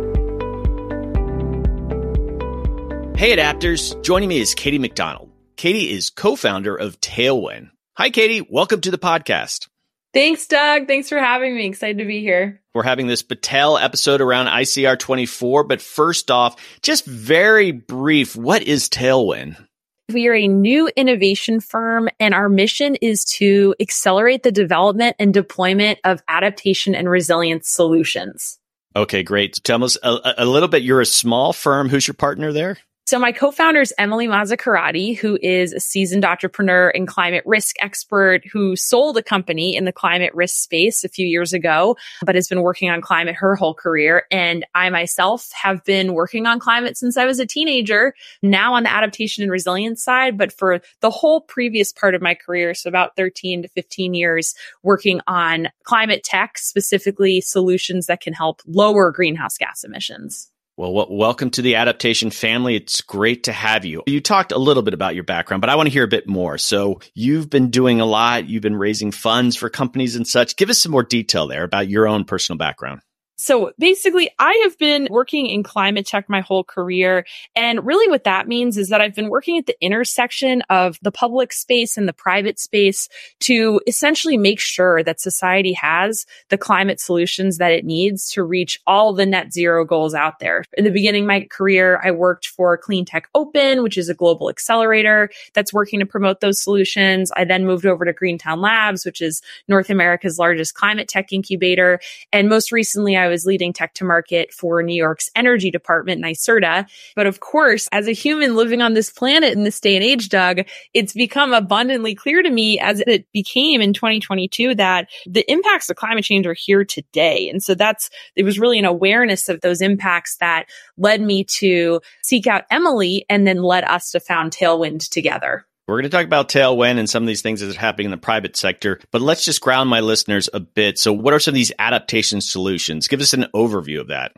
Hey, 3.16 3.34
adapters. 3.34 4.02
Joining 4.02 4.28
me 4.28 4.40
is 4.40 4.54
Katie 4.54 4.78
MacDonald. 4.78 5.30
Katie 5.56 5.90
is 5.90 6.10
co 6.10 6.36
founder 6.36 6.76
of 6.76 7.00
Tailwind. 7.00 7.70
Hi, 7.96 8.10
Katie. 8.10 8.44
Welcome 8.50 8.80
to 8.80 8.90
the 8.90 8.98
podcast. 8.98 9.68
Thanks, 10.12 10.48
Doug. 10.48 10.88
Thanks 10.88 11.08
for 11.08 11.20
having 11.20 11.54
me. 11.54 11.66
Excited 11.66 11.98
to 11.98 12.04
be 12.04 12.22
here. 12.22 12.60
We're 12.74 12.82
having 12.82 13.06
this 13.06 13.22
Battelle 13.22 13.80
episode 13.80 14.20
around 14.20 14.46
ICR 14.48 14.98
24, 14.98 15.62
but 15.62 15.80
first 15.80 16.28
off, 16.28 16.56
just 16.82 17.04
very 17.06 17.70
brief, 17.70 18.34
what 18.34 18.64
is 18.64 18.88
Tailwind? 18.88 19.64
We 20.12 20.26
are 20.26 20.34
a 20.34 20.48
new 20.48 20.90
innovation 20.96 21.60
firm 21.60 22.08
and 22.18 22.34
our 22.34 22.48
mission 22.48 22.96
is 22.96 23.24
to 23.36 23.76
accelerate 23.78 24.42
the 24.42 24.50
development 24.50 25.14
and 25.20 25.32
deployment 25.32 26.00
of 26.02 26.20
adaptation 26.26 26.96
and 26.96 27.08
resilience 27.08 27.68
solutions. 27.68 28.58
Okay, 28.96 29.22
great. 29.22 29.60
Tell 29.62 29.84
us 29.84 29.96
a, 30.02 30.34
a 30.38 30.46
little 30.46 30.68
bit. 30.68 30.82
You're 30.82 31.00
a 31.00 31.06
small 31.06 31.52
firm. 31.52 31.88
Who's 31.88 32.08
your 32.08 32.14
partner 32.14 32.52
there? 32.52 32.78
So 33.06 33.18
my 33.18 33.32
co-founder 33.32 33.82
is 33.82 33.92
Emily 33.98 34.26
Mazzacurati, 34.26 35.14
who 35.14 35.38
is 35.42 35.74
a 35.74 35.80
seasoned 35.80 36.24
entrepreneur 36.24 36.88
and 36.88 37.06
climate 37.06 37.42
risk 37.44 37.76
expert 37.80 38.46
who 38.50 38.76
sold 38.76 39.18
a 39.18 39.22
company 39.22 39.76
in 39.76 39.84
the 39.84 39.92
climate 39.92 40.34
risk 40.34 40.56
space 40.62 41.04
a 41.04 41.10
few 41.10 41.26
years 41.26 41.52
ago, 41.52 41.98
but 42.24 42.34
has 42.34 42.48
been 42.48 42.62
working 42.62 42.88
on 42.88 43.02
climate 43.02 43.34
her 43.34 43.56
whole 43.56 43.74
career. 43.74 44.24
And 44.30 44.64
I 44.74 44.88
myself 44.88 45.52
have 45.52 45.84
been 45.84 46.14
working 46.14 46.46
on 46.46 46.58
climate 46.58 46.96
since 46.96 47.18
I 47.18 47.26
was 47.26 47.38
a 47.38 47.44
teenager, 47.44 48.14
now 48.42 48.72
on 48.72 48.84
the 48.84 48.90
adaptation 48.92 49.42
and 49.42 49.52
resilience 49.52 50.02
side, 50.02 50.38
but 50.38 50.50
for 50.50 50.80
the 51.00 51.10
whole 51.10 51.42
previous 51.42 51.92
part 51.92 52.14
of 52.14 52.22
my 52.22 52.34
career, 52.34 52.72
so 52.72 52.88
about 52.88 53.16
13 53.16 53.60
to 53.62 53.68
15 53.68 54.14
years 54.14 54.54
working 54.82 55.20
on 55.26 55.68
climate 55.82 56.24
tech, 56.24 56.56
specifically 56.56 57.42
solutions 57.42 58.06
that 58.06 58.22
can 58.22 58.32
help 58.32 58.62
lower 58.66 59.12
greenhouse 59.12 59.58
gas 59.58 59.84
emissions. 59.84 60.50
Well, 60.76 60.92
w- 60.92 61.16
welcome 61.16 61.50
to 61.50 61.62
the 61.62 61.76
adaptation 61.76 62.30
family. 62.30 62.74
It's 62.74 63.00
great 63.00 63.44
to 63.44 63.52
have 63.52 63.84
you. 63.84 64.02
You 64.08 64.20
talked 64.20 64.50
a 64.50 64.58
little 64.58 64.82
bit 64.82 64.92
about 64.92 65.14
your 65.14 65.22
background, 65.22 65.60
but 65.60 65.70
I 65.70 65.76
want 65.76 65.86
to 65.86 65.92
hear 65.92 66.02
a 66.02 66.08
bit 66.08 66.26
more. 66.26 66.58
So 66.58 67.00
you've 67.14 67.48
been 67.48 67.70
doing 67.70 68.00
a 68.00 68.04
lot. 68.04 68.48
You've 68.48 68.62
been 68.62 68.74
raising 68.74 69.12
funds 69.12 69.54
for 69.54 69.70
companies 69.70 70.16
and 70.16 70.26
such. 70.26 70.56
Give 70.56 70.70
us 70.70 70.80
some 70.80 70.90
more 70.90 71.04
detail 71.04 71.46
there 71.46 71.62
about 71.62 71.88
your 71.88 72.08
own 72.08 72.24
personal 72.24 72.58
background. 72.58 73.02
So 73.36 73.72
basically, 73.78 74.30
I 74.38 74.60
have 74.62 74.78
been 74.78 75.08
working 75.10 75.46
in 75.46 75.62
climate 75.62 76.06
tech 76.06 76.28
my 76.28 76.40
whole 76.40 76.64
career. 76.64 77.26
And 77.56 77.84
really 77.84 78.08
what 78.08 78.24
that 78.24 78.46
means 78.46 78.78
is 78.78 78.88
that 78.90 79.00
I've 79.00 79.14
been 79.14 79.28
working 79.28 79.58
at 79.58 79.66
the 79.66 79.76
intersection 79.80 80.62
of 80.70 80.98
the 81.02 81.10
public 81.10 81.52
space 81.52 81.96
and 81.96 82.06
the 82.06 82.12
private 82.12 82.58
space 82.58 83.08
to 83.40 83.80
essentially 83.86 84.36
make 84.36 84.60
sure 84.60 85.02
that 85.02 85.20
society 85.20 85.72
has 85.72 86.26
the 86.48 86.58
climate 86.58 87.00
solutions 87.00 87.58
that 87.58 87.72
it 87.72 87.84
needs 87.84 88.30
to 88.30 88.44
reach 88.44 88.80
all 88.86 89.12
the 89.12 89.26
net 89.26 89.52
zero 89.52 89.84
goals 89.84 90.14
out 90.14 90.38
there. 90.38 90.64
In 90.74 90.84
the 90.84 90.90
beginning 90.90 91.24
of 91.24 91.28
my 91.28 91.46
career, 91.50 92.00
I 92.04 92.12
worked 92.12 92.46
for 92.46 92.76
Clean 92.78 93.04
Tech 93.04 93.28
Open, 93.34 93.82
which 93.82 93.98
is 93.98 94.08
a 94.08 94.14
global 94.14 94.48
accelerator 94.48 95.30
that's 95.54 95.72
working 95.72 96.00
to 96.00 96.06
promote 96.06 96.40
those 96.40 96.60
solutions. 96.60 97.32
I 97.36 97.44
then 97.44 97.66
moved 97.66 97.86
over 97.86 98.04
to 98.04 98.12
Greentown 98.12 98.60
Labs, 98.60 99.04
which 99.04 99.20
is 99.20 99.42
North 99.68 99.90
America's 99.90 100.38
largest 100.38 100.74
climate 100.74 101.08
tech 101.08 101.32
incubator. 101.32 102.00
And 102.32 102.48
most 102.48 102.70
recently, 102.70 103.16
I 103.16 103.23
I 103.24 103.28
was 103.28 103.46
leading 103.46 103.72
tech 103.72 103.94
to 103.94 104.04
market 104.04 104.52
for 104.52 104.82
New 104.82 104.94
York's 104.94 105.30
energy 105.34 105.70
department, 105.70 106.22
NYSERDA. 106.22 106.86
But 107.16 107.26
of 107.26 107.40
course, 107.40 107.88
as 107.90 108.06
a 108.06 108.12
human 108.12 108.54
living 108.54 108.82
on 108.82 108.94
this 108.94 109.10
planet 109.10 109.52
in 109.52 109.64
this 109.64 109.80
day 109.80 109.96
and 109.96 110.04
age, 110.04 110.28
Doug, 110.28 110.60
it's 110.92 111.12
become 111.12 111.52
abundantly 111.52 112.14
clear 112.14 112.42
to 112.42 112.50
me 112.50 112.78
as 112.78 113.00
it 113.06 113.30
became 113.32 113.80
in 113.80 113.92
2022 113.92 114.74
that 114.74 115.08
the 115.26 115.50
impacts 115.50 115.88
of 115.88 115.96
climate 115.96 116.24
change 116.24 116.46
are 116.46 116.54
here 116.54 116.84
today. 116.84 117.48
And 117.48 117.62
so 117.62 117.74
that's, 117.74 118.10
it 118.36 118.42
was 118.42 118.58
really 118.58 118.78
an 118.78 118.84
awareness 118.84 119.48
of 119.48 119.60
those 119.62 119.80
impacts 119.80 120.36
that 120.36 120.66
led 120.98 121.20
me 121.22 121.44
to 121.44 122.00
seek 122.22 122.46
out 122.46 122.64
Emily 122.70 123.24
and 123.30 123.46
then 123.46 123.62
led 123.62 123.84
us 123.84 124.10
to 124.10 124.20
found 124.20 124.52
Tailwind 124.52 125.08
together. 125.08 125.66
We're 125.86 125.96
going 125.96 126.10
to 126.10 126.16
talk 126.16 126.24
about 126.24 126.48
Tailwind 126.48 126.98
and 126.98 127.10
some 127.10 127.22
of 127.22 127.26
these 127.26 127.42
things 127.42 127.60
that 127.60 127.74
are 127.74 127.78
happening 127.78 128.06
in 128.06 128.10
the 128.10 128.16
private 128.16 128.56
sector, 128.56 129.00
but 129.10 129.20
let's 129.20 129.44
just 129.44 129.60
ground 129.60 129.90
my 129.90 130.00
listeners 130.00 130.48
a 130.54 130.60
bit. 130.60 130.98
So, 130.98 131.12
what 131.12 131.34
are 131.34 131.38
some 131.38 131.52
of 131.52 131.56
these 131.56 131.72
adaptation 131.78 132.40
solutions? 132.40 133.06
Give 133.06 133.20
us 133.20 133.34
an 133.34 133.46
overview 133.54 134.00
of 134.00 134.08
that. 134.08 134.32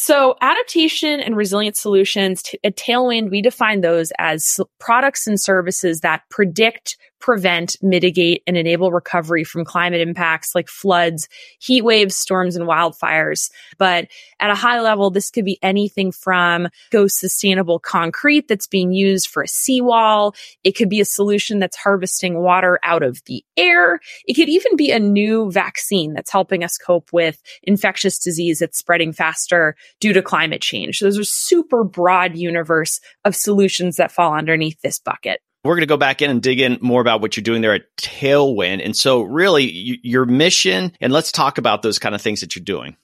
So 0.00 0.36
adaptation 0.40 1.18
and 1.18 1.36
resilience 1.36 1.80
solutions 1.80 2.44
at 2.62 2.76
Tailwind, 2.76 3.32
we 3.32 3.42
define 3.42 3.80
those 3.80 4.12
as 4.16 4.60
products 4.78 5.26
and 5.26 5.40
services 5.40 6.00
that 6.00 6.22
predict, 6.30 6.96
prevent, 7.20 7.76
mitigate, 7.82 8.42
and 8.46 8.56
enable 8.56 8.92
recovery 8.92 9.44
from 9.44 9.64
climate 9.64 10.00
impacts 10.00 10.54
like 10.54 10.68
floods, 10.68 11.28
heat 11.58 11.82
waves, 11.82 12.16
storms, 12.16 12.56
and 12.56 12.66
wildfires. 12.66 13.50
But 13.76 14.08
at 14.40 14.50
a 14.50 14.54
high 14.54 14.80
level, 14.80 15.10
this 15.10 15.30
could 15.30 15.44
be 15.44 15.58
anything 15.62 16.12
from 16.12 16.68
go 16.90 17.06
sustainable 17.06 17.78
concrete 17.78 18.48
that's 18.48 18.66
being 18.66 18.92
used 18.92 19.28
for 19.28 19.42
a 19.42 19.48
seawall. 19.48 20.34
It 20.64 20.72
could 20.72 20.88
be 20.88 21.00
a 21.00 21.04
solution 21.04 21.58
that's 21.58 21.76
harvesting 21.76 22.40
water 22.40 22.78
out 22.82 23.02
of 23.02 23.22
the 23.26 23.44
air. 23.56 24.00
It 24.26 24.34
could 24.34 24.48
even 24.48 24.76
be 24.76 24.90
a 24.90 24.98
new 24.98 25.50
vaccine 25.50 26.14
that's 26.14 26.30
helping 26.30 26.62
us 26.62 26.78
cope 26.78 27.12
with 27.12 27.42
infectious 27.62 28.18
disease 28.18 28.60
that's 28.60 28.78
spreading 28.78 29.12
faster 29.12 29.76
due 30.00 30.12
to 30.12 30.22
climate 30.22 30.62
change. 30.62 30.98
So 30.98 31.04
there's 31.04 31.18
a 31.18 31.24
super 31.24 31.84
broad 31.84 32.36
universe 32.36 33.00
of 33.24 33.34
solutions 33.34 33.96
that 33.96 34.12
fall 34.12 34.34
underneath 34.34 34.80
this 34.82 34.98
bucket. 34.98 35.40
We're 35.68 35.74
going 35.74 35.82
to 35.82 35.86
go 35.86 35.98
back 35.98 36.22
in 36.22 36.30
and 36.30 36.42
dig 36.42 36.60
in 36.60 36.78
more 36.80 37.02
about 37.02 37.20
what 37.20 37.36
you're 37.36 37.42
doing 37.44 37.60
there 37.60 37.74
at 37.74 37.94
Tailwind. 37.98 38.82
And 38.82 38.96
so, 38.96 39.20
really, 39.20 39.66
y- 39.66 39.98
your 40.02 40.24
mission, 40.24 40.92
and 40.98 41.12
let's 41.12 41.30
talk 41.30 41.58
about 41.58 41.82
those 41.82 41.98
kind 41.98 42.14
of 42.14 42.22
things 42.22 42.40
that 42.40 42.56
you're 42.56 42.64
doing 42.64 42.96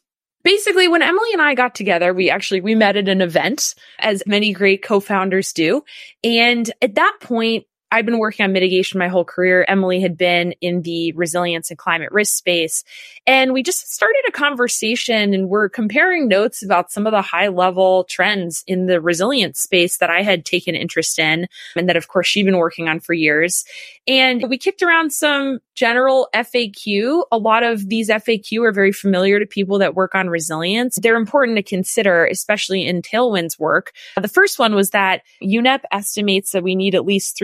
basically 0.42 0.88
when 0.88 1.00
emily 1.00 1.32
and 1.32 1.40
i 1.40 1.54
got 1.54 1.74
together 1.74 2.12
we 2.12 2.28
actually 2.28 2.60
we 2.60 2.74
met 2.74 2.96
at 2.96 3.08
an 3.08 3.22
event 3.22 3.74
as 3.98 4.22
many 4.26 4.52
great 4.52 4.82
co-founders 4.82 5.54
do 5.54 5.82
and 6.22 6.70
at 6.82 6.96
that 6.96 7.16
point 7.22 7.64
I've 7.94 8.04
been 8.04 8.18
working 8.18 8.42
on 8.42 8.52
mitigation 8.52 8.98
my 8.98 9.06
whole 9.06 9.24
career. 9.24 9.64
Emily 9.68 10.00
had 10.00 10.18
been 10.18 10.50
in 10.60 10.82
the 10.82 11.12
resilience 11.12 11.70
and 11.70 11.78
climate 11.78 12.10
risk 12.10 12.36
space. 12.36 12.82
And 13.24 13.52
we 13.52 13.62
just 13.62 13.88
started 13.94 14.20
a 14.26 14.32
conversation 14.32 15.32
and 15.32 15.48
we're 15.48 15.68
comparing 15.68 16.26
notes 16.26 16.60
about 16.60 16.90
some 16.90 17.06
of 17.06 17.12
the 17.12 17.22
high 17.22 17.46
level 17.46 18.02
trends 18.10 18.64
in 18.66 18.86
the 18.86 19.00
resilience 19.00 19.60
space 19.60 19.98
that 19.98 20.10
I 20.10 20.22
had 20.22 20.44
taken 20.44 20.74
interest 20.74 21.20
in 21.20 21.46
and 21.76 21.88
that 21.88 21.96
of 21.96 22.08
course 22.08 22.26
she'd 22.26 22.42
been 22.42 22.56
working 22.56 22.88
on 22.88 22.98
for 22.98 23.12
years. 23.12 23.64
And 24.08 24.48
we 24.50 24.58
kicked 24.58 24.82
around 24.82 25.12
some 25.12 25.60
general 25.74 26.28
FAQ. 26.34 27.24
A 27.30 27.38
lot 27.38 27.62
of 27.62 27.88
these 27.88 28.08
FAQ 28.08 28.64
are 28.64 28.72
very 28.72 28.92
familiar 28.92 29.38
to 29.38 29.46
people 29.46 29.78
that 29.78 29.94
work 29.94 30.14
on 30.14 30.28
resilience. 30.28 30.98
They're 31.00 31.16
important 31.16 31.56
to 31.56 31.62
consider, 31.62 32.26
especially 32.26 32.86
in 32.86 33.02
Tailwind's 33.02 33.58
work. 33.58 33.92
The 34.20 34.28
first 34.28 34.58
one 34.58 34.74
was 34.74 34.90
that 34.90 35.22
UNEP 35.42 35.80
estimates 35.90 36.52
that 36.52 36.62
we 36.62 36.74
need 36.74 36.94
at 36.94 37.04
least 37.04 37.36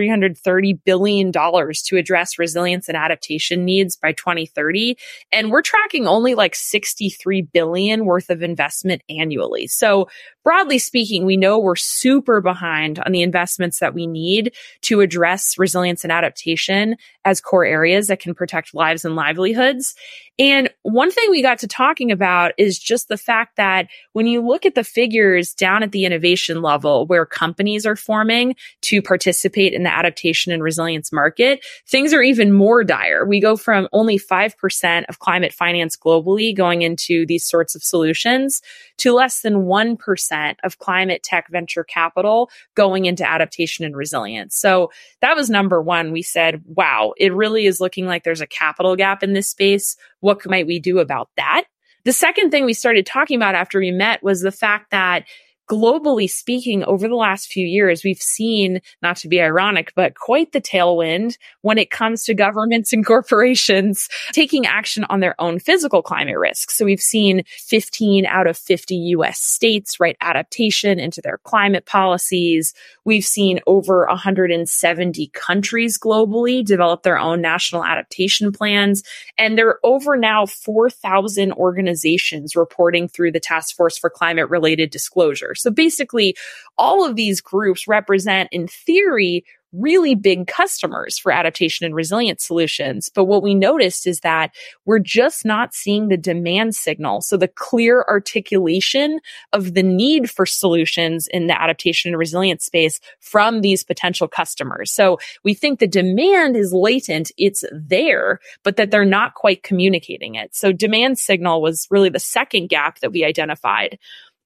330 0.43 0.73
billion 0.85 1.31
dollars 1.31 1.81
to 1.83 1.97
address 1.97 2.37
resilience 2.37 2.87
and 2.87 2.97
adaptation 2.97 3.65
needs 3.65 3.95
by 3.95 4.11
2030. 4.11 4.97
And 5.31 5.51
we're 5.51 5.61
tracking 5.61 6.07
only 6.07 6.35
like 6.35 6.55
63 6.55 7.41
billion 7.41 8.05
worth 8.05 8.29
of 8.29 8.41
investment 8.41 9.01
annually. 9.09 9.67
So 9.67 10.07
broadly 10.43 10.79
speaking, 10.79 11.25
we 11.25 11.37
know 11.37 11.59
we're 11.59 11.75
super 11.75 12.41
behind 12.41 12.99
on 12.99 13.11
the 13.11 13.21
investments 13.21 13.79
that 13.79 13.93
we 13.93 14.07
need 14.07 14.53
to 14.81 15.01
address 15.01 15.57
resilience 15.57 16.03
and 16.03 16.11
adaptation 16.11 16.95
as 17.25 17.41
core 17.41 17.65
areas 17.65 18.07
that 18.07 18.19
can 18.19 18.33
protect 18.33 18.73
lives 18.73 19.05
and 19.05 19.15
livelihoods. 19.15 19.95
And 20.39 20.69
one 20.81 21.11
thing 21.11 21.29
we 21.29 21.43
got 21.43 21.59
to 21.59 21.67
talking 21.67 22.11
about 22.11 22.53
is 22.57 22.79
just 22.79 23.07
the 23.07 23.17
fact 23.17 23.57
that 23.57 23.87
when 24.13 24.25
you 24.25 24.41
look 24.41 24.65
at 24.65 24.73
the 24.73 24.83
figures 24.83 25.53
down 25.53 25.83
at 25.83 25.91
the 25.91 26.05
innovation 26.05 26.61
level 26.61 27.05
where 27.05 27.25
companies 27.25 27.85
are 27.85 27.95
forming 27.95 28.55
to 28.83 29.01
participate 29.01 29.73
in 29.73 29.83
the 29.83 29.93
adaptation 29.93 30.20
and 30.51 30.63
resilience 30.63 31.11
market, 31.11 31.63
things 31.87 32.13
are 32.13 32.21
even 32.21 32.51
more 32.51 32.83
dire. 32.83 33.25
We 33.25 33.39
go 33.39 33.55
from 33.55 33.87
only 33.91 34.19
5% 34.19 35.05
of 35.09 35.19
climate 35.19 35.53
finance 35.53 35.95
globally 35.97 36.55
going 36.55 36.81
into 36.81 37.25
these 37.25 37.45
sorts 37.45 37.75
of 37.75 37.83
solutions 37.83 38.61
to 38.97 39.13
less 39.13 39.41
than 39.41 39.65
1% 39.65 40.55
of 40.63 40.77
climate 40.79 41.23
tech 41.23 41.49
venture 41.49 41.83
capital 41.83 42.49
going 42.75 43.05
into 43.05 43.27
adaptation 43.27 43.85
and 43.85 43.95
resilience. 43.95 44.55
So 44.55 44.91
that 45.21 45.35
was 45.35 45.49
number 45.49 45.81
one. 45.81 46.11
We 46.11 46.21
said, 46.21 46.61
wow, 46.65 47.13
it 47.17 47.33
really 47.33 47.65
is 47.65 47.79
looking 47.79 48.05
like 48.05 48.23
there's 48.23 48.41
a 48.41 48.47
capital 48.47 48.95
gap 48.95 49.23
in 49.23 49.33
this 49.33 49.49
space. 49.49 49.95
What 50.19 50.45
might 50.45 50.67
we 50.67 50.79
do 50.79 50.99
about 50.99 51.29
that? 51.37 51.63
The 52.03 52.13
second 52.13 52.49
thing 52.49 52.65
we 52.65 52.73
started 52.73 53.05
talking 53.05 53.37
about 53.37 53.55
after 53.55 53.79
we 53.79 53.91
met 53.91 54.23
was 54.23 54.41
the 54.41 54.51
fact 54.51 54.91
that 54.91 55.25
globally 55.71 56.29
speaking, 56.29 56.83
over 56.83 57.07
the 57.07 57.15
last 57.15 57.49
few 57.49 57.65
years, 57.65 58.03
we've 58.03 58.21
seen, 58.21 58.81
not 59.01 59.15
to 59.15 59.29
be 59.29 59.41
ironic, 59.41 59.93
but 59.95 60.15
quite 60.15 60.51
the 60.51 60.59
tailwind 60.59 61.37
when 61.61 61.77
it 61.77 61.89
comes 61.89 62.25
to 62.25 62.33
governments 62.33 62.91
and 62.91 63.05
corporations 63.05 64.09
taking 64.33 64.65
action 64.65 65.05
on 65.05 65.21
their 65.21 65.39
own 65.39 65.59
physical 65.59 66.01
climate 66.01 66.37
risks. 66.37 66.77
So 66.77 66.83
we've 66.83 66.99
seen 66.99 67.43
15 67.69 68.25
out 68.25 68.47
of 68.47 68.57
50 68.57 68.95
US 68.95 69.39
states 69.39 69.97
write 69.97 70.17
adaptation 70.19 70.99
into 70.99 71.21
their 71.21 71.37
climate 71.45 71.85
policies. 71.85 72.73
We've 73.05 73.23
seen 73.23 73.61
over 73.65 74.05
170 74.07 75.27
countries 75.33 75.97
globally 75.97 76.65
develop 76.65 77.03
their 77.03 77.17
own 77.17 77.39
national 77.39 77.85
adaptation 77.85 78.51
plans. 78.51 79.03
And 79.37 79.57
there 79.57 79.69
are 79.69 79.79
over 79.83 80.17
now 80.17 80.45
4,000 80.47 81.53
organizations 81.53 82.57
reporting 82.57 83.07
through 83.07 83.31
the 83.31 83.39
Task 83.39 83.73
Force 83.77 83.97
for 83.97 84.09
Climate 84.09 84.49
Related 84.49 84.89
Disclosure. 84.89 85.55
So 85.61 85.71
basically, 85.71 86.35
all 86.77 87.05
of 87.07 87.15
these 87.15 87.41
groups 87.41 87.87
represent, 87.87 88.49
in 88.51 88.67
theory, 88.67 89.45
really 89.73 90.15
big 90.15 90.47
customers 90.47 91.17
for 91.17 91.31
adaptation 91.31 91.85
and 91.85 91.95
resilience 91.95 92.45
solutions. 92.45 93.09
But 93.13 93.25
what 93.25 93.43
we 93.43 93.55
noticed 93.55 94.05
is 94.05 94.19
that 94.19 94.53
we're 94.85 94.99
just 94.99 95.45
not 95.45 95.73
seeing 95.73 96.09
the 96.09 96.17
demand 96.17 96.75
signal. 96.75 97.21
So 97.21 97.37
the 97.37 97.47
clear 97.47 98.03
articulation 98.07 99.19
of 99.53 99.73
the 99.73 99.83
need 99.83 100.29
for 100.29 100.45
solutions 100.45 101.27
in 101.27 101.47
the 101.47 101.59
adaptation 101.59 102.09
and 102.09 102.19
resilience 102.19 102.65
space 102.65 102.99
from 103.19 103.61
these 103.61 103.83
potential 103.83 104.27
customers. 104.27 104.91
So 104.91 105.19
we 105.43 105.53
think 105.53 105.79
the 105.79 105.87
demand 105.87 106.57
is 106.57 106.73
latent. 106.73 107.31
It's 107.37 107.63
there, 107.71 108.39
but 108.63 108.75
that 108.75 108.91
they're 108.91 109.05
not 109.05 109.35
quite 109.35 109.63
communicating 109.63 110.35
it. 110.35 110.53
So 110.53 110.73
demand 110.73 111.17
signal 111.17 111.61
was 111.61 111.87
really 111.89 112.09
the 112.09 112.19
second 112.19 112.67
gap 112.67 112.99
that 112.99 113.13
we 113.13 113.23
identified. 113.23 113.99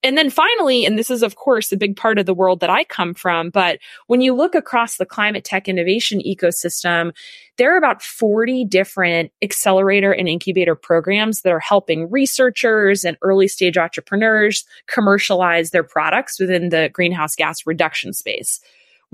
And 0.06 0.16
then 0.16 0.30
finally, 0.30 0.86
and 0.86 1.00
this 1.00 1.10
is 1.10 1.24
of 1.24 1.36
course 1.36 1.72
a 1.72 1.78
big 1.78 1.96
part 1.96 2.20
of 2.20 2.28
the 2.28 2.34
world 2.36 2.60
that 2.60 2.70
I 2.70 2.84
come 2.84 3.16
from, 3.16 3.50
but 3.50 3.80
when 4.06 4.22
you 4.22 4.36
look 4.36 4.54
across 4.54 4.98
the 4.98 5.06
climate 5.06 5.44
tech 5.44 5.68
innovation 5.68 6.22
ecosystem, 6.22 7.12
there 7.58 7.74
are 7.74 7.78
about 7.78 8.04
40 8.04 8.66
different 8.66 9.32
accelerator 9.42 10.12
and 10.12 10.30
incubator 10.30 10.76
programs 10.76 11.42
that 11.42 11.52
are 11.52 11.60
helping 11.60 12.12
researchers 12.12 13.04
and 13.04 13.18
early 13.24 13.48
stage 13.48 13.80
entrepreneurs 13.80 14.64
commercialize 14.86 15.72
their 15.72 15.84
products 15.84 16.40
within 16.40 16.70
the 16.70 16.92
greenhouse 16.94 17.36
gas 17.36 17.66
reduction 17.66 18.14
space. 18.14 18.62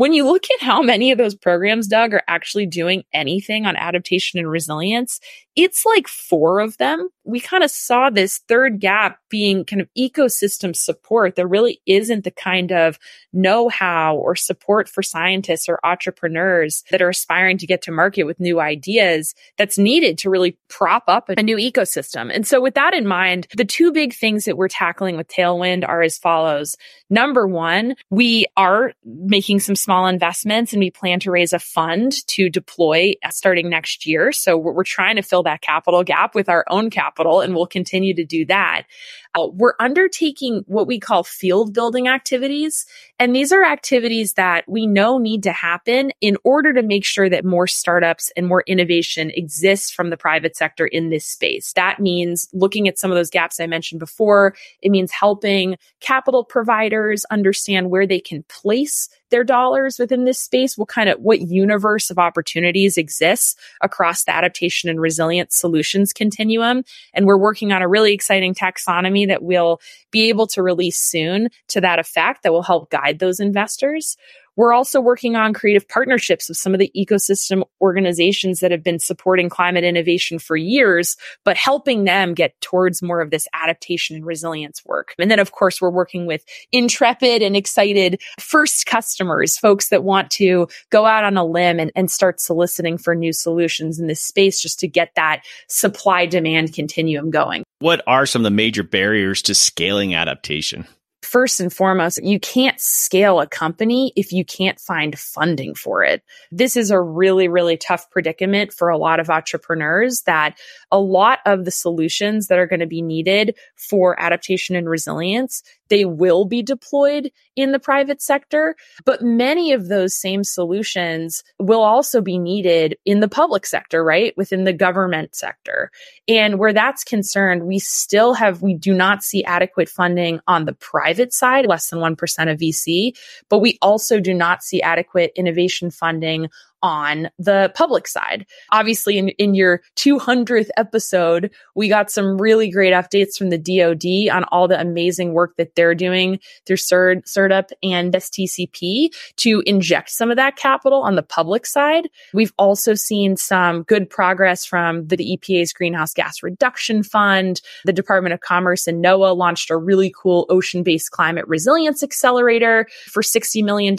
When 0.01 0.13
you 0.13 0.25
look 0.25 0.45
at 0.49 0.65
how 0.65 0.81
many 0.81 1.11
of 1.11 1.19
those 1.19 1.35
programs, 1.35 1.87
Doug, 1.87 2.15
are 2.15 2.23
actually 2.27 2.65
doing 2.65 3.03
anything 3.13 3.67
on 3.67 3.75
adaptation 3.75 4.39
and 4.39 4.49
resilience, 4.49 5.19
it's 5.55 5.85
like 5.85 6.07
four 6.07 6.59
of 6.59 6.77
them. 6.77 7.09
We 7.23 7.39
kind 7.39 7.63
of 7.63 7.69
saw 7.69 8.09
this 8.09 8.39
third 8.47 8.79
gap 8.79 9.19
being 9.29 9.65
kind 9.65 9.81
of 9.81 9.89
ecosystem 9.97 10.75
support. 10.75 11.35
There 11.35 11.47
really 11.47 11.81
isn't 11.85 12.23
the 12.23 12.31
kind 12.31 12.71
of 12.71 12.97
know 13.33 13.69
how 13.69 14.15
or 14.15 14.35
support 14.35 14.87
for 14.89 15.03
scientists 15.03 15.67
or 15.67 15.79
entrepreneurs 15.83 16.83
that 16.89 17.01
are 17.01 17.09
aspiring 17.09 17.57
to 17.59 17.67
get 17.67 17.81
to 17.83 17.91
market 17.91 18.23
with 18.23 18.39
new 18.39 18.59
ideas 18.59 19.35
that's 19.57 19.77
needed 19.77 20.17
to 20.19 20.29
really 20.29 20.57
prop 20.69 21.03
up 21.07 21.29
a 21.29 21.43
new 21.43 21.57
ecosystem. 21.57 22.33
And 22.33 22.47
so, 22.47 22.61
with 22.61 22.75
that 22.75 22.93
in 22.93 23.05
mind, 23.05 23.47
the 23.55 23.65
two 23.65 23.91
big 23.91 24.13
things 24.13 24.45
that 24.45 24.57
we're 24.57 24.69
tackling 24.69 25.17
with 25.17 25.27
Tailwind 25.27 25.87
are 25.87 26.01
as 26.01 26.17
follows. 26.17 26.75
Number 27.09 27.45
one, 27.45 27.95
we 28.09 28.45
are 28.55 28.93
making 29.03 29.59
some 29.59 29.75
small 29.75 29.90
investments 30.07 30.73
and 30.73 30.79
we 30.79 30.91
plan 30.91 31.19
to 31.21 31.31
raise 31.31 31.53
a 31.53 31.59
fund 31.59 32.13
to 32.27 32.49
deploy 32.49 33.13
uh, 33.23 33.29
starting 33.29 33.69
next 33.69 34.05
year. 34.05 34.31
So, 34.31 34.57
we're, 34.57 34.73
we're 34.73 34.83
trying 34.83 35.15
to 35.15 35.21
fill 35.21 35.43
that 35.43 35.61
capital 35.61 36.03
gap 36.03 36.35
with 36.35 36.49
our 36.49 36.65
own 36.69 36.89
capital, 36.89 37.41
and 37.41 37.55
we'll 37.55 37.67
continue 37.67 38.13
to 38.15 38.25
do 38.25 38.45
that. 38.45 38.85
Uh, 39.33 39.47
we're 39.53 39.73
undertaking 39.79 40.63
what 40.67 40.87
we 40.87 40.99
call 40.99 41.23
field 41.23 41.73
building 41.73 42.07
activities. 42.07 42.85
And 43.19 43.35
these 43.35 43.51
are 43.51 43.63
activities 43.63 44.33
that 44.33 44.65
we 44.67 44.87
know 44.87 45.17
need 45.17 45.43
to 45.43 45.51
happen 45.51 46.11
in 46.21 46.37
order 46.43 46.73
to 46.73 46.83
make 46.83 47.05
sure 47.05 47.29
that 47.29 47.45
more 47.45 47.67
startups 47.67 48.31
and 48.35 48.47
more 48.47 48.63
innovation 48.67 49.31
exists 49.33 49.91
from 49.91 50.09
the 50.09 50.17
private 50.17 50.57
sector 50.57 50.85
in 50.85 51.09
this 51.09 51.25
space. 51.25 51.73
That 51.73 51.99
means 51.99 52.49
looking 52.51 52.87
at 52.87 52.99
some 52.99 53.11
of 53.11 53.15
those 53.15 53.29
gaps 53.29 53.59
I 53.59 53.67
mentioned 53.67 53.99
before. 53.99 54.55
It 54.81 54.91
means 54.91 55.11
helping 55.11 55.77
capital 55.99 56.43
providers 56.43 57.25
understand 57.31 57.89
where 57.89 58.07
they 58.07 58.19
can 58.19 58.43
place 58.43 59.09
their 59.29 59.43
dollars 59.43 59.97
within 59.97 60.25
this 60.25 60.39
space, 60.39 60.77
what 60.77 60.89
kind 60.89 61.09
of, 61.09 61.17
what 61.19 61.41
universe 61.41 62.09
of 62.09 62.19
opportunities 62.19 62.97
exists 62.97 63.55
across 63.81 64.25
the 64.25 64.35
adaptation 64.35 64.89
and 64.89 64.99
resilience 64.99 65.55
solutions 65.55 66.13
continuum. 66.13 66.83
And 67.13 67.25
we're 67.25 67.37
working 67.37 67.71
on 67.71 67.81
a 67.81 67.87
really 67.87 68.13
exciting 68.13 68.53
taxonomy 68.53 69.20
that 69.27 69.43
we'll 69.43 69.79
be 70.11 70.29
able 70.29 70.47
to 70.47 70.63
release 70.63 70.97
soon 70.97 71.49
to 71.69 71.81
that 71.81 71.99
effect 71.99 72.43
that 72.43 72.51
will 72.51 72.63
help 72.63 72.89
guide 72.89 73.19
those 73.19 73.39
investors. 73.39 74.17
We're 74.61 74.73
also 74.73 75.01
working 75.01 75.35
on 75.35 75.53
creative 75.53 75.87
partnerships 75.87 76.47
with 76.47 76.55
some 76.55 76.75
of 76.75 76.79
the 76.79 76.91
ecosystem 76.95 77.63
organizations 77.81 78.59
that 78.59 78.69
have 78.69 78.83
been 78.83 78.99
supporting 78.99 79.49
climate 79.49 79.83
innovation 79.83 80.37
for 80.37 80.55
years, 80.55 81.17
but 81.43 81.57
helping 81.57 82.03
them 82.03 82.35
get 82.35 82.61
towards 82.61 83.01
more 83.01 83.21
of 83.21 83.31
this 83.31 83.47
adaptation 83.53 84.15
and 84.15 84.23
resilience 84.23 84.85
work. 84.85 85.15
And 85.17 85.31
then, 85.31 85.39
of 85.39 85.51
course, 85.51 85.81
we're 85.81 85.89
working 85.89 86.27
with 86.27 86.45
intrepid 86.71 87.41
and 87.41 87.55
excited 87.55 88.21
first 88.39 88.85
customers, 88.85 89.57
folks 89.57 89.89
that 89.89 90.03
want 90.03 90.29
to 90.33 90.67
go 90.91 91.07
out 91.07 91.23
on 91.23 91.37
a 91.37 91.43
limb 91.43 91.79
and, 91.79 91.91
and 91.95 92.11
start 92.11 92.39
soliciting 92.39 92.99
for 92.99 93.15
new 93.15 93.33
solutions 93.33 93.99
in 93.99 94.05
this 94.05 94.21
space 94.21 94.61
just 94.61 94.79
to 94.81 94.87
get 94.87 95.09
that 95.15 95.41
supply 95.69 96.27
demand 96.27 96.71
continuum 96.71 97.31
going. 97.31 97.63
What 97.79 98.03
are 98.05 98.27
some 98.27 98.41
of 98.41 98.43
the 98.43 98.51
major 98.51 98.83
barriers 98.83 99.41
to 99.41 99.55
scaling 99.55 100.13
adaptation? 100.13 100.85
First 101.31 101.61
and 101.61 101.71
foremost, 101.71 102.21
you 102.21 102.41
can't 102.41 102.77
scale 102.77 103.39
a 103.39 103.47
company 103.47 104.11
if 104.17 104.33
you 104.33 104.43
can't 104.43 104.77
find 104.81 105.17
funding 105.17 105.73
for 105.73 106.03
it. 106.03 106.23
This 106.51 106.75
is 106.75 106.91
a 106.91 106.99
really, 106.99 107.47
really 107.47 107.77
tough 107.77 108.09
predicament 108.11 108.73
for 108.73 108.89
a 108.89 108.97
lot 108.97 109.21
of 109.21 109.29
entrepreneurs 109.29 110.23
that 110.25 110.57
a 110.91 110.99
lot 110.99 111.39
of 111.45 111.63
the 111.63 111.71
solutions 111.71 112.47
that 112.47 112.59
are 112.59 112.67
going 112.67 112.81
to 112.81 112.85
be 112.85 113.01
needed 113.01 113.55
for 113.77 114.19
adaptation 114.19 114.75
and 114.75 114.89
resilience, 114.89 115.63
they 115.91 116.05
will 116.05 116.45
be 116.45 116.63
deployed 116.63 117.29
in 117.57 117.73
the 117.73 117.79
private 117.79 118.21
sector, 118.21 118.77
but 119.03 119.21
many 119.21 119.73
of 119.73 119.89
those 119.89 120.15
same 120.15 120.43
solutions 120.43 121.43
will 121.59 121.81
also 121.81 122.21
be 122.21 122.39
needed 122.39 122.97
in 123.05 123.19
the 123.19 123.27
public 123.27 123.65
sector, 123.65 124.01
right? 124.01 124.33
Within 124.37 124.63
the 124.63 124.71
government 124.71 125.35
sector. 125.35 125.91
And 126.29 126.57
where 126.57 126.71
that's 126.71 127.03
concerned, 127.03 127.67
we 127.67 127.77
still 127.77 128.33
have, 128.33 128.61
we 128.61 128.73
do 128.73 128.93
not 128.93 129.21
see 129.21 129.43
adequate 129.43 129.89
funding 129.89 130.39
on 130.47 130.63
the 130.63 130.73
private 130.73 131.33
side, 131.33 131.67
less 131.67 131.89
than 131.89 131.99
1% 131.99 132.15
of 132.51 132.57
VC, 132.57 133.11
but 133.49 133.59
we 133.59 133.77
also 133.81 134.21
do 134.21 134.33
not 134.33 134.63
see 134.63 134.81
adequate 134.81 135.33
innovation 135.35 135.91
funding 135.91 136.47
on 136.83 137.29
the 137.37 137.71
public 137.75 138.07
side. 138.07 138.45
Obviously, 138.71 139.17
in, 139.17 139.29
in 139.29 139.53
your 139.53 139.81
200th 139.95 140.69
episode, 140.77 141.51
we 141.75 141.87
got 141.87 142.11
some 142.11 142.41
really 142.41 142.69
great 142.69 142.93
updates 142.93 143.37
from 143.37 143.49
the 143.49 143.57
DoD 143.57 144.35
on 144.35 144.43
all 144.45 144.67
the 144.67 144.79
amazing 144.79 145.33
work 145.33 145.55
that 145.57 145.75
they're 145.75 145.95
doing 145.95 146.39
through 146.65 146.77
SERDP, 146.77 147.71
and 147.83 148.13
ESTCP 148.13 149.09
to 149.37 149.63
inject 149.65 150.09
some 150.09 150.31
of 150.31 150.37
that 150.37 150.55
capital 150.55 151.01
on 151.01 151.15
the 151.15 151.23
public 151.23 151.65
side. 151.65 152.09
We've 152.33 152.53
also 152.57 152.93
seen 152.93 153.37
some 153.37 153.83
good 153.83 154.09
progress 154.09 154.65
from 154.65 155.07
the 155.07 155.17
EPA's 155.17 155.73
Greenhouse 155.73 156.13
Gas 156.13 156.43
Reduction 156.43 157.03
Fund. 157.03 157.61
The 157.85 157.93
Department 157.93 158.33
of 158.33 158.39
Commerce 158.39 158.87
and 158.87 159.03
NOAA 159.03 159.35
launched 159.35 159.69
a 159.69 159.77
really 159.77 160.13
cool 160.15 160.45
ocean 160.49 160.83
based 160.83 161.11
climate 161.11 161.47
resilience 161.47 162.03
accelerator 162.03 162.87
for 163.07 163.21
$60 163.21 163.63
million 163.63 163.95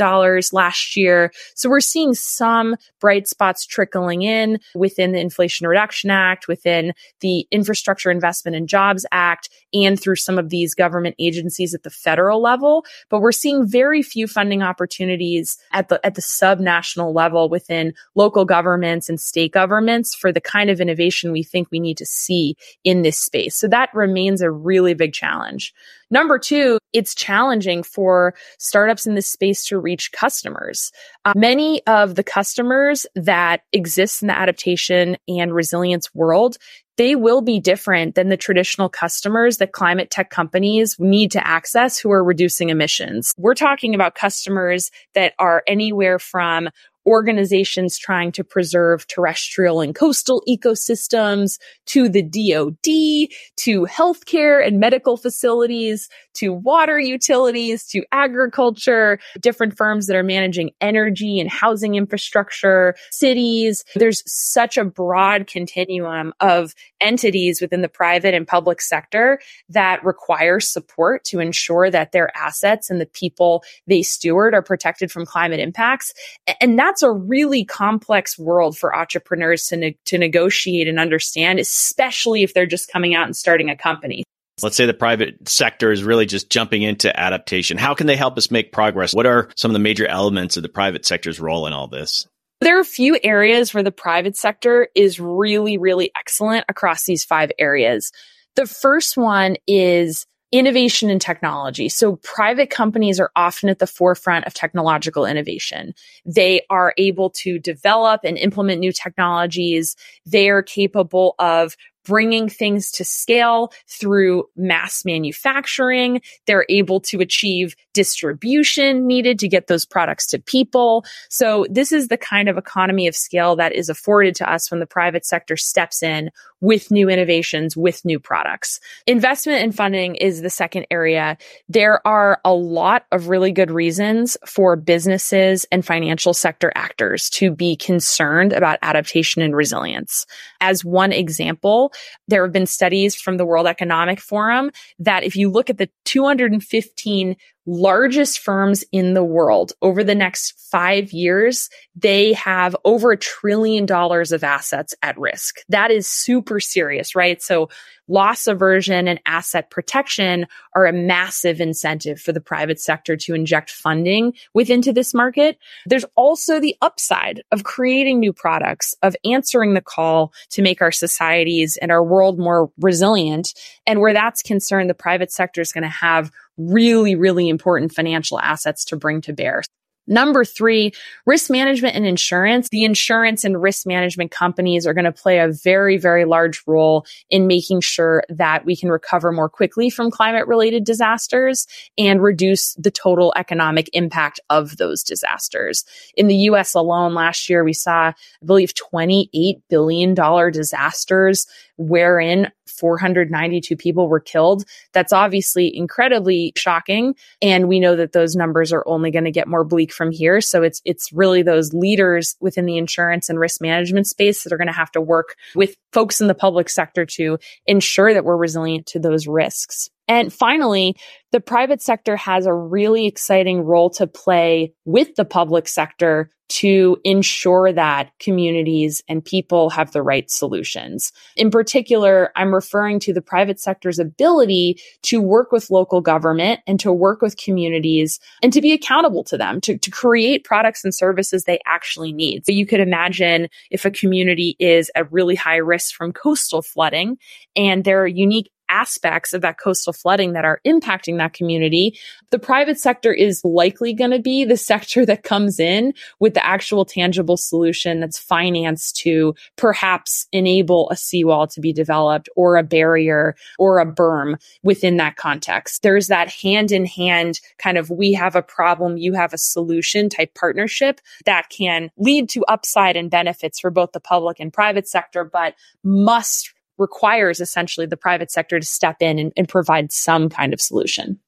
last 0.53 0.97
year. 0.97 1.33
So 1.55 1.69
we're 1.69 1.81
seeing 1.81 2.15
some 2.15 2.72
bright 3.01 3.29
spots 3.29 3.67
trickling 3.67 4.23
in 4.23 4.61
within 4.75 5.13
the 5.13 5.21
Inflation 5.21 5.67
Reduction 5.67 6.11
Act, 6.11 6.49
within 6.49 6.93
the 7.21 7.47
Infrastructure 7.51 8.11
Investment 8.11 8.57
and 8.57 8.69
Jobs 8.69 9.07
Act, 9.13 9.49
and 9.73 10.01
through 10.01 10.17
some 10.17 10.39
of 10.39 10.51
these 10.51 10.75
government 10.75 11.15
agencies 11.19 11.75
at 11.75 11.83
the 11.83 11.91
federal 11.91 12.41
level. 12.41 12.85
But 13.09 13.21
we're 13.21 13.33
seeing 13.33 13.67
very 13.67 14.03
few 14.03 14.27
funding 14.27 14.63
opportunities 14.63 15.57
at 15.73 15.89
the 15.89 16.05
at 16.05 16.15
the 16.15 16.23
subnational 16.23 17.15
level 17.15 17.49
within 17.49 17.95
local 18.15 18.45
governments 18.45 19.09
and 19.09 19.21
state 19.21 19.53
governments 19.53 20.15
for 20.15 20.33
the 20.33 20.41
kind 20.41 20.71
of 20.71 20.81
innovation 20.81 21.33
we 21.33 21.43
think 21.43 21.69
we 21.71 21.81
need 21.81 21.97
to 21.99 22.07
see 22.07 22.57
in 22.85 23.03
this 23.03 23.19
space. 23.19 23.57
So 23.57 23.69
that 23.69 23.91
remains 23.95 24.43
a 24.43 24.51
really 24.51 24.95
big 24.95 25.13
challenge. 25.13 25.73
Number 26.13 26.39
two, 26.39 26.79
it's 26.93 27.15
challenging 27.15 27.83
for 27.83 28.35
startups 28.59 29.07
in 29.07 29.15
this 29.15 29.27
space 29.27 29.65
to 29.69 29.79
reach 29.79 30.13
customers. 30.13 30.93
Uh, 31.25 31.33
many 31.35 31.85
of 31.87 32.17
the 32.17 32.23
customers 32.23 33.07
that 33.15 33.63
exist 33.73 34.21
in 34.21 34.29
the 34.29 34.39
adaptation 34.39 35.17
and 35.27 35.55
resilience 35.55 36.15
world, 36.15 36.59
they 36.99 37.17
will 37.17 37.41
be 37.41 37.59
different 37.59 38.15
than 38.15 38.29
the 38.29 38.37
traditional 38.37 38.91
customers 38.91 39.57
that 39.57 39.73
climate 39.73 40.11
tech 40.11 40.29
companies 40.29 40.97
need 40.99 41.31
to 41.31 41.47
access 41.47 41.99
who 41.99 42.11
are 42.11 42.23
reducing 42.23 42.69
emissions. 42.69 43.33
We're 43.39 43.55
talking 43.55 43.95
about 43.95 44.15
customers 44.15 44.91
that 45.15 45.33
are 45.39 45.63
anywhere 45.67 46.19
from 46.19 46.69
organizations 47.07 47.99
trying 47.99 48.33
to 48.33 48.45
preserve 48.45 49.07
terrestrial 49.07 49.81
and 49.81 49.95
coastal 49.95 50.43
ecosystems 50.49 51.59
to 51.87 52.09
the 52.09 52.23
DoD 52.23 53.29
to 53.57 53.87
healthcare 53.87 54.65
and 54.67 54.79
medical 54.79 55.17
facilities 55.17 56.09
to 56.35 56.53
water 56.53 56.99
utilities 56.99 57.87
to 57.87 58.05
agriculture, 58.13 59.19
different 59.41 59.77
firms 59.77 60.07
that 60.07 60.17
are 60.17 60.23
managing 60.23 60.71
energy 60.81 61.41
and 61.41 61.51
housing 61.51 61.95
infrastructure, 61.95 62.95
cities. 63.11 63.85
There's 63.95 64.23
such 64.27 64.77
a 64.77 64.85
broad 64.85 65.47
continuum 65.47 66.33
of 66.41 66.75
entities 67.01 67.61
within 67.61 67.83
the 67.83 67.89
private 67.89 68.35
and 68.35 68.47
public 68.47 68.81
sector 68.81 69.41
that 69.69 70.05
require 70.05 70.61
support 70.61 71.25
to 71.25 71.41
ensure 71.41 71.91
that 71.91 72.13
their 72.13 72.35
assets 72.37 72.91
and 72.91 73.01
the 73.01 73.07
people 73.07 73.63
they 73.87 74.03
steward 74.03 74.55
are 74.55 74.63
protected 74.63 75.11
from 75.11 75.27
climate 75.27 75.61
impacts. 75.61 76.13
And 76.61 76.79
that's 76.79 76.92
a 77.01 77.11
really 77.11 77.65
complex 77.65 78.39
world 78.39 78.77
for 78.77 78.95
entrepreneurs 78.95 79.67
to, 79.69 79.77
ne- 79.77 79.99
to 80.07 80.19
negotiate 80.19 80.89
and 80.89 80.99
understand, 80.99 81.59
especially 81.59 82.43
if 82.43 82.53
they're 82.53 82.67
just 82.67 82.91
coming 82.91 83.15
out 83.15 83.25
and 83.25 83.35
starting 83.37 83.71
a 83.71 83.77
company. 83.77 84.25
Let's 84.61 84.77
say 84.77 84.85
the 84.85 84.93
private 84.93 85.49
sector 85.49 85.91
is 85.91 86.05
really 86.05 86.27
just 86.27 86.51
jumping 86.51 86.83
into 86.83 87.19
adaptation. 87.19 87.79
How 87.79 87.95
can 87.95 88.07
they 88.07 88.17
help 88.17 88.37
us 88.37 88.51
make 88.51 88.73
progress? 88.73 89.15
What 89.15 89.27
are 89.27 89.49
some 89.57 89.71
of 89.71 89.73
the 89.73 89.79
major 89.79 90.07
elements 90.07 90.57
of 90.57 90.63
the 90.63 90.69
private 90.69 91.07
sector's 91.07 91.41
role 91.41 91.67
in 91.67 91.73
all 91.73 91.89
this? 91.89 92.27
There 92.61 92.77
are 92.77 92.81
a 92.81 92.85
few 92.85 93.19
areas 93.25 93.73
where 93.73 93.83
the 93.83 93.91
private 93.91 94.37
sector 94.37 94.89
is 94.95 95.19
really, 95.19 95.79
really 95.79 96.13
excellent 96.17 96.67
across 96.69 97.05
these 97.05 97.25
five 97.25 97.51
areas. 97.59 98.13
The 98.55 98.67
first 98.67 99.17
one 99.17 99.57
is 99.67 100.27
innovation 100.53 101.11
and 101.11 101.21
technology. 101.21 101.89
So 101.89 102.17
private 102.17 102.69
companies 102.71 103.19
are 103.19 103.31
often 103.35 103.71
at 103.71 103.79
the 103.79 103.87
forefront 103.87 104.47
of 104.47 104.55
technological 104.55 105.25
innovation. 105.25 105.95
They 106.27 106.63
are 106.69 106.93
able 106.99 107.31
to 107.31 107.59
develop 107.59 108.21
and 108.23 108.37
implement 108.37 108.81
new 108.81 108.93
technologies. 108.93 109.97
They 110.27 110.51
are 110.51 110.63
capable 110.63 111.35
of 111.39 111.77
bringing 112.05 112.49
things 112.49 112.91
to 112.91 113.05
scale 113.05 113.73
through 113.89 114.45
mass 114.57 115.05
manufacturing. 115.05 116.21
They're 116.47 116.67
able 116.69 117.01
to 117.03 117.21
achieve 117.21 117.75
distribution 117.95 119.07
needed 119.07 119.39
to 119.39 119.49
get 119.49 119.67
those 119.67 119.85
products 119.85 120.27
to 120.29 120.39
people. 120.39 121.05
So 121.29 121.67
this 121.71 121.93
is 121.93 122.09
the 122.09 122.17
kind 122.17 122.49
of 122.49 122.59
economy 122.59 123.07
of 123.07 123.15
scale 123.15 123.57
that 123.57 123.73
is 123.73 123.89
afforded 123.89 124.35
to 124.37 124.51
us 124.51 124.71
when 124.71 124.81
the 124.81 124.87
private 124.87 125.25
sector 125.25 125.57
steps 125.57 126.03
in 126.03 126.31
with 126.63 126.91
new 126.91 127.11
innovations, 127.11 127.77
with 127.77 128.03
new 128.05 128.19
products. 128.19 128.81
Investment 129.07 129.63
and 129.63 129.75
funding 129.75 130.15
is 130.15 130.41
the 130.41 130.49
second 130.49 130.87
area. 130.91 131.37
There 131.69 132.01
are 132.07 132.41
a 132.45 132.55
lot 132.55 133.05
of 133.13 133.29
really 133.29 133.53
good 133.53 133.71
reasons 133.71 134.39
for 134.47 134.77
businesses 134.77 135.67
and 135.71 135.85
financial 135.85 136.33
sector 136.33 136.73
actors 136.75 137.29
to 137.31 137.51
be 137.51 137.77
concerned 137.77 138.55
about 138.55 138.79
adaptation 138.81 139.43
and 139.43 139.55
resilience. 139.55 140.25
As 140.61 140.85
one 140.85 141.13
example, 141.13 141.93
there 142.29 142.45
have 142.45 142.53
been 142.53 142.67
studies 142.67 143.17
from 143.17 143.37
the 143.37 143.45
World 143.45 143.67
Economic 143.67 144.21
Forum 144.21 144.71
that 145.01 145.25
if 145.25 145.37
you 145.37 145.51
look 145.51 145.69
at 145.69 145.79
the 145.79 145.91
215 146.05 147.37
largest 147.67 148.41
firms 148.41 148.85
in 148.93 149.15
the 149.15 149.25
world 149.25 149.73
over 149.83 150.03
the 150.03 150.15
next 150.15 150.55
five 150.71 151.13
years, 151.13 151.69
they 151.95 152.33
have 152.33 152.75
over 152.85 153.13
a 153.13 153.17
trillion 153.17 153.87
dollars 153.87 154.33
of 154.33 154.43
assets 154.43 154.95
at 155.03 155.19
risk. 155.19 155.61
That 155.69 155.91
is 155.91 156.09
super 156.09 156.59
serious, 156.61 157.15
right? 157.15 157.41
So 157.41 157.69
loss 158.09 158.47
aversion 158.47 159.07
and 159.07 159.21
asset 159.27 159.71
protection 159.71 160.47
are 160.75 160.87
a 160.87 160.93
massive 160.93 161.61
incentive 161.61 162.21
for 162.21 162.33
the 162.33 162.41
private 162.41 162.81
sector 162.81 163.17
to 163.17 163.35
inject 163.35 163.71
funding 163.71 164.35
within 164.55 164.83
to 164.83 164.93
this 164.93 165.15
market. 165.15 165.57
There's 165.87 166.05
also 166.17 166.59
the 166.59 166.77
upside 166.83 167.43
of 167.53 167.65
creating 167.65 168.19
new 168.19 168.33
products, 168.33 168.95
of 169.03 169.17
answering 169.25 169.75
the 169.75 169.81
call 169.81 170.33
to 170.51 170.63
make 170.63 170.83
our 170.83 170.93
societies 170.93 171.79
and 171.81 171.93
our 171.93 172.03
world 172.03 172.39
more 172.39 172.71
resilient. 172.79 173.55
And 173.87 174.01
where 174.01 174.13
that's 174.13 174.43
concerned, 174.43 174.91
the 174.91 174.95
private 174.95 175.33
sector 175.33 175.61
is 175.61 175.73
going 175.73 175.83
to 175.83 175.89
have 175.89 176.31
really, 176.57 177.15
really 177.15 177.49
important 177.49 177.93
financial 177.93 178.39
assets 178.41 178.85
to 178.87 178.97
bring 178.97 179.21
to 179.23 179.33
bear. 179.33 179.63
Number 180.09 180.45
three, 180.45 180.93
risk 181.27 181.49
management 181.49 181.95
and 181.95 182.05
insurance. 182.05 182.69
The 182.69 182.85
insurance 182.85 183.45
and 183.45 183.63
risk 183.63 183.87
management 183.87 184.33
companies 184.33 184.85
are 184.85 184.95
going 184.95 185.05
to 185.05 185.13
play 185.13 185.39
a 185.39 185.53
very, 185.53 185.97
very 185.97 186.25
large 186.25 186.61
role 186.67 187.07
in 187.31 187.47
making 187.47 187.83
sure 187.83 188.25
that 188.29 188.65
we 188.65 188.75
can 188.75 188.91
recover 188.91 189.31
more 189.31 189.49
quickly 189.49 189.91
from 189.91 190.11
climate 190.11 190.49
related 190.49 190.85
disasters 190.85 191.69
and 191.97 192.21
reduce 192.21 192.75
the 192.75 192.91
total 192.91 193.33
economic 193.37 193.89
impact 193.93 194.41
of 194.51 194.77
those 194.77 195.05
disasters. 195.05 195.85
In 196.17 196.27
the 196.27 196.37
US 196.37 196.75
alone 196.75 197.15
last 197.15 197.49
year, 197.49 197.63
we 197.63 197.73
saw, 197.73 198.09
I 198.09 198.15
believe, 198.45 198.75
$28 198.75 199.63
billion 199.71 200.15
disasters 200.51 201.47
wherein 201.83 202.51
492 202.67 203.77
people 203.77 204.09
were 204.09 204.21
killed. 204.21 204.65
That's 204.93 205.13
obviously 205.13 205.75
incredibly 205.75 206.53
shocking. 206.57 207.15
And 207.41 207.69
we 207.69 207.81
know 207.81 207.97
that 207.97 208.13
those 208.13 208.35
numbers 208.35 208.73
are 208.73 208.87
only 208.87 209.11
going 209.11 209.25
to 209.25 209.31
get 209.31 209.49
more 209.49 209.65
bleak 209.65 209.93
from 209.93 210.11
here. 210.11 210.41
So 210.41 210.63
it's, 210.63 210.81
it's 210.85 211.13
really 211.13 211.43
those 211.43 211.73
leaders 211.73 212.37
within 212.41 212.67
the 212.67 212.79
insurance 212.79 213.29
and 213.29 213.39
risk 213.39 213.61
management 213.61 214.07
space 214.07 214.45
that 214.45 214.53
are 214.53 214.59
going 214.59 214.69
to 214.69 214.73
have 214.73 214.93
to 214.93 215.01
work 215.01 215.37
with 215.55 215.77
folks 215.93 216.21
in 216.21 216.29
the 216.29 216.35
public 216.35 216.69
sector 216.69 217.05
to 217.05 217.39
ensure 217.67 218.15
that 218.15 218.25
we're 218.25 218.37
resilient 218.37 218.87
to 218.87 218.99
those 218.99 219.27
risks. 219.27 219.91
And 220.13 220.31
finally, 220.31 220.95
the 221.31 221.41
private 221.41 221.81
sector 221.81 222.17
has 222.17 222.45
a 222.45 222.53
really 222.53 223.07
exciting 223.07 223.63
role 223.63 223.89
to 223.93 224.07
play 224.07 224.75
with 224.85 225.15
the 225.15 225.25
public 225.25 225.67
sector 225.67 226.31
to 226.51 226.99
ensure 227.03 227.73
that 227.73 228.11
communities 228.19 229.03
and 229.09 229.25
people 229.25 229.71
have 229.71 229.93
the 229.93 230.03
right 230.03 230.31
solutions. 230.31 231.11
In 231.35 231.51
particular, 231.51 232.31
I'm 232.37 232.53
referring 232.55 233.01
to 233.01 233.15
the 233.15 233.23
private 233.23 233.59
sector's 233.59 233.99
ability 233.99 234.79
to 235.05 235.23
work 235.23 235.51
with 235.51 235.71
local 235.71 236.03
government 236.03 236.61
and 236.67 236.79
to 236.81 236.93
work 236.93 237.23
with 237.23 237.39
communities 237.39 238.21
and 238.43 238.53
to 238.53 238.61
be 238.61 238.73
accountable 238.73 239.25
to 239.25 239.39
them, 239.39 239.63
to, 239.63 239.79
to 239.79 239.91
create 239.91 240.45
products 240.45 240.85
and 240.85 240.95
services 240.95 241.45
they 241.45 241.59
actually 241.65 242.13
need. 242.13 242.45
So 242.45 242.53
you 242.53 242.67
could 242.67 242.81
imagine 242.81 243.49
if 243.71 243.87
a 243.87 243.91
community 243.91 244.55
is 244.59 244.91
at 244.95 245.11
really 245.11 245.37
high 245.37 245.57
risk 245.57 245.95
from 245.95 246.13
coastal 246.13 246.61
flooding 246.61 247.17
and 247.57 247.85
there 247.85 248.03
are 248.03 248.07
unique 248.07 248.51
aspects 248.73 249.33
of 249.33 249.43
that 249.43 249.59
coastal 249.59 249.93
flooding 249.93 250.33
that 250.33 250.45
are 250.45 250.61
impacting 250.67 251.19
that 251.19 251.35
community, 251.35 251.99
the 252.31 252.39
private 252.39 252.79
sector 252.79 253.13
is 253.13 253.45
likely 253.45 253.93
going 253.93 254.11
to 254.11 254.19
be 254.19 254.45
the 254.45 254.57
sector 254.73 255.05
that 255.07 255.23
comes 255.23 255.61
in 255.61 255.93
with 256.19 256.35
the 256.35 256.45
actual 256.45 256.85
tangible 256.85 257.37
solution 257.37 258.01
that's 258.01 258.19
financed 258.19 258.97
to 258.97 259.35
perhaps 259.57 260.27
enable 260.33 260.89
a 260.91 260.97
seawall 260.97 261.47
to 261.47 261.61
be 261.61 261.73
developed 261.73 262.29
or 262.35 262.57
a 262.57 262.63
barrier 262.63 263.37
or 263.59 263.79
a 263.79 263.87
berm 263.87 264.41
within 264.63 264.97
that 264.97 265.17
context. 265.17 265.83
There's 265.83 266.09
that 266.09 266.31
hand 266.31 266.73
in 266.73 266.87
hand 266.87 267.41
kind 267.59 267.77
of 267.77 267.91
we 267.91 268.13
have 268.15 268.35
a 268.35 268.43
problem, 268.43 268.97
you 268.97 269.13
have 269.13 269.35
a 269.35 269.39
solution 269.39 270.09
type 270.09 270.35
partnership 270.35 271.01
that 271.27 271.51
can 271.51 271.91
lead 271.99 272.29
to 272.31 272.45
upside 272.49 272.97
and 272.97 273.11
benefits 273.11 273.61
for 273.61 273.71
both 273.71 273.93
the 273.93 274.01
public 274.01 274.41
and 274.41 274.53
private 274.53 274.89
sector, 274.89 275.25
but 275.25 275.55
must 275.85 276.53
requires 276.83 277.41
essentially 277.41 277.87
the 277.87 277.97
private 277.97 278.31
sector 278.31 278.61
to 278.61 278.67
step 278.67 278.97
in 279.01 279.19
and, 279.19 279.33
and 279.37 279.49
provide 279.49 279.93
some 279.93 280.29
kind 280.29 280.53
of 280.53 280.61
solution. 280.61 281.19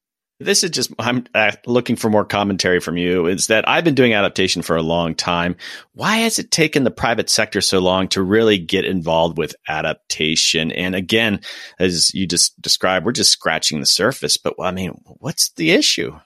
This 0.41 0.65
is 0.65 0.71
just, 0.71 0.93
I'm 0.99 1.27
uh, 1.33 1.53
looking 1.65 1.95
for 1.95 2.11
more 2.11 2.25
commentary 2.25 2.81
from 2.81 2.97
you. 2.97 3.27
Is 3.27 3.47
that 3.47 3.69
I've 3.69 3.85
been 3.85 3.95
doing 3.95 4.15
adaptation 4.15 4.63
for 4.63 4.75
a 4.75 4.83
long 4.83 5.15
time. 5.15 5.55
Why 5.93 6.17
has 6.19 6.41
it 6.41 6.51
taken 6.51 6.83
the 6.83 6.91
private 6.91 7.31
sector 7.31 7.61
so 7.61 7.79
long 7.79 8.09
to 8.09 8.23
really 8.23 8.59
get 8.59 8.85
involved 8.85 9.39
with 9.39 9.55
adaptation? 9.69 10.73
And 10.73 10.97
again, 10.97 11.41
as 11.79 12.13
you 12.13 12.27
just 12.27 12.61
described, 12.61 13.07
we're 13.07 13.13
just 13.13 13.31
scratching 13.31 13.79
the 13.79 13.87
surface. 13.87 14.37
But 14.37 14.55
I 14.61 14.73
mean, 14.73 15.01
what's 15.21 15.53
the 15.53 15.71
issue? 15.71 16.19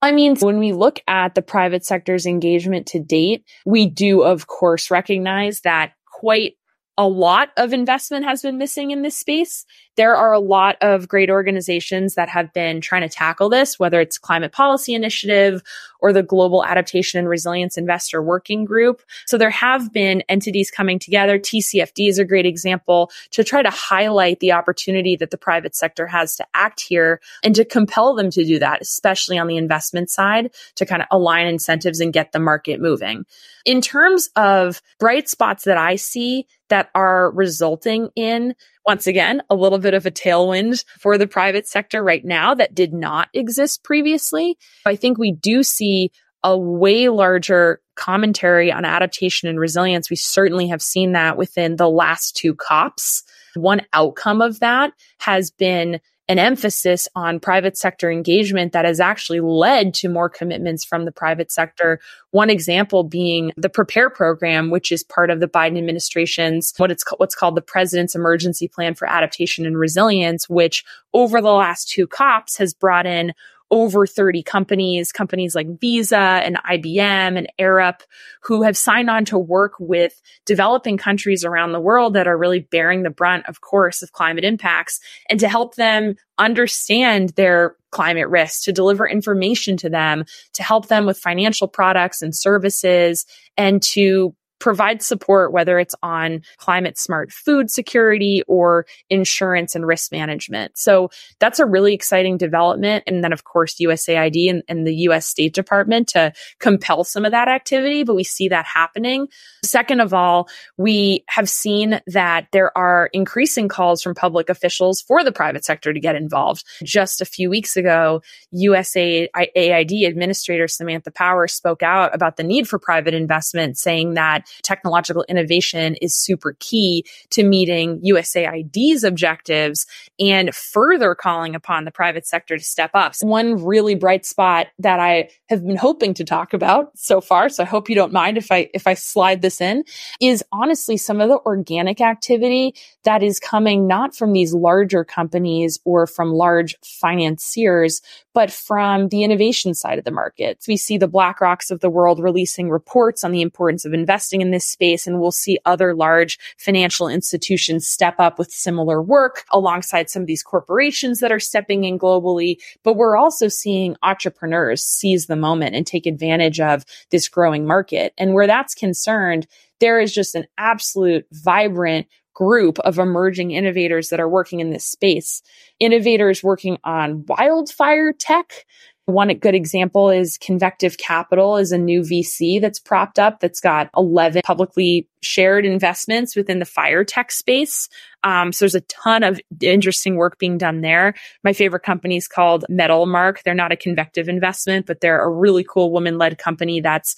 I 0.00 0.12
mean, 0.12 0.36
when 0.36 0.58
we 0.58 0.72
look 0.72 1.00
at 1.06 1.34
the 1.34 1.42
private 1.42 1.84
sector's 1.84 2.26
engagement 2.26 2.86
to 2.88 2.98
date, 2.98 3.44
we 3.66 3.86
do, 3.86 4.22
of 4.22 4.46
course, 4.46 4.90
recognize 4.90 5.60
that 5.60 5.92
quite 6.20 6.54
a 6.96 7.08
lot 7.08 7.50
of 7.56 7.72
investment 7.72 8.24
has 8.24 8.42
been 8.42 8.58
missing 8.58 8.90
in 8.90 9.02
this 9.02 9.16
space. 9.16 9.64
There 9.96 10.16
are 10.16 10.32
a 10.32 10.40
lot 10.40 10.76
of 10.80 11.08
great 11.08 11.30
organizations 11.30 12.14
that 12.14 12.28
have 12.28 12.52
been 12.52 12.80
trying 12.80 13.02
to 13.02 13.08
tackle 13.08 13.48
this, 13.48 13.78
whether 13.78 14.00
it's 14.00 14.18
Climate 14.18 14.52
Policy 14.52 14.94
Initiative 14.94 15.62
or 16.00 16.12
the 16.12 16.22
Global 16.22 16.64
Adaptation 16.64 17.18
and 17.18 17.28
Resilience 17.28 17.78
Investor 17.78 18.22
Working 18.22 18.64
Group. 18.64 19.02
So 19.26 19.38
there 19.38 19.50
have 19.50 19.92
been 19.92 20.22
entities 20.28 20.70
coming 20.70 20.98
together. 20.98 21.38
TCFD 21.38 22.08
is 22.08 22.18
a 22.18 22.24
great 22.24 22.46
example 22.46 23.10
to 23.30 23.44
try 23.44 23.62
to 23.62 23.70
highlight 23.70 24.40
the 24.40 24.52
opportunity 24.52 25.16
that 25.16 25.30
the 25.30 25.38
private 25.38 25.74
sector 25.74 26.06
has 26.06 26.36
to 26.36 26.46
act 26.54 26.80
here 26.80 27.20
and 27.42 27.54
to 27.54 27.64
compel 27.64 28.14
them 28.14 28.30
to 28.30 28.44
do 28.44 28.58
that, 28.58 28.82
especially 28.82 29.38
on 29.38 29.46
the 29.46 29.56
investment 29.56 30.10
side 30.10 30.50
to 30.74 30.84
kind 30.84 31.02
of 31.02 31.08
align 31.10 31.46
incentives 31.46 32.00
and 32.00 32.12
get 32.12 32.32
the 32.32 32.40
market 32.40 32.80
moving. 32.80 33.24
In 33.64 33.80
terms 33.80 34.28
of 34.36 34.82
bright 34.98 35.28
spots 35.28 35.64
that 35.64 35.78
I 35.78 35.96
see 35.96 36.46
that 36.68 36.90
are 36.94 37.30
resulting 37.30 38.10
in 38.16 38.54
once 38.86 39.06
again, 39.06 39.42
a 39.48 39.54
little 39.54 39.78
bit 39.78 39.94
of 39.94 40.06
a 40.06 40.10
tailwind 40.10 40.84
for 40.98 41.16
the 41.16 41.26
private 41.26 41.66
sector 41.66 42.02
right 42.02 42.24
now 42.24 42.54
that 42.54 42.74
did 42.74 42.92
not 42.92 43.28
exist 43.32 43.82
previously. 43.82 44.58
I 44.84 44.96
think 44.96 45.18
we 45.18 45.32
do 45.32 45.62
see 45.62 46.10
a 46.42 46.56
way 46.56 47.08
larger 47.08 47.80
commentary 47.96 48.70
on 48.70 48.84
adaptation 48.84 49.48
and 49.48 49.58
resilience. 49.58 50.10
We 50.10 50.16
certainly 50.16 50.68
have 50.68 50.82
seen 50.82 51.12
that 51.12 51.38
within 51.38 51.76
the 51.76 51.88
last 51.88 52.36
two 52.36 52.54
COPs. 52.54 53.24
One 53.54 53.82
outcome 53.92 54.42
of 54.42 54.60
that 54.60 54.92
has 55.18 55.50
been 55.50 56.00
an 56.28 56.38
emphasis 56.38 57.06
on 57.14 57.38
private 57.38 57.76
sector 57.76 58.10
engagement 58.10 58.72
that 58.72 58.84
has 58.84 58.98
actually 58.98 59.40
led 59.40 59.92
to 59.92 60.08
more 60.08 60.28
commitments 60.28 60.84
from 60.84 61.04
the 61.04 61.12
private 61.12 61.52
sector. 61.52 62.00
One 62.30 62.48
example 62.48 63.04
being 63.04 63.52
the 63.56 63.68
Prepare 63.68 64.08
program, 64.08 64.70
which 64.70 64.90
is 64.90 65.04
part 65.04 65.30
of 65.30 65.40
the 65.40 65.48
Biden 65.48 65.76
administration's 65.76 66.72
what 66.78 66.90
it's 66.90 67.04
what's 67.18 67.34
called 67.34 67.56
the 67.56 67.62
President's 67.62 68.14
Emergency 68.14 68.68
Plan 68.68 68.94
for 68.94 69.06
Adaptation 69.06 69.66
and 69.66 69.78
Resilience, 69.78 70.48
which 70.48 70.84
over 71.12 71.40
the 71.40 71.52
last 71.52 71.88
two 71.88 72.06
COPs 72.06 72.56
has 72.56 72.72
brought 72.72 73.06
in 73.06 73.32
over 73.74 74.06
30 74.06 74.44
companies, 74.44 75.10
companies 75.10 75.56
like 75.56 75.80
Visa 75.80 76.16
and 76.16 76.56
IBM 76.58 77.36
and 77.36 77.48
Arup, 77.58 78.02
who 78.40 78.62
have 78.62 78.76
signed 78.76 79.10
on 79.10 79.24
to 79.24 79.36
work 79.36 79.72
with 79.80 80.22
developing 80.46 80.96
countries 80.96 81.44
around 81.44 81.72
the 81.72 81.80
world 81.80 82.14
that 82.14 82.28
are 82.28 82.38
really 82.38 82.60
bearing 82.60 83.02
the 83.02 83.10
brunt, 83.10 83.46
of 83.48 83.60
course, 83.60 84.00
of 84.00 84.12
climate 84.12 84.44
impacts 84.44 85.00
and 85.28 85.40
to 85.40 85.48
help 85.48 85.74
them 85.74 86.14
understand 86.38 87.30
their 87.30 87.74
climate 87.90 88.28
risks, 88.28 88.62
to 88.62 88.72
deliver 88.72 89.08
information 89.08 89.76
to 89.78 89.90
them, 89.90 90.24
to 90.52 90.62
help 90.62 90.86
them 90.86 91.04
with 91.04 91.18
financial 91.18 91.66
products 91.66 92.22
and 92.22 92.34
services, 92.34 93.26
and 93.56 93.82
to 93.82 94.36
provide 94.64 95.02
support, 95.02 95.52
whether 95.52 95.78
it's 95.78 95.94
on 96.02 96.40
climate 96.56 96.96
smart 96.96 97.30
food 97.30 97.70
security 97.70 98.42
or 98.48 98.86
insurance 99.10 99.74
and 99.74 99.86
risk 99.86 100.10
management. 100.10 100.78
So 100.78 101.10
that's 101.38 101.58
a 101.58 101.66
really 101.66 101.92
exciting 101.92 102.38
development. 102.38 103.04
And 103.06 103.22
then, 103.22 103.34
of 103.34 103.44
course, 103.44 103.74
USAID 103.78 104.48
and, 104.48 104.62
and, 104.66 104.86
the 104.86 104.94
US 105.08 105.26
State 105.26 105.52
Department 105.52 106.08
to 106.08 106.32
compel 106.60 107.04
some 107.04 107.26
of 107.26 107.32
that 107.32 107.46
activity, 107.46 108.04
but 108.04 108.14
we 108.14 108.24
see 108.24 108.48
that 108.48 108.64
happening. 108.64 109.28
Second 109.62 110.00
of 110.00 110.14
all, 110.14 110.48
we 110.78 111.24
have 111.28 111.48
seen 111.48 112.00
that 112.06 112.46
there 112.52 112.76
are 112.76 113.10
increasing 113.12 113.68
calls 113.68 114.02
from 114.02 114.14
public 114.14 114.48
officials 114.48 115.02
for 115.02 115.22
the 115.22 115.32
private 115.32 115.64
sector 115.64 115.92
to 115.92 116.00
get 116.00 116.16
involved. 116.16 116.64
Just 116.82 117.20
a 117.20 117.26
few 117.26 117.50
weeks 117.50 117.76
ago, 117.76 118.22
USAID 118.54 120.06
Administrator 120.08 120.68
Samantha 120.68 121.10
Power 121.10 121.48
spoke 121.48 121.82
out 121.82 122.14
about 122.14 122.38
the 122.38 122.42
need 122.42 122.66
for 122.66 122.78
private 122.78 123.12
investment, 123.12 123.76
saying 123.76 124.14
that 124.14 124.48
technological 124.62 125.24
innovation 125.28 125.96
is 126.00 126.16
super 126.16 126.56
key 126.60 127.04
to 127.30 127.42
meeting 127.42 128.00
USAID's 128.00 129.04
objectives 129.04 129.86
and 130.18 130.54
further 130.54 131.14
calling 131.14 131.54
upon 131.54 131.84
the 131.84 131.90
private 131.90 132.26
sector 132.26 132.56
to 132.56 132.64
step 132.64 132.90
up. 132.94 133.14
So 133.14 133.26
one 133.26 133.64
really 133.64 133.94
bright 133.94 134.24
spot 134.26 134.68
that 134.78 135.00
I 135.00 135.30
have 135.48 135.64
been 135.64 135.76
hoping 135.76 136.14
to 136.14 136.24
talk 136.24 136.52
about 136.52 136.96
so 136.96 137.20
far, 137.20 137.48
so 137.48 137.62
I 137.62 137.66
hope 137.66 137.88
you 137.88 137.94
don't 137.94 138.12
mind 138.12 138.38
if 138.38 138.50
I 138.50 138.68
if 138.74 138.86
I 138.86 138.94
slide 138.94 139.42
this 139.42 139.60
in, 139.60 139.84
is 140.20 140.44
honestly 140.52 140.96
some 140.96 141.20
of 141.20 141.28
the 141.28 141.38
organic 141.46 142.00
activity 142.00 142.74
that 143.04 143.22
is 143.22 143.38
coming 143.38 143.86
not 143.86 144.14
from 144.14 144.32
these 144.32 144.54
larger 144.54 145.04
companies 145.04 145.78
or 145.84 146.06
from 146.06 146.32
large 146.32 146.76
financiers, 146.82 148.00
but 148.32 148.50
from 148.50 149.08
the 149.08 149.22
innovation 149.22 149.74
side 149.74 149.98
of 149.98 150.04
the 150.04 150.10
market. 150.10 150.58
We 150.66 150.76
see 150.76 150.98
the 150.98 151.08
BlackRocks 151.08 151.70
of 151.70 151.80
the 151.80 151.90
world 151.90 152.20
releasing 152.20 152.70
reports 152.70 153.24
on 153.24 153.32
the 153.32 153.42
importance 153.42 153.84
of 153.84 153.94
investing 153.94 154.40
in 154.44 154.50
this 154.50 154.66
space, 154.66 155.06
and 155.06 155.20
we'll 155.20 155.32
see 155.32 155.58
other 155.64 155.94
large 155.94 156.38
financial 156.58 157.08
institutions 157.08 157.88
step 157.88 158.16
up 158.18 158.38
with 158.38 158.50
similar 158.50 159.02
work 159.02 159.44
alongside 159.50 160.10
some 160.10 160.22
of 160.22 160.26
these 160.26 160.42
corporations 160.42 161.20
that 161.20 161.32
are 161.32 161.40
stepping 161.40 161.84
in 161.84 161.98
globally. 161.98 162.56
But 162.82 162.94
we're 162.94 163.16
also 163.16 163.48
seeing 163.48 163.96
entrepreneurs 164.02 164.84
seize 164.84 165.26
the 165.26 165.36
moment 165.36 165.74
and 165.74 165.86
take 165.86 166.06
advantage 166.06 166.60
of 166.60 166.84
this 167.10 167.28
growing 167.28 167.66
market. 167.66 168.12
And 168.18 168.34
where 168.34 168.46
that's 168.46 168.74
concerned, 168.74 169.46
there 169.80 169.98
is 169.98 170.12
just 170.12 170.34
an 170.34 170.46
absolute 170.58 171.26
vibrant 171.32 172.06
group 172.34 172.78
of 172.80 172.98
emerging 172.98 173.52
innovators 173.52 174.08
that 174.08 174.20
are 174.20 174.28
working 174.28 174.60
in 174.60 174.70
this 174.70 174.84
space. 174.84 175.40
Innovators 175.80 176.42
working 176.42 176.78
on 176.84 177.24
wildfire 177.26 178.12
tech, 178.12 178.66
one 179.06 179.28
good 179.34 179.54
example 179.54 180.08
is 180.08 180.38
Convective 180.38 180.96
Capital 180.96 181.58
is 181.58 181.72
a 181.72 181.78
new 181.78 182.00
VC 182.00 182.58
that's 182.58 182.78
propped 182.78 183.18
up 183.18 183.40
that's 183.40 183.60
got 183.60 183.90
11 183.96 184.40
publicly 184.44 185.06
shared 185.22 185.66
investments 185.66 186.34
within 186.34 186.58
the 186.58 186.64
fire 186.64 187.04
tech 187.04 187.30
space. 187.30 187.90
Um, 188.22 188.50
so 188.50 188.64
there's 188.64 188.74
a 188.74 188.80
ton 188.80 189.22
of 189.22 189.38
interesting 189.60 190.16
work 190.16 190.38
being 190.38 190.56
done 190.56 190.80
there. 190.80 191.12
My 191.42 191.52
favorite 191.52 191.82
company 191.82 192.16
is 192.16 192.28
called 192.28 192.64
Metalmark. 192.70 193.42
They're 193.42 193.52
not 193.52 193.72
a 193.72 193.76
convective 193.76 194.26
investment, 194.26 194.86
but 194.86 195.00
they're 195.00 195.22
a 195.22 195.30
really 195.30 195.64
cool 195.64 195.92
woman 195.92 196.16
led 196.16 196.38
company 196.38 196.80
that's 196.80 197.14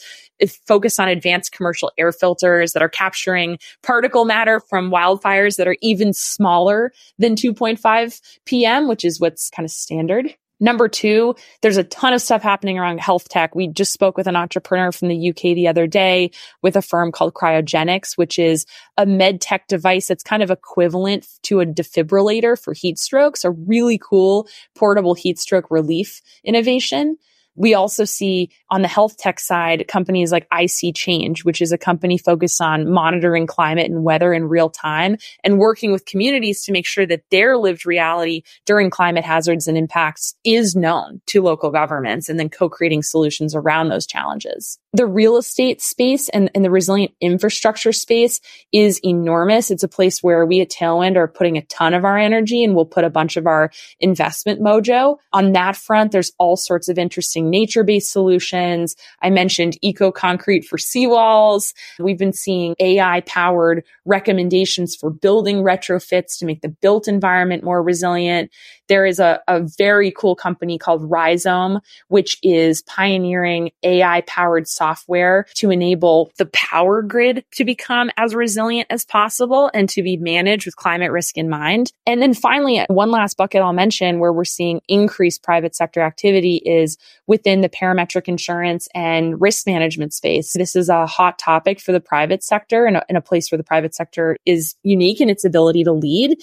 focused 0.66 0.98
on 0.98 1.08
advanced 1.08 1.52
commercial 1.52 1.92
air 1.96 2.10
filters 2.10 2.72
that 2.72 2.82
are 2.82 2.88
capturing 2.88 3.58
particle 3.84 4.24
matter 4.24 4.58
from 4.58 4.90
wildfires 4.90 5.56
that 5.56 5.68
are 5.68 5.76
even 5.82 6.12
smaller 6.12 6.92
than 7.18 7.36
2.5 7.36 8.20
PM, 8.44 8.88
which 8.88 9.04
is 9.04 9.20
what's 9.20 9.50
kind 9.50 9.64
of 9.64 9.70
standard 9.70 10.34
Number 10.58 10.88
two, 10.88 11.34
there's 11.60 11.76
a 11.76 11.84
ton 11.84 12.14
of 12.14 12.22
stuff 12.22 12.42
happening 12.42 12.78
around 12.78 13.00
health 13.00 13.28
tech. 13.28 13.54
We 13.54 13.68
just 13.68 13.92
spoke 13.92 14.16
with 14.16 14.26
an 14.26 14.36
entrepreneur 14.36 14.90
from 14.90 15.08
the 15.08 15.30
UK 15.30 15.54
the 15.54 15.68
other 15.68 15.86
day 15.86 16.30
with 16.62 16.76
a 16.76 16.82
firm 16.82 17.12
called 17.12 17.34
Cryogenics, 17.34 18.16
which 18.16 18.38
is 18.38 18.64
a 18.96 19.04
med 19.04 19.42
tech 19.42 19.68
device 19.68 20.08
that's 20.08 20.22
kind 20.22 20.42
of 20.42 20.50
equivalent 20.50 21.26
to 21.42 21.60
a 21.60 21.66
defibrillator 21.66 22.58
for 22.58 22.72
heat 22.72 22.98
strokes, 22.98 23.44
a 23.44 23.50
really 23.50 23.98
cool 23.98 24.48
portable 24.74 25.14
heat 25.14 25.38
stroke 25.38 25.70
relief 25.70 26.22
innovation. 26.42 27.18
We 27.56 27.74
also 27.74 28.04
see 28.04 28.50
on 28.70 28.82
the 28.82 28.88
health 28.88 29.16
tech 29.16 29.40
side 29.40 29.86
companies 29.88 30.32
like 30.32 30.48
iSeeChange, 30.50 31.44
which 31.44 31.60
is 31.62 31.72
a 31.72 31.78
company 31.78 32.18
focused 32.18 32.60
on 32.60 32.90
monitoring 32.90 33.46
climate 33.46 33.90
and 33.90 34.04
weather 34.04 34.32
in 34.32 34.48
real 34.48 34.70
time 34.70 35.16
and 35.42 35.58
working 35.58 35.92
with 35.92 36.06
communities 36.06 36.62
to 36.64 36.72
make 36.72 36.86
sure 36.86 37.06
that 37.06 37.22
their 37.30 37.56
lived 37.56 37.86
reality 37.86 38.42
during 38.64 38.90
climate 38.90 39.24
hazards 39.24 39.66
and 39.66 39.78
impacts 39.78 40.34
is 40.44 40.76
known 40.76 41.20
to 41.26 41.42
local 41.42 41.70
governments 41.70 42.28
and 42.28 42.38
then 42.38 42.48
co-creating 42.48 43.02
solutions 43.02 43.54
around 43.54 43.88
those 43.88 44.06
challenges. 44.06 44.78
The 44.92 45.06
real 45.06 45.36
estate 45.36 45.82
space 45.82 46.28
and, 46.30 46.50
and 46.54 46.64
the 46.64 46.70
resilient 46.70 47.12
infrastructure 47.20 47.92
space 47.92 48.40
is 48.72 48.98
enormous. 49.04 49.70
It's 49.70 49.82
a 49.82 49.88
place 49.88 50.22
where 50.22 50.46
we 50.46 50.60
at 50.60 50.70
Tailwind 50.70 51.16
are 51.16 51.28
putting 51.28 51.56
a 51.58 51.62
ton 51.62 51.92
of 51.94 52.04
our 52.04 52.16
energy 52.16 52.64
and 52.64 52.74
we'll 52.74 52.86
put 52.86 53.04
a 53.04 53.10
bunch 53.10 53.36
of 53.36 53.46
our 53.46 53.70
investment 54.00 54.60
mojo. 54.60 55.18
On 55.32 55.52
that 55.52 55.76
front, 55.76 56.12
there's 56.12 56.32
all 56.38 56.56
sorts 56.56 56.88
of 56.88 56.98
interesting 56.98 57.45
nature 57.50 57.84
based 57.84 58.12
solutions. 58.12 58.96
I 59.22 59.30
mentioned 59.30 59.78
eco 59.82 60.10
concrete 60.10 60.64
for 60.64 60.76
seawalls. 60.76 61.72
We've 61.98 62.18
been 62.18 62.32
seeing 62.32 62.74
AI 62.78 63.22
powered 63.22 63.84
recommendations 64.04 64.94
for 64.94 65.10
building 65.10 65.58
retrofits 65.58 66.38
to 66.38 66.46
make 66.46 66.62
the 66.62 66.68
built 66.68 67.08
environment 67.08 67.64
more 67.64 67.82
resilient. 67.82 68.50
There 68.88 69.06
is 69.06 69.18
a, 69.18 69.40
a 69.48 69.60
very 69.60 70.10
cool 70.10 70.34
company 70.34 70.78
called 70.78 71.10
Rhizome, 71.10 71.80
which 72.08 72.38
is 72.42 72.82
pioneering 72.82 73.70
AI 73.82 74.22
powered 74.22 74.68
software 74.68 75.46
to 75.54 75.70
enable 75.70 76.32
the 76.38 76.46
power 76.46 77.02
grid 77.02 77.44
to 77.52 77.64
become 77.64 78.10
as 78.16 78.34
resilient 78.34 78.86
as 78.90 79.04
possible 79.04 79.70
and 79.74 79.88
to 79.90 80.02
be 80.02 80.16
managed 80.16 80.66
with 80.66 80.76
climate 80.76 81.10
risk 81.10 81.36
in 81.36 81.48
mind. 81.48 81.92
And 82.06 82.22
then 82.22 82.34
finally, 82.34 82.84
one 82.88 83.10
last 83.10 83.36
bucket 83.36 83.62
I'll 83.62 83.72
mention 83.72 84.18
where 84.18 84.32
we're 84.32 84.44
seeing 84.44 84.80
increased 84.88 85.42
private 85.42 85.74
sector 85.74 86.00
activity 86.00 86.56
is 86.64 86.96
within 87.26 87.60
the 87.60 87.68
parametric 87.68 88.28
insurance 88.28 88.88
and 88.94 89.40
risk 89.40 89.66
management 89.66 90.12
space. 90.12 90.52
This 90.52 90.76
is 90.76 90.88
a 90.88 91.06
hot 91.06 91.38
topic 91.38 91.80
for 91.80 91.92
the 91.92 92.00
private 92.00 92.42
sector 92.42 92.86
and 92.86 92.98
a, 92.98 93.04
and 93.08 93.18
a 93.18 93.22
place 93.22 93.50
where 93.50 93.58
the 93.58 93.64
private 93.64 93.94
sector 93.94 94.36
is 94.46 94.74
unique 94.82 95.20
in 95.20 95.30
its 95.30 95.44
ability 95.44 95.84
to 95.84 95.92
lead. 95.92 96.38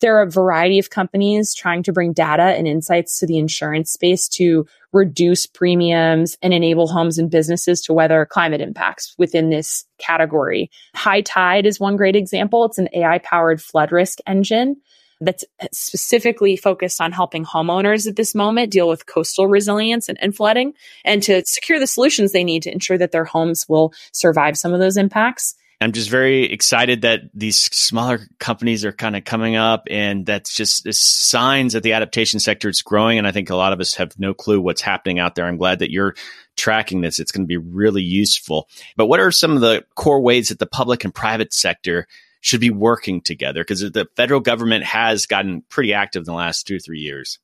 There 0.00 0.16
are 0.18 0.22
a 0.22 0.30
variety 0.30 0.78
of 0.78 0.90
companies 0.90 1.54
trying 1.54 1.82
to 1.84 1.92
bring 1.92 2.12
data 2.12 2.42
and 2.42 2.66
insights 2.68 3.18
to 3.18 3.26
the 3.26 3.38
insurance 3.38 3.92
space 3.92 4.28
to 4.30 4.66
reduce 4.92 5.46
premiums 5.46 6.36
and 6.42 6.52
enable 6.52 6.86
homes 6.88 7.18
and 7.18 7.30
businesses 7.30 7.80
to 7.82 7.92
weather 7.92 8.26
climate 8.26 8.60
impacts 8.60 9.14
within 9.18 9.50
this 9.50 9.86
category. 9.98 10.70
High 10.94 11.22
Tide 11.22 11.66
is 11.66 11.80
one 11.80 11.96
great 11.96 12.16
example. 12.16 12.64
It's 12.64 12.78
an 12.78 12.88
AI 12.92 13.18
powered 13.18 13.62
flood 13.62 13.92
risk 13.92 14.18
engine 14.26 14.76
that's 15.20 15.44
specifically 15.72 16.56
focused 16.56 17.00
on 17.00 17.12
helping 17.12 17.44
homeowners 17.44 18.06
at 18.06 18.16
this 18.16 18.34
moment 18.34 18.70
deal 18.70 18.88
with 18.88 19.06
coastal 19.06 19.46
resilience 19.46 20.08
and, 20.08 20.18
and, 20.20 20.36
flooding 20.36 20.74
and 21.04 21.22
to 21.22 21.42
secure 21.46 21.78
the 21.78 21.86
solutions 21.86 22.32
they 22.32 22.44
need 22.44 22.62
to 22.62 22.72
ensure 22.72 22.98
that 22.98 23.12
their 23.12 23.24
homes 23.24 23.66
will 23.68 23.94
survive 24.12 24.58
some 24.58 24.74
of 24.74 24.80
those 24.80 24.96
impacts. 24.98 25.54
I'm 25.80 25.92
just 25.92 26.08
very 26.08 26.44
excited 26.44 27.02
that 27.02 27.20
these 27.34 27.58
smaller 27.58 28.20
companies 28.38 28.84
are 28.86 28.92
kind 28.92 29.14
of 29.14 29.24
coming 29.24 29.56
up, 29.56 29.88
and 29.90 30.24
that's 30.24 30.54
just 30.54 30.90
signs 30.92 31.74
that 31.74 31.82
the 31.82 31.92
adaptation 31.92 32.40
sector 32.40 32.70
is 32.70 32.80
growing. 32.80 33.18
And 33.18 33.26
I 33.26 33.32
think 33.32 33.50
a 33.50 33.56
lot 33.56 33.74
of 33.74 33.80
us 33.80 33.94
have 33.94 34.18
no 34.18 34.32
clue 34.32 34.60
what's 34.60 34.80
happening 34.80 35.18
out 35.18 35.34
there. 35.34 35.44
I'm 35.44 35.58
glad 35.58 35.80
that 35.80 35.90
you're 35.90 36.14
tracking 36.56 37.02
this. 37.02 37.18
It's 37.18 37.30
going 37.30 37.44
to 37.44 37.48
be 37.48 37.58
really 37.58 38.02
useful. 38.02 38.68
But 38.96 39.06
what 39.06 39.20
are 39.20 39.30
some 39.30 39.52
of 39.52 39.60
the 39.60 39.84
core 39.94 40.22
ways 40.22 40.48
that 40.48 40.58
the 40.58 40.66
public 40.66 41.04
and 41.04 41.14
private 41.14 41.52
sector 41.52 42.06
should 42.40 42.60
be 42.60 42.70
working 42.70 43.20
together? 43.20 43.62
Because 43.62 43.80
the 43.80 44.08
federal 44.16 44.40
government 44.40 44.84
has 44.84 45.26
gotten 45.26 45.62
pretty 45.68 45.92
active 45.92 46.20
in 46.20 46.24
the 46.24 46.32
last 46.32 46.66
two 46.66 46.76
or 46.76 46.80
three 46.80 47.00
years. 47.00 47.38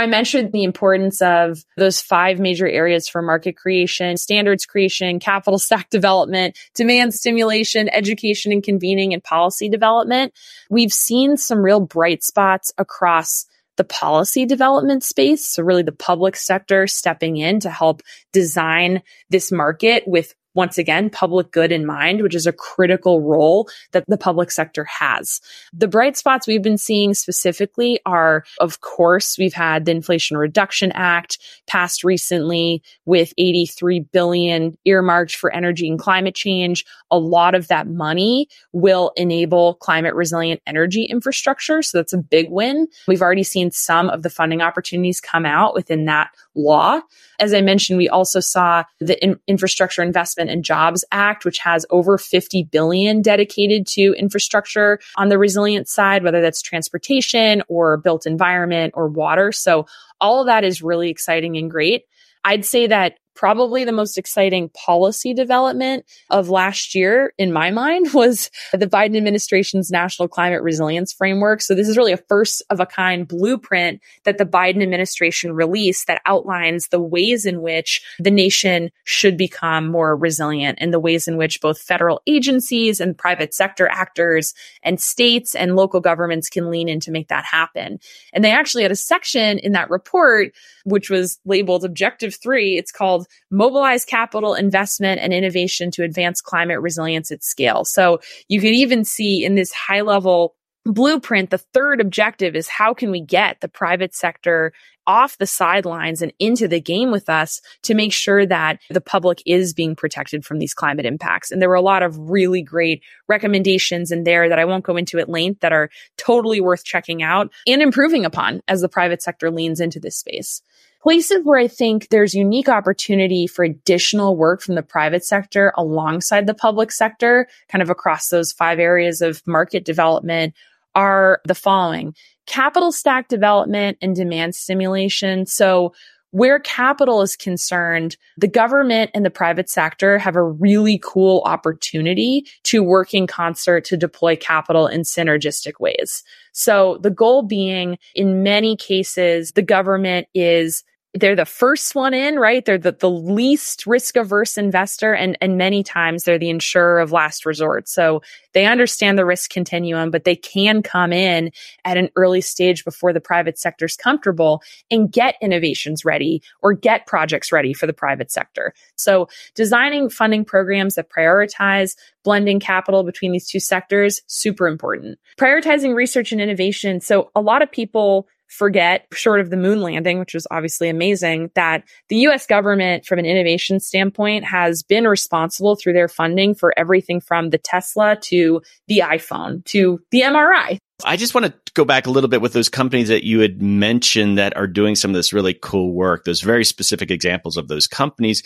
I 0.00 0.06
mentioned 0.06 0.52
the 0.52 0.64
importance 0.64 1.20
of 1.20 1.62
those 1.76 2.00
five 2.00 2.40
major 2.40 2.66
areas 2.66 3.06
for 3.06 3.20
market 3.20 3.54
creation, 3.58 4.16
standards 4.16 4.64
creation, 4.64 5.20
capital 5.20 5.58
stack 5.66 5.90
development, 5.90 6.58
demand 6.74 7.12
stimulation, 7.12 7.90
education 7.90 8.50
and 8.50 8.62
convening, 8.62 9.12
and 9.12 9.22
policy 9.22 9.68
development. 9.68 10.32
We've 10.70 10.92
seen 10.92 11.36
some 11.36 11.58
real 11.58 11.80
bright 11.80 12.24
spots 12.24 12.72
across 12.78 13.44
the 13.76 13.84
policy 13.84 14.46
development 14.46 15.04
space. 15.04 15.46
So 15.46 15.62
really 15.62 15.82
the 15.82 15.92
public 15.92 16.36
sector 16.36 16.86
stepping 16.86 17.36
in 17.36 17.60
to 17.60 17.70
help 17.70 18.02
design 18.32 19.02
this 19.28 19.52
market 19.52 20.04
with 20.06 20.34
once 20.54 20.78
again, 20.78 21.10
public 21.10 21.50
good 21.52 21.72
in 21.72 21.86
mind, 21.86 22.22
which 22.22 22.34
is 22.34 22.46
a 22.46 22.52
critical 22.52 23.20
role 23.20 23.68
that 23.92 24.04
the 24.08 24.18
public 24.18 24.50
sector 24.50 24.84
has. 24.84 25.40
The 25.72 25.88
bright 25.88 26.16
spots 26.16 26.46
we've 26.46 26.62
been 26.62 26.78
seeing 26.78 27.14
specifically 27.14 28.00
are, 28.04 28.44
of 28.58 28.80
course, 28.80 29.36
we've 29.38 29.54
had 29.54 29.84
the 29.84 29.92
Inflation 29.92 30.36
Reduction 30.36 30.92
Act 30.92 31.38
passed 31.66 32.02
recently 32.04 32.82
with 33.04 33.32
83 33.38 34.00
billion 34.12 34.76
earmarked 34.84 35.36
for 35.36 35.52
energy 35.52 35.88
and 35.88 35.98
climate 35.98 36.34
change. 36.34 36.84
A 37.10 37.18
lot 37.18 37.54
of 37.54 37.68
that 37.68 37.86
money 37.86 38.48
will 38.72 39.12
enable 39.16 39.74
climate 39.74 40.14
resilient 40.14 40.60
energy 40.66 41.04
infrastructure. 41.04 41.82
So 41.82 41.98
that's 41.98 42.12
a 42.12 42.18
big 42.18 42.50
win. 42.50 42.88
We've 43.06 43.22
already 43.22 43.42
seen 43.44 43.70
some 43.70 44.08
of 44.10 44.22
the 44.22 44.30
funding 44.30 44.62
opportunities 44.62 45.20
come 45.20 45.46
out 45.46 45.74
within 45.74 46.06
that 46.06 46.30
law. 46.54 47.00
As 47.38 47.54
I 47.54 47.60
mentioned, 47.60 47.98
we 47.98 48.08
also 48.08 48.40
saw 48.40 48.84
the 49.00 49.22
in- 49.22 49.40
Infrastructure 49.46 50.02
Investment 50.02 50.39
and 50.48 50.64
Jobs 50.64 51.04
Act, 51.12 51.44
which 51.44 51.58
has 51.58 51.84
over 51.90 52.18
50 52.18 52.64
billion 52.64 53.22
dedicated 53.22 53.86
to 53.88 54.14
infrastructure 54.18 54.98
on 55.16 55.28
the 55.28 55.38
resilience 55.38 55.92
side, 55.92 56.22
whether 56.22 56.40
that's 56.40 56.62
transportation 56.62 57.62
or 57.68 57.96
built 57.96 58.26
environment 58.26 58.94
or 58.96 59.08
water. 59.08 59.52
So 59.52 59.86
all 60.20 60.40
of 60.40 60.46
that 60.46 60.64
is 60.64 60.82
really 60.82 61.10
exciting 61.10 61.56
and 61.56 61.70
great. 61.70 62.04
I'd 62.44 62.64
say 62.64 62.86
that 62.86 63.18
probably 63.34 63.84
the 63.84 63.92
most 63.92 64.18
exciting 64.18 64.68
policy 64.70 65.34
development 65.34 66.04
of 66.30 66.48
last 66.48 66.94
year 66.94 67.32
in 67.38 67.52
my 67.52 67.70
mind 67.70 68.08
was 68.14 68.50
the 68.72 68.86
Biden 68.86 69.16
administration's 69.16 69.90
national 69.90 70.28
climate 70.28 70.62
resilience 70.62 71.12
framework. 71.12 71.62
So 71.62 71.74
this 71.74 71.88
is 71.88 71.96
really 71.96 72.12
a 72.12 72.16
first 72.16 72.62
of 72.70 72.80
a 72.80 72.86
kind 72.86 73.26
blueprint 73.26 74.00
that 74.24 74.38
the 74.38 74.46
Biden 74.46 74.82
administration 74.82 75.52
released 75.52 76.06
that 76.06 76.22
outlines 76.26 76.88
the 76.88 77.00
ways 77.00 77.46
in 77.46 77.62
which 77.62 78.02
the 78.18 78.30
nation 78.30 78.90
should 79.04 79.36
become 79.36 79.88
more 79.88 80.16
resilient 80.16 80.78
and 80.80 80.92
the 80.92 81.00
ways 81.00 81.26
in 81.26 81.36
which 81.36 81.60
both 81.60 81.80
federal 81.80 82.20
agencies 82.26 83.00
and 83.00 83.16
private 83.16 83.54
sector 83.54 83.88
actors 83.88 84.54
and 84.82 85.00
states 85.00 85.54
and 85.54 85.76
local 85.76 86.00
governments 86.00 86.48
can 86.48 86.70
lean 86.70 86.88
in 86.88 87.00
to 87.00 87.10
make 87.10 87.28
that 87.28 87.44
happen. 87.44 87.98
And 88.32 88.44
they 88.44 88.52
actually 88.52 88.82
had 88.82 88.92
a 88.92 88.96
section 88.96 89.58
in 89.58 89.72
that 89.72 89.90
report 89.90 90.52
which 90.84 91.10
was 91.10 91.38
labeled 91.44 91.84
objective 91.84 92.34
three. 92.34 92.76
It's 92.76 92.92
called 92.92 93.19
mobilize 93.50 94.04
capital 94.04 94.54
investment 94.54 95.20
and 95.20 95.32
innovation 95.32 95.90
to 95.92 96.02
advance 96.02 96.40
climate 96.40 96.80
resilience 96.80 97.30
at 97.30 97.42
scale. 97.42 97.84
So 97.84 98.20
you 98.48 98.60
could 98.60 98.74
even 98.74 99.04
see 99.04 99.44
in 99.44 99.54
this 99.54 99.72
high 99.72 100.02
level 100.02 100.54
blueprint, 100.84 101.50
the 101.50 101.58
third 101.58 102.00
objective 102.00 102.56
is 102.56 102.68
how 102.68 102.94
can 102.94 103.10
we 103.10 103.20
get 103.20 103.60
the 103.60 103.68
private 103.68 104.14
sector 104.14 104.72
off 105.06 105.38
the 105.38 105.46
sidelines 105.46 106.22
and 106.22 106.32
into 106.38 106.68
the 106.68 106.80
game 106.80 107.10
with 107.10 107.28
us 107.28 107.60
to 107.82 107.94
make 107.94 108.12
sure 108.12 108.46
that 108.46 108.78
the 108.90 109.00
public 109.00 109.42
is 109.44 109.74
being 109.74 109.96
protected 109.96 110.44
from 110.44 110.58
these 110.58 110.74
climate 110.74 111.06
impacts. 111.06 111.50
And 111.50 111.60
there 111.60 111.68
were 111.68 111.74
a 111.74 111.80
lot 111.82 112.02
of 112.02 112.16
really 112.18 112.62
great 112.62 113.02
recommendations 113.28 114.12
in 114.12 114.24
there 114.24 114.48
that 114.48 114.58
I 114.58 114.64
won't 114.64 114.84
go 114.84 114.96
into 114.96 115.18
at 115.18 115.28
length 115.28 115.60
that 115.60 115.72
are 115.72 115.90
totally 116.16 116.60
worth 116.60 116.84
checking 116.84 117.22
out 117.22 117.52
and 117.66 117.82
improving 117.82 118.24
upon 118.24 118.60
as 118.68 118.82
the 118.82 118.88
private 118.88 119.22
sector 119.22 119.50
leans 119.50 119.80
into 119.80 119.98
this 119.98 120.16
space. 120.16 120.62
Places 121.02 121.40
where 121.44 121.58
I 121.58 121.66
think 121.66 122.08
there's 122.10 122.34
unique 122.34 122.68
opportunity 122.68 123.46
for 123.46 123.64
additional 123.64 124.36
work 124.36 124.60
from 124.60 124.74
the 124.74 124.82
private 124.82 125.24
sector 125.24 125.72
alongside 125.78 126.46
the 126.46 126.54
public 126.54 126.92
sector, 126.92 127.48
kind 127.68 127.80
of 127.80 127.88
across 127.88 128.28
those 128.28 128.52
five 128.52 128.78
areas 128.78 129.22
of 129.22 129.42
market 129.46 129.84
development 129.84 130.54
are 130.94 131.40
the 131.46 131.54
following 131.54 132.14
capital 132.46 132.90
stack 132.90 133.28
development 133.28 133.96
and 134.02 134.16
demand 134.16 134.54
stimulation. 134.54 135.46
So 135.46 135.94
where 136.32 136.60
capital 136.60 137.22
is 137.22 137.34
concerned, 137.36 138.16
the 138.36 138.48
government 138.48 139.10
and 139.14 139.24
the 139.24 139.30
private 139.30 139.68
sector 139.68 140.18
have 140.18 140.36
a 140.36 140.42
really 140.42 141.00
cool 141.02 141.42
opportunity 141.44 142.46
to 142.64 142.82
work 142.82 143.14
in 143.14 143.26
concert 143.26 143.84
to 143.86 143.96
deploy 143.96 144.36
capital 144.36 144.86
in 144.86 145.02
synergistic 145.02 145.80
ways. 145.80 146.22
So 146.52 146.98
the 147.02 147.10
goal 147.10 147.42
being 147.42 147.98
in 148.14 148.42
many 148.42 148.76
cases, 148.76 149.52
the 149.52 149.62
government 149.62 150.28
is 150.34 150.84
they're 151.14 151.34
the 151.34 151.44
first 151.44 151.96
one 151.96 152.14
in, 152.14 152.38
right? 152.38 152.64
They're 152.64 152.78
the, 152.78 152.92
the 152.92 153.10
least 153.10 153.84
risk 153.84 154.16
averse 154.16 154.56
investor. 154.56 155.12
And, 155.12 155.36
and 155.40 155.58
many 155.58 155.82
times 155.82 156.22
they're 156.22 156.38
the 156.38 156.50
insurer 156.50 157.00
of 157.00 157.10
last 157.10 157.44
resort. 157.44 157.88
So 157.88 158.22
they 158.52 158.66
understand 158.66 159.18
the 159.18 159.24
risk 159.24 159.50
continuum, 159.50 160.12
but 160.12 160.22
they 160.22 160.36
can 160.36 160.82
come 160.82 161.12
in 161.12 161.50
at 161.84 161.96
an 161.96 162.10
early 162.14 162.40
stage 162.40 162.84
before 162.84 163.12
the 163.12 163.20
private 163.20 163.58
sector 163.58 163.86
is 163.86 163.96
comfortable 163.96 164.62
and 164.88 165.10
get 165.10 165.34
innovations 165.42 166.04
ready 166.04 166.42
or 166.62 166.74
get 166.74 167.06
projects 167.06 167.50
ready 167.50 167.74
for 167.74 167.88
the 167.88 167.92
private 167.92 168.30
sector. 168.30 168.72
So 168.96 169.28
designing 169.56 170.10
funding 170.10 170.44
programs 170.44 170.94
that 170.94 171.10
prioritize 171.10 171.96
blending 172.22 172.60
capital 172.60 173.02
between 173.02 173.32
these 173.32 173.48
two 173.48 173.60
sectors, 173.60 174.22
super 174.28 174.68
important. 174.68 175.18
Prioritizing 175.38 175.94
research 175.94 176.30
and 176.30 176.40
innovation. 176.40 177.00
So 177.00 177.30
a 177.34 177.40
lot 177.40 177.62
of 177.62 177.72
people 177.72 178.28
forget, 178.50 179.06
short 179.14 179.40
of 179.40 179.48
the 179.48 179.56
moon 179.56 179.80
landing, 179.80 180.18
which 180.18 180.34
was 180.34 180.46
obviously 180.50 180.88
amazing, 180.88 181.50
that 181.54 181.84
the 182.08 182.16
US 182.28 182.46
government, 182.46 183.06
from 183.06 183.18
an 183.18 183.24
innovation 183.24 183.80
standpoint, 183.80 184.44
has 184.44 184.82
been 184.82 185.06
responsible 185.06 185.76
through 185.76 185.92
their 185.92 186.08
funding 186.08 186.54
for 186.54 186.78
everything 186.78 187.20
from 187.20 187.50
the 187.50 187.58
Tesla 187.58 188.16
to 188.22 188.60
the 188.88 188.98
iPhone 188.98 189.64
to 189.66 190.00
the 190.10 190.22
MRI. 190.22 190.78
I 191.04 191.16
just 191.16 191.34
want 191.34 191.46
to 191.46 191.72
go 191.74 191.84
back 191.84 192.06
a 192.06 192.10
little 192.10 192.28
bit 192.28 192.40
with 192.40 192.52
those 192.52 192.68
companies 192.68 193.08
that 193.08 193.24
you 193.24 193.40
had 193.40 193.60
mentioned 193.60 194.38
that 194.38 194.56
are 194.56 194.66
doing 194.66 194.94
some 194.96 195.10
of 195.10 195.14
this 195.14 195.32
really 195.32 195.54
cool 195.54 195.92
work, 195.92 196.24
those 196.24 196.40
very 196.40 196.64
specific 196.64 197.10
examples 197.10 197.56
of 197.56 197.68
those 197.68 197.86
companies. 197.86 198.42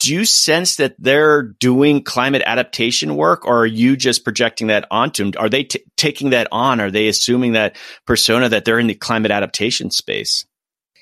Do 0.00 0.12
you 0.12 0.24
sense 0.24 0.76
that 0.76 0.94
they're 0.98 1.42
doing 1.42 2.02
climate 2.02 2.42
adaptation 2.46 3.16
work 3.16 3.44
or 3.44 3.62
are 3.62 3.66
you 3.66 3.96
just 3.96 4.24
projecting 4.24 4.68
that 4.68 4.86
onto 4.90 5.24
them? 5.24 5.32
Are 5.38 5.48
they 5.48 5.64
t- 5.64 5.84
taking 5.96 6.30
that 6.30 6.48
on? 6.52 6.80
Are 6.80 6.90
they 6.90 7.08
assuming 7.08 7.52
that 7.52 7.76
persona 8.06 8.48
that 8.48 8.64
they're 8.64 8.78
in 8.78 8.86
the 8.86 8.94
climate 8.94 9.30
adaptation 9.30 9.90
space? 9.90 10.46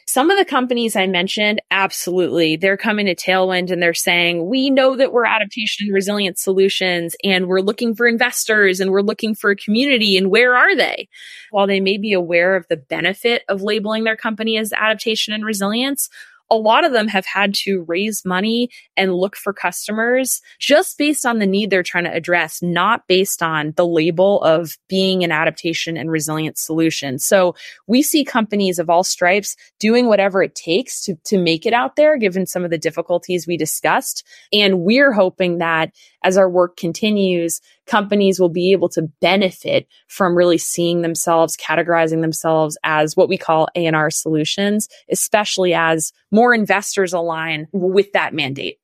Some 0.09 0.31
of 0.31 0.39
the 0.39 0.45
companies 0.45 0.95
I 0.95 1.09
mentioned, 1.09 1.61
absolutely, 1.73 2.55
they're 2.55 2.77
coming 2.77 3.07
to 3.07 3.17
Tailwind 3.17 3.73
and 3.73 3.83
they're 3.83 3.93
saying, 3.93 4.49
we 4.49 4.71
know 4.71 4.97
that 4.97 5.13
we're 5.13 5.27
adaptation 5.27 5.87
and 5.87 5.95
resilient 5.95 6.39
solutions 6.39 7.17
and 7.25 7.49
we're 7.49 7.61
looking 7.61 7.93
for 7.93 8.07
investors 8.07 8.79
and 8.79 8.93
we're 8.93 9.03
looking 9.03 9.35
for 9.35 9.51
a 9.51 9.57
community 9.57 10.17
and 10.17 10.31
where 10.31 10.55
are 10.55 10.77
they? 10.77 11.09
While 11.51 11.67
they 11.67 11.81
may 11.81 11.99
be 11.99 12.13
aware 12.13 12.55
of 12.55 12.67
the 12.69 12.77
benefit 12.77 13.43
of 13.49 13.63
labeling 13.63 14.05
their 14.05 14.17
company 14.17 14.57
as 14.59 14.73
adaptation 14.73 15.35
and 15.35 15.45
resilience, 15.45 16.09
a 16.51 16.57
lot 16.57 16.85
of 16.85 16.93
them 16.93 17.09
have 17.09 17.27
had 17.27 17.55
to 17.55 17.85
raise 17.89 18.25
money 18.25 18.71
and 18.97 19.15
look 19.15 19.37
for 19.37 19.53
customers 19.53 20.41
just 20.59 20.97
based 20.99 21.27
on 21.27 21.39
the 21.39 21.47
need 21.47 21.71
they're 21.71 21.83
trying 21.83 22.05
to 22.05 22.13
address, 22.13 22.63
not 22.63 23.07
based 23.09 23.43
on 23.43 23.73
the 23.77 23.87
label 23.87 24.43
of 24.43 24.77
being 24.89 25.25
an 25.25 25.33
adaptation 25.33 25.97
and 25.97 26.11
resilient 26.11 26.59
solution. 26.59 27.19
So 27.19 27.55
we 27.87 28.03
see 28.03 28.25
companies 28.25 28.79
of 28.79 28.89
all 28.89 29.05
stripes 29.05 29.57
doing 29.79 30.07
whatever 30.07 30.43
it 30.43 30.55
takes 30.55 31.03
to, 31.05 31.17
to 31.25 31.39
make 31.39 31.67
it 31.67 31.73
out 31.73 31.97
there, 31.97 32.17
given 32.17 32.47
some 32.47 32.65
of 32.65 32.71
the 32.71 32.79
difficulties 32.79 33.47
we 33.47 33.57
discussed. 33.57 34.25
And 34.53 34.81
we're 34.81 35.13
hoping 35.13 35.59
that 35.59 35.93
as 36.27 36.37
our 36.37 36.51
work 36.51 36.77
continues, 36.77 37.61
companies 37.87 38.41
will 38.41 38.49
be 38.49 38.73
able 38.73 38.89
to 38.89 39.03
benefit 39.21 39.87
from 40.09 40.37
really 40.37 40.59
seeing 40.59 41.03
themselves, 41.03 41.57
categorizing 41.57 42.21
themselves 42.21 42.77
as 42.83 43.17
what 43.17 43.29
we 43.29 43.39
call 43.39 43.69
A&R 43.77 44.11
solutions, 44.11 44.89
especially 45.09 45.73
as 45.73 46.13
more 46.33 46.53
investors 46.53 47.13
align 47.13 47.69
with 47.71 48.11
that 48.13 48.35
mandate. 48.35 48.81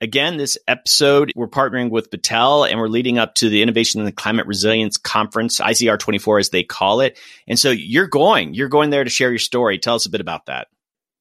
Again, 0.00 0.38
this 0.38 0.56
episode, 0.66 1.32
we're 1.36 1.48
partnering 1.48 1.90
with 1.90 2.10
Battelle 2.10 2.68
and 2.68 2.80
we're 2.80 2.88
leading 2.88 3.18
up 3.18 3.34
to 3.36 3.50
the 3.50 3.60
Innovation 3.60 4.00
and 4.00 4.08
the 4.08 4.12
Climate 4.12 4.46
Resilience 4.46 4.96
Conference, 4.96 5.60
ICR 5.60 5.98
24 5.98 6.38
as 6.38 6.48
they 6.48 6.64
call 6.64 7.00
it. 7.00 7.18
And 7.46 7.58
so 7.58 7.70
you're 7.70 8.06
going, 8.06 8.54
you're 8.54 8.68
going 8.68 8.88
there 8.88 9.04
to 9.04 9.10
share 9.10 9.30
your 9.30 9.38
story. 9.38 9.78
Tell 9.78 9.94
us 9.96 10.06
a 10.06 10.10
bit 10.10 10.22
about 10.22 10.46
that. 10.46 10.68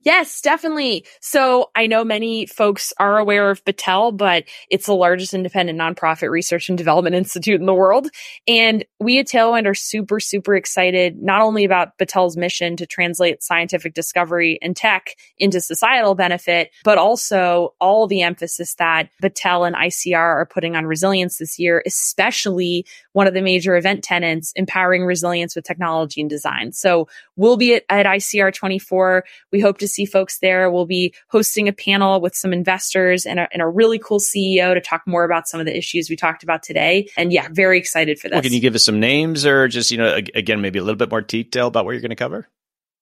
Yes, 0.05 0.39
definitely. 0.39 1.03
So 1.19 1.71
I 1.73 1.87
know 1.87 2.03
many 2.03 2.45
folks 2.45 2.93
are 2.99 3.17
aware 3.17 3.49
of 3.49 3.65
Battelle, 3.65 4.15
but 4.15 4.43
it's 4.69 4.85
the 4.85 4.93
largest 4.93 5.33
independent 5.33 5.79
nonprofit 5.79 6.29
research 6.29 6.69
and 6.69 6.77
development 6.77 7.15
institute 7.15 7.59
in 7.59 7.65
the 7.65 7.73
world. 7.73 8.09
And 8.47 8.85
we 8.99 9.17
at 9.17 9.25
Tailwind 9.25 9.65
are 9.65 9.73
super, 9.73 10.19
super 10.19 10.55
excited, 10.55 11.23
not 11.23 11.41
only 11.41 11.65
about 11.65 11.97
Battelle's 11.97 12.37
mission 12.37 12.77
to 12.77 12.85
translate 12.85 13.41
scientific 13.41 13.95
discovery 13.95 14.59
and 14.61 14.75
tech 14.75 15.15
into 15.39 15.59
societal 15.59 16.13
benefit, 16.13 16.69
but 16.83 16.99
also 16.99 17.73
all 17.81 18.05
the 18.05 18.21
emphasis 18.21 18.75
that 18.75 19.09
Battelle 19.23 19.65
and 19.65 19.75
ICR 19.75 20.15
are 20.15 20.45
putting 20.45 20.75
on 20.75 20.85
resilience 20.85 21.39
this 21.39 21.57
year, 21.57 21.81
especially 21.83 22.85
one 23.15 23.27
of 23.27 23.33
the 23.33 23.41
major 23.41 23.77
event 23.77 24.03
tenants, 24.03 24.51
empowering 24.57 25.05
resilience 25.05 25.55
with 25.55 25.63
technology 25.63 26.19
and 26.19 26.29
design. 26.29 26.73
So 26.73 27.07
we'll 27.37 27.55
be 27.55 27.75
at, 27.75 27.85
at 27.87 28.05
ICR 28.05 28.53
24. 28.53 29.23
We 29.53 29.61
hope 29.61 29.77
to 29.77 29.87
see 29.87 30.05
folks 30.05 30.39
there. 30.39 30.69
We'll 30.69 30.85
be 30.85 31.13
hosting 31.29 31.69
a 31.69 31.73
panel 31.73 32.19
with 32.19 32.35
some 32.35 32.51
investors 32.51 33.25
and 33.25 33.39
a, 33.39 33.47
and 33.53 33.61
a 33.61 33.67
really 33.69 33.99
cool 33.99 34.19
CEO 34.19 34.73
to 34.73 34.81
talk 34.81 35.03
more 35.07 35.23
about 35.23 35.47
some 35.47 35.61
of 35.61 35.65
the 35.65 35.75
issues 35.75 36.09
we 36.09 36.17
talked 36.17 36.43
about 36.43 36.61
today. 36.61 37.07
And 37.15 37.31
yeah, 37.31 37.47
very 37.49 37.77
excited 37.77 38.19
for 38.19 38.27
this. 38.27 38.35
Well, 38.35 38.43
can 38.43 38.51
you 38.51 38.59
give 38.59 38.75
us 38.75 38.83
some 38.83 38.99
names 38.99 39.45
or 39.45 39.69
just, 39.69 39.91
you 39.91 39.97
know, 39.97 40.19
again, 40.35 40.59
maybe 40.59 40.77
a 40.77 40.83
little 40.83 40.97
bit 40.97 41.09
more 41.09 41.21
detail 41.21 41.67
about 41.67 41.85
what 41.85 41.91
you're 41.91 42.01
going 42.01 42.09
to 42.09 42.17
cover? 42.17 42.49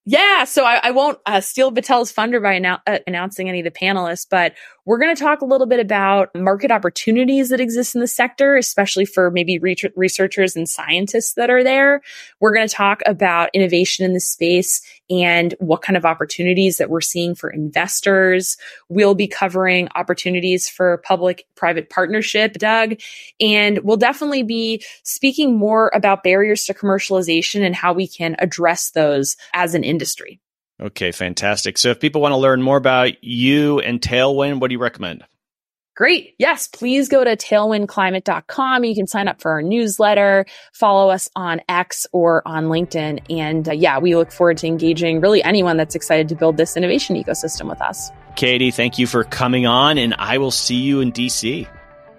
Yeah, 0.06 0.44
so 0.44 0.66
I, 0.66 0.82
I 0.84 0.92
won't 0.92 1.18
uh, 1.26 1.40
steal 1.40 1.72
Battelle's 1.72 2.12
thunder 2.12 2.42
by 2.42 2.60
annou- 2.60 2.82
uh, 2.86 3.00
announcing 3.08 3.48
any 3.48 3.62
of 3.62 3.64
the 3.64 3.72
panelists, 3.72 4.28
but 4.30 4.54
we're 4.86 5.00
going 5.00 5.16
to 5.16 5.22
talk 5.22 5.42
a 5.42 5.46
little 5.46 5.68
bit 5.68 5.80
about 5.80 6.34
market 6.36 6.72
opportunities 6.72 7.50
that 7.50 7.62
exist 7.62 7.96
in 7.96 8.02
the 8.02 8.08
sector, 8.08 8.58
especially 8.58 9.06
for 9.06 9.32
maybe 9.32 9.60
re- 9.60 9.76
researchers 9.96 10.56
and 10.56 10.68
scientists 10.68 11.34
that 11.36 11.50
are 11.50 11.64
there. 11.64 12.02
We're 12.40 12.54
going 12.54 12.68
to 12.68 12.74
talk 12.74 13.02
about 13.06 13.50
innovation 13.54 14.06
in 14.06 14.14
the 14.14 14.20
space 14.20 14.82
and 15.10 15.56
what 15.60 15.82
kind 15.82 15.96
of 15.96 16.06
opportunities 16.06 16.78
that 16.78 16.90
we're 16.90 17.02
seeing 17.02 17.36
for 17.36 17.50
investors. 17.50 18.58
We'll 18.90 19.16
be 19.16 19.28
covering 19.28 19.88
opportunities 19.96 20.68
for 20.68 20.98
public 21.06 21.46
private 21.56 21.90
partnership, 21.90 22.54
Doug, 22.54 22.96
and 23.40 23.80
we'll 23.84 23.98
definitely 23.98 24.44
be 24.44 24.84
speaking 25.04 25.58
more 25.58 25.92
about 25.94 26.24
barriers 26.24 26.66
to 26.66 26.74
commercialization 26.74 27.66
and 27.66 27.76
how 27.76 27.94
we 27.94 28.08
can 28.08 28.36
address 28.40 28.92
those 28.92 29.38
as 29.54 29.76
an 29.76 29.84
industry. 29.84 30.40
Okay, 30.82 31.12
fantastic. 31.12 31.78
So 31.78 31.90
if 31.90 32.00
people 32.00 32.22
want 32.22 32.34
to 32.34 32.38
learn 32.38 32.62
more 32.62 32.78
about 32.78 33.24
you 33.24 33.80
and 33.80 34.02
Tailwind, 34.02 34.60
what 34.60 34.70
do 34.70 34.74
you 34.74 34.80
recommend? 34.80 35.24
Great. 35.96 36.34
Yes, 36.40 36.68
please 36.68 37.08
go 37.08 37.24
to 37.24 37.38
tailwindclimate.com. 37.38 38.84
You 38.84 38.96
can 38.96 39.06
sign 39.06 39.28
up 39.28 39.40
for 39.40 39.52
our 39.52 39.62
newsletter, 39.62 40.48
follow 40.74 41.12
us 41.12 41.30
on 41.36 41.62
X 41.70 42.08
or 42.12 42.42
on 42.48 42.66
LinkedIn. 42.66 43.20
And 43.30 43.70
uh, 43.70 43.74
yeah, 43.74 44.00
we 44.00 44.16
look 44.16 44.32
forward 44.32 44.58
to 44.58 44.68
engaging 44.68 45.22
really 45.22 45.44
anyone 45.44 45.78
that's 45.78 45.94
excited 45.94 46.30
to 46.30 46.36
build 46.36 46.58
this 46.58 46.76
innovation 46.76 47.16
ecosystem 47.16 47.70
with 47.70 47.82
us. 47.82 48.10
Katie, 48.36 48.72
thank 48.72 48.98
you 48.98 49.06
for 49.06 49.24
coming 49.24 49.68
on, 49.68 50.00
and 50.00 50.16
I 50.18 50.40
will 50.40 50.50
see 50.50 50.78
you 50.78 51.02
in 51.02 51.12
DC. 51.12 51.68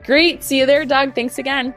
Great. 0.05 0.44
See 0.44 0.59
you 0.59 0.66
there, 0.66 0.84
Doug. 0.84 1.16
Thanks 1.16 1.38
again. 1.38 1.74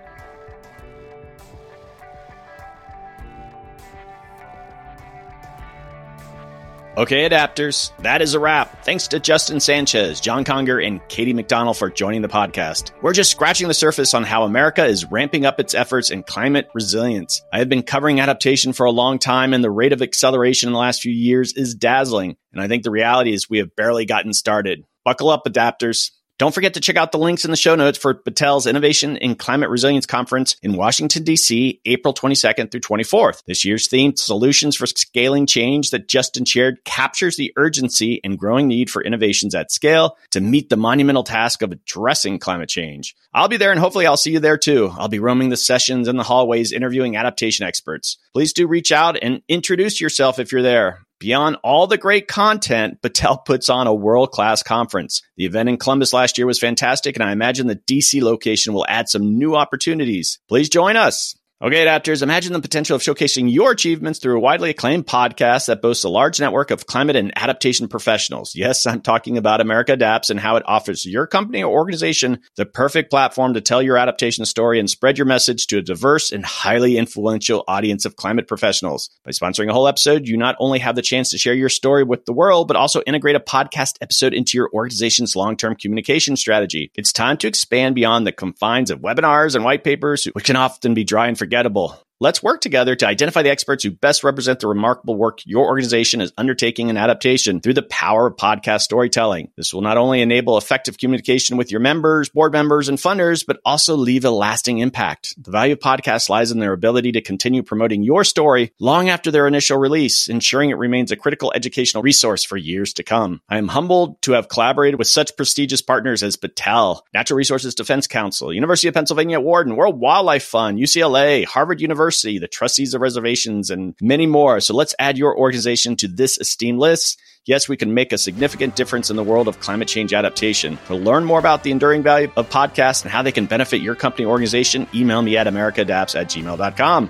Okay, 6.97 7.29
adapters, 7.29 7.95
that 7.99 8.23
is 8.23 8.33
a 8.33 8.39
wrap. 8.39 8.83
Thanks 8.83 9.07
to 9.09 9.19
Justin 9.19 9.59
Sanchez, 9.59 10.19
John 10.19 10.43
Conger, 10.43 10.79
and 10.79 10.99
Katie 11.09 11.31
MacDonald 11.31 11.77
for 11.77 11.91
joining 11.91 12.23
the 12.23 12.27
podcast. 12.27 12.89
We're 13.03 13.13
just 13.13 13.29
scratching 13.29 13.67
the 13.67 13.75
surface 13.75 14.15
on 14.15 14.23
how 14.23 14.45
America 14.45 14.83
is 14.83 15.05
ramping 15.05 15.45
up 15.45 15.59
its 15.59 15.75
efforts 15.75 16.09
in 16.09 16.23
climate 16.23 16.67
resilience. 16.73 17.43
I 17.53 17.59
have 17.59 17.69
been 17.69 17.83
covering 17.83 18.19
adaptation 18.19 18.73
for 18.73 18.87
a 18.87 18.91
long 18.91 19.19
time, 19.19 19.53
and 19.53 19.63
the 19.63 19.69
rate 19.69 19.93
of 19.93 20.01
acceleration 20.01 20.69
in 20.69 20.73
the 20.73 20.79
last 20.79 21.03
few 21.03 21.13
years 21.13 21.53
is 21.53 21.75
dazzling. 21.75 22.35
And 22.51 22.59
I 22.59 22.67
think 22.67 22.81
the 22.81 22.89
reality 22.89 23.31
is 23.31 23.47
we 23.47 23.59
have 23.59 23.75
barely 23.75 24.07
gotten 24.07 24.33
started. 24.33 24.83
Buckle 25.05 25.29
up, 25.29 25.45
adapters. 25.45 26.09
Don't 26.37 26.53
forget 26.53 26.75
to 26.75 26.79
check 26.79 26.97
out 26.97 27.11
the 27.11 27.17
links 27.17 27.45
in 27.45 27.51
the 27.51 27.57
show 27.57 27.73
notes 27.73 27.97
for 27.97 28.13
Battelle's 28.13 28.67
Innovation 28.67 29.17
in 29.17 29.33
Climate 29.33 29.71
Resilience 29.71 30.05
Conference 30.05 30.55
in 30.61 30.77
Washington, 30.77 31.23
D.C., 31.23 31.81
April 31.85 32.13
22nd 32.13 32.69
through 32.69 32.81
24th. 32.81 33.41
This 33.47 33.65
year's 33.65 33.87
theme, 33.87 34.15
Solutions 34.15 34.75
for 34.75 34.85
Scaling 34.85 35.47
Change, 35.47 35.89
that 35.89 36.07
Justin 36.07 36.45
shared, 36.45 36.83
captures 36.85 37.37
the 37.37 37.51
urgency 37.57 38.21
and 38.23 38.37
growing 38.37 38.67
need 38.67 38.91
for 38.91 39.03
innovations 39.03 39.55
at 39.55 39.71
scale 39.71 40.15
to 40.29 40.39
meet 40.39 40.69
the 40.69 40.77
monumental 40.77 41.23
task 41.23 41.63
of 41.63 41.71
addressing 41.71 42.37
climate 42.37 42.69
change. 42.69 43.15
I'll 43.33 43.47
be 43.47 43.57
there 43.57 43.71
and 43.71 43.79
hopefully 43.79 44.05
I'll 44.05 44.15
see 44.15 44.33
you 44.33 44.39
there 44.39 44.59
too. 44.59 44.93
I'll 44.95 45.07
be 45.07 45.17
roaming 45.17 45.49
the 45.49 45.57
sessions 45.57 46.07
and 46.07 46.19
the 46.19 46.23
hallways 46.23 46.71
interviewing 46.71 47.15
adaptation 47.15 47.65
experts. 47.65 48.17
Please 48.33 48.53
do 48.53 48.67
reach 48.67 48.91
out 48.91 49.17
and 49.19 49.41
introduce 49.47 49.99
yourself 49.99 50.37
if 50.37 50.51
you're 50.51 50.61
there. 50.61 51.06
Beyond 51.19 51.57
all 51.63 51.87
the 51.87 51.97
great 51.97 52.27
content, 52.27 53.01
Battelle 53.01 53.43
puts 53.45 53.69
on 53.69 53.87
a 53.87 53.93
world 53.93 54.31
class 54.31 54.61
conference. 54.63 55.21
The 55.37 55.45
event 55.45 55.69
in 55.69 55.77
Columbus 55.77 56.13
last 56.13 56.37
year 56.37 56.45
was 56.45 56.59
fantastic, 56.59 57.15
and 57.15 57.23
I 57.23 57.31
imagine 57.31 57.67
the 57.67 57.75
DC 57.75 58.21
location 58.21 58.73
will 58.73 58.85
add 58.87 59.09
some 59.09 59.37
new 59.37 59.55
opportunities. 59.55 60.39
Please 60.47 60.69
join 60.69 60.95
us. 60.95 61.36
Okay, 61.59 61.83
adapters, 61.83 62.21
imagine 62.21 62.53
the 62.53 62.61
potential 62.61 62.95
of 62.95 63.01
showcasing 63.01 63.51
your 63.51 63.71
achievements 63.71 64.19
through 64.19 64.37
a 64.37 64.39
widely 64.39 64.69
acclaimed 64.69 65.07
podcast 65.07 65.65
that 65.65 65.81
boasts 65.81 66.03
a 66.03 66.09
large 66.09 66.39
network 66.39 66.69
of 66.69 66.85
climate 66.85 67.15
and 67.15 67.35
adaptation 67.35 67.87
professionals. 67.87 68.53
Yes, 68.55 68.85
I'm 68.85 69.01
talking 69.01 69.39
about 69.39 69.59
America 69.59 69.93
Adapts 69.93 70.29
and 70.29 70.39
how 70.39 70.57
it 70.57 70.63
offers 70.67 71.03
your 71.03 71.25
company 71.25 71.63
or 71.63 71.73
organization 71.73 72.41
the 72.57 72.67
perfect 72.67 73.09
platform 73.09 73.55
to 73.55 73.61
tell 73.61 73.81
your 73.81 73.97
adaptation 73.97 74.45
story 74.45 74.79
and 74.79 74.87
spread 74.87 75.17
your 75.17 75.25
message 75.25 75.65
to 75.67 75.79
a 75.79 75.81
diverse 75.81 76.31
and 76.31 76.45
highly 76.45 76.95
influential 76.95 77.63
audience 77.67 78.05
of 78.05 78.17
climate 78.17 78.47
professionals. 78.47 79.09
By 79.25 79.31
sponsoring 79.31 79.71
a 79.71 79.73
whole 79.73 79.87
episode, 79.87 80.27
you 80.27 80.37
not 80.37 80.57
only 80.59 80.77
have 80.77 80.95
the 80.95 81.01
chance 81.01 81.31
to 81.31 81.39
share 81.39 81.55
your 81.55 81.69
story 81.69 82.03
with 82.03 82.25
the 82.25 82.33
world, 82.33 82.67
but 82.67 82.77
also 82.77 83.01
integrate 83.07 83.35
a 83.35 83.39
podcast 83.39 83.95
episode 83.99 84.35
into 84.35 84.59
your 84.59 84.69
organization's 84.75 85.35
long-term 85.35 85.77
communication 85.77 86.37
strategy. 86.37 86.91
It's 86.93 87.11
time 87.11 87.37
to 87.37 87.47
expand 87.47 87.95
beyond 87.95 88.27
the 88.27 88.31
confines 88.31 88.91
of 88.91 88.99
webinars 88.99 89.55
and 89.55 89.65
white 89.65 89.83
papers, 89.83 90.25
which 90.33 90.45
can 90.45 90.55
often 90.55 90.93
be 90.93 91.03
dry 91.03 91.27
and 91.27 91.46
unforgettable. 91.47 92.06
Let's 92.19 92.41
work 92.41 92.61
together 92.61 92.95
to 92.95 93.07
identify 93.07 93.43
the 93.43 93.51
experts 93.51 93.83
who 93.83 93.91
best 93.91 94.23
represent 94.23 94.59
the 94.59 94.67
remarkable 94.67 95.15
work 95.15 95.41
your 95.45 95.67
organization 95.67 96.19
is 96.19 96.33
undertaking 96.35 96.89
in 96.89 96.97
adaptation 96.97 97.61
through 97.61 97.75
the 97.75 97.83
power 97.83 98.25
of 98.25 98.37
podcast 98.37 98.81
storytelling. 98.81 99.51
This 99.55 99.71
will 99.71 99.83
not 99.83 99.97
only 99.97 100.21
enable 100.21 100.57
effective 100.57 100.97
communication 100.97 101.57
with 101.57 101.69
your 101.69 101.79
members, 101.79 102.29
board 102.29 102.53
members, 102.53 102.89
and 102.89 102.97
funders, 102.97 103.45
but 103.45 103.59
also 103.63 103.95
leave 103.95 104.25
a 104.25 104.31
lasting 104.31 104.79
impact. 104.79 105.35
The 105.37 105.51
value 105.51 105.73
of 105.73 105.79
podcasts 105.79 106.27
lies 106.27 106.49
in 106.49 106.57
their 106.57 106.73
ability 106.73 107.11
to 107.11 107.21
continue 107.21 107.61
promoting 107.61 108.01
your 108.01 108.23
story 108.23 108.73
long 108.79 109.09
after 109.09 109.29
their 109.29 109.45
initial 109.45 109.77
release, 109.77 110.27
ensuring 110.27 110.71
it 110.71 110.79
remains 110.79 111.11
a 111.11 111.17
critical 111.17 111.53
educational 111.53 112.01
resource 112.01 112.43
for 112.43 112.57
years 112.57 112.93
to 112.93 113.03
come. 113.03 113.41
I 113.47 113.59
am 113.59 113.67
humbled 113.67 114.23
to 114.23 114.31
have 114.31 114.49
collaborated 114.49 114.97
with 114.97 115.07
such 115.07 115.37
prestigious 115.37 115.83
partners 115.83 116.23
as 116.23 116.35
Battelle, 116.35 117.01
Natural 117.13 117.37
Resources 117.37 117.75
Defense 117.75 118.07
Council, 118.07 118.51
University 118.51 118.87
of 118.87 118.95
Pennsylvania 118.95 119.39
Wharton, 119.39 119.75
World 119.75 119.99
Wildlife 119.99 120.45
Fund, 120.45 120.79
UCLA, 120.79 121.45
Harvard 121.45 121.79
University, 121.79 122.06
The 122.11 122.47
trustees 122.47 122.93
of 122.93 123.01
reservations, 123.01 123.69
and 123.69 123.95
many 124.01 124.27
more. 124.27 124.59
So 124.59 124.73
let's 124.75 124.95
add 124.99 125.17
your 125.17 125.37
organization 125.37 125.95
to 125.97 126.07
this 126.07 126.37
esteemed 126.37 126.79
list. 126.79 127.19
Yes, 127.45 127.69
we 127.69 127.77
can 127.77 127.93
make 127.93 128.11
a 128.11 128.17
significant 128.17 128.75
difference 128.75 129.09
in 129.09 129.15
the 129.15 129.23
world 129.23 129.47
of 129.47 129.59
climate 129.59 129.87
change 129.87 130.13
adaptation. 130.13 130.77
To 130.87 130.95
learn 130.95 131.23
more 131.23 131.39
about 131.39 131.63
the 131.63 131.71
enduring 131.71 132.03
value 132.03 132.29
of 132.35 132.49
podcasts 132.49 133.03
and 133.03 133.11
how 133.11 133.21
they 133.21 133.31
can 133.31 133.45
benefit 133.45 133.81
your 133.81 133.95
company 133.95 134.25
organization, 134.25 134.87
email 134.93 135.21
me 135.21 135.37
at 135.37 135.47
americaadapts 135.47 136.19
at 136.19 136.27
gmail.com. 136.27 137.09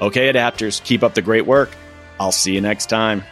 Okay, 0.00 0.32
adapters, 0.32 0.82
keep 0.82 1.02
up 1.02 1.14
the 1.14 1.22
great 1.22 1.46
work. 1.46 1.70
I'll 2.20 2.32
see 2.32 2.54
you 2.54 2.60
next 2.60 2.86
time. 2.86 3.22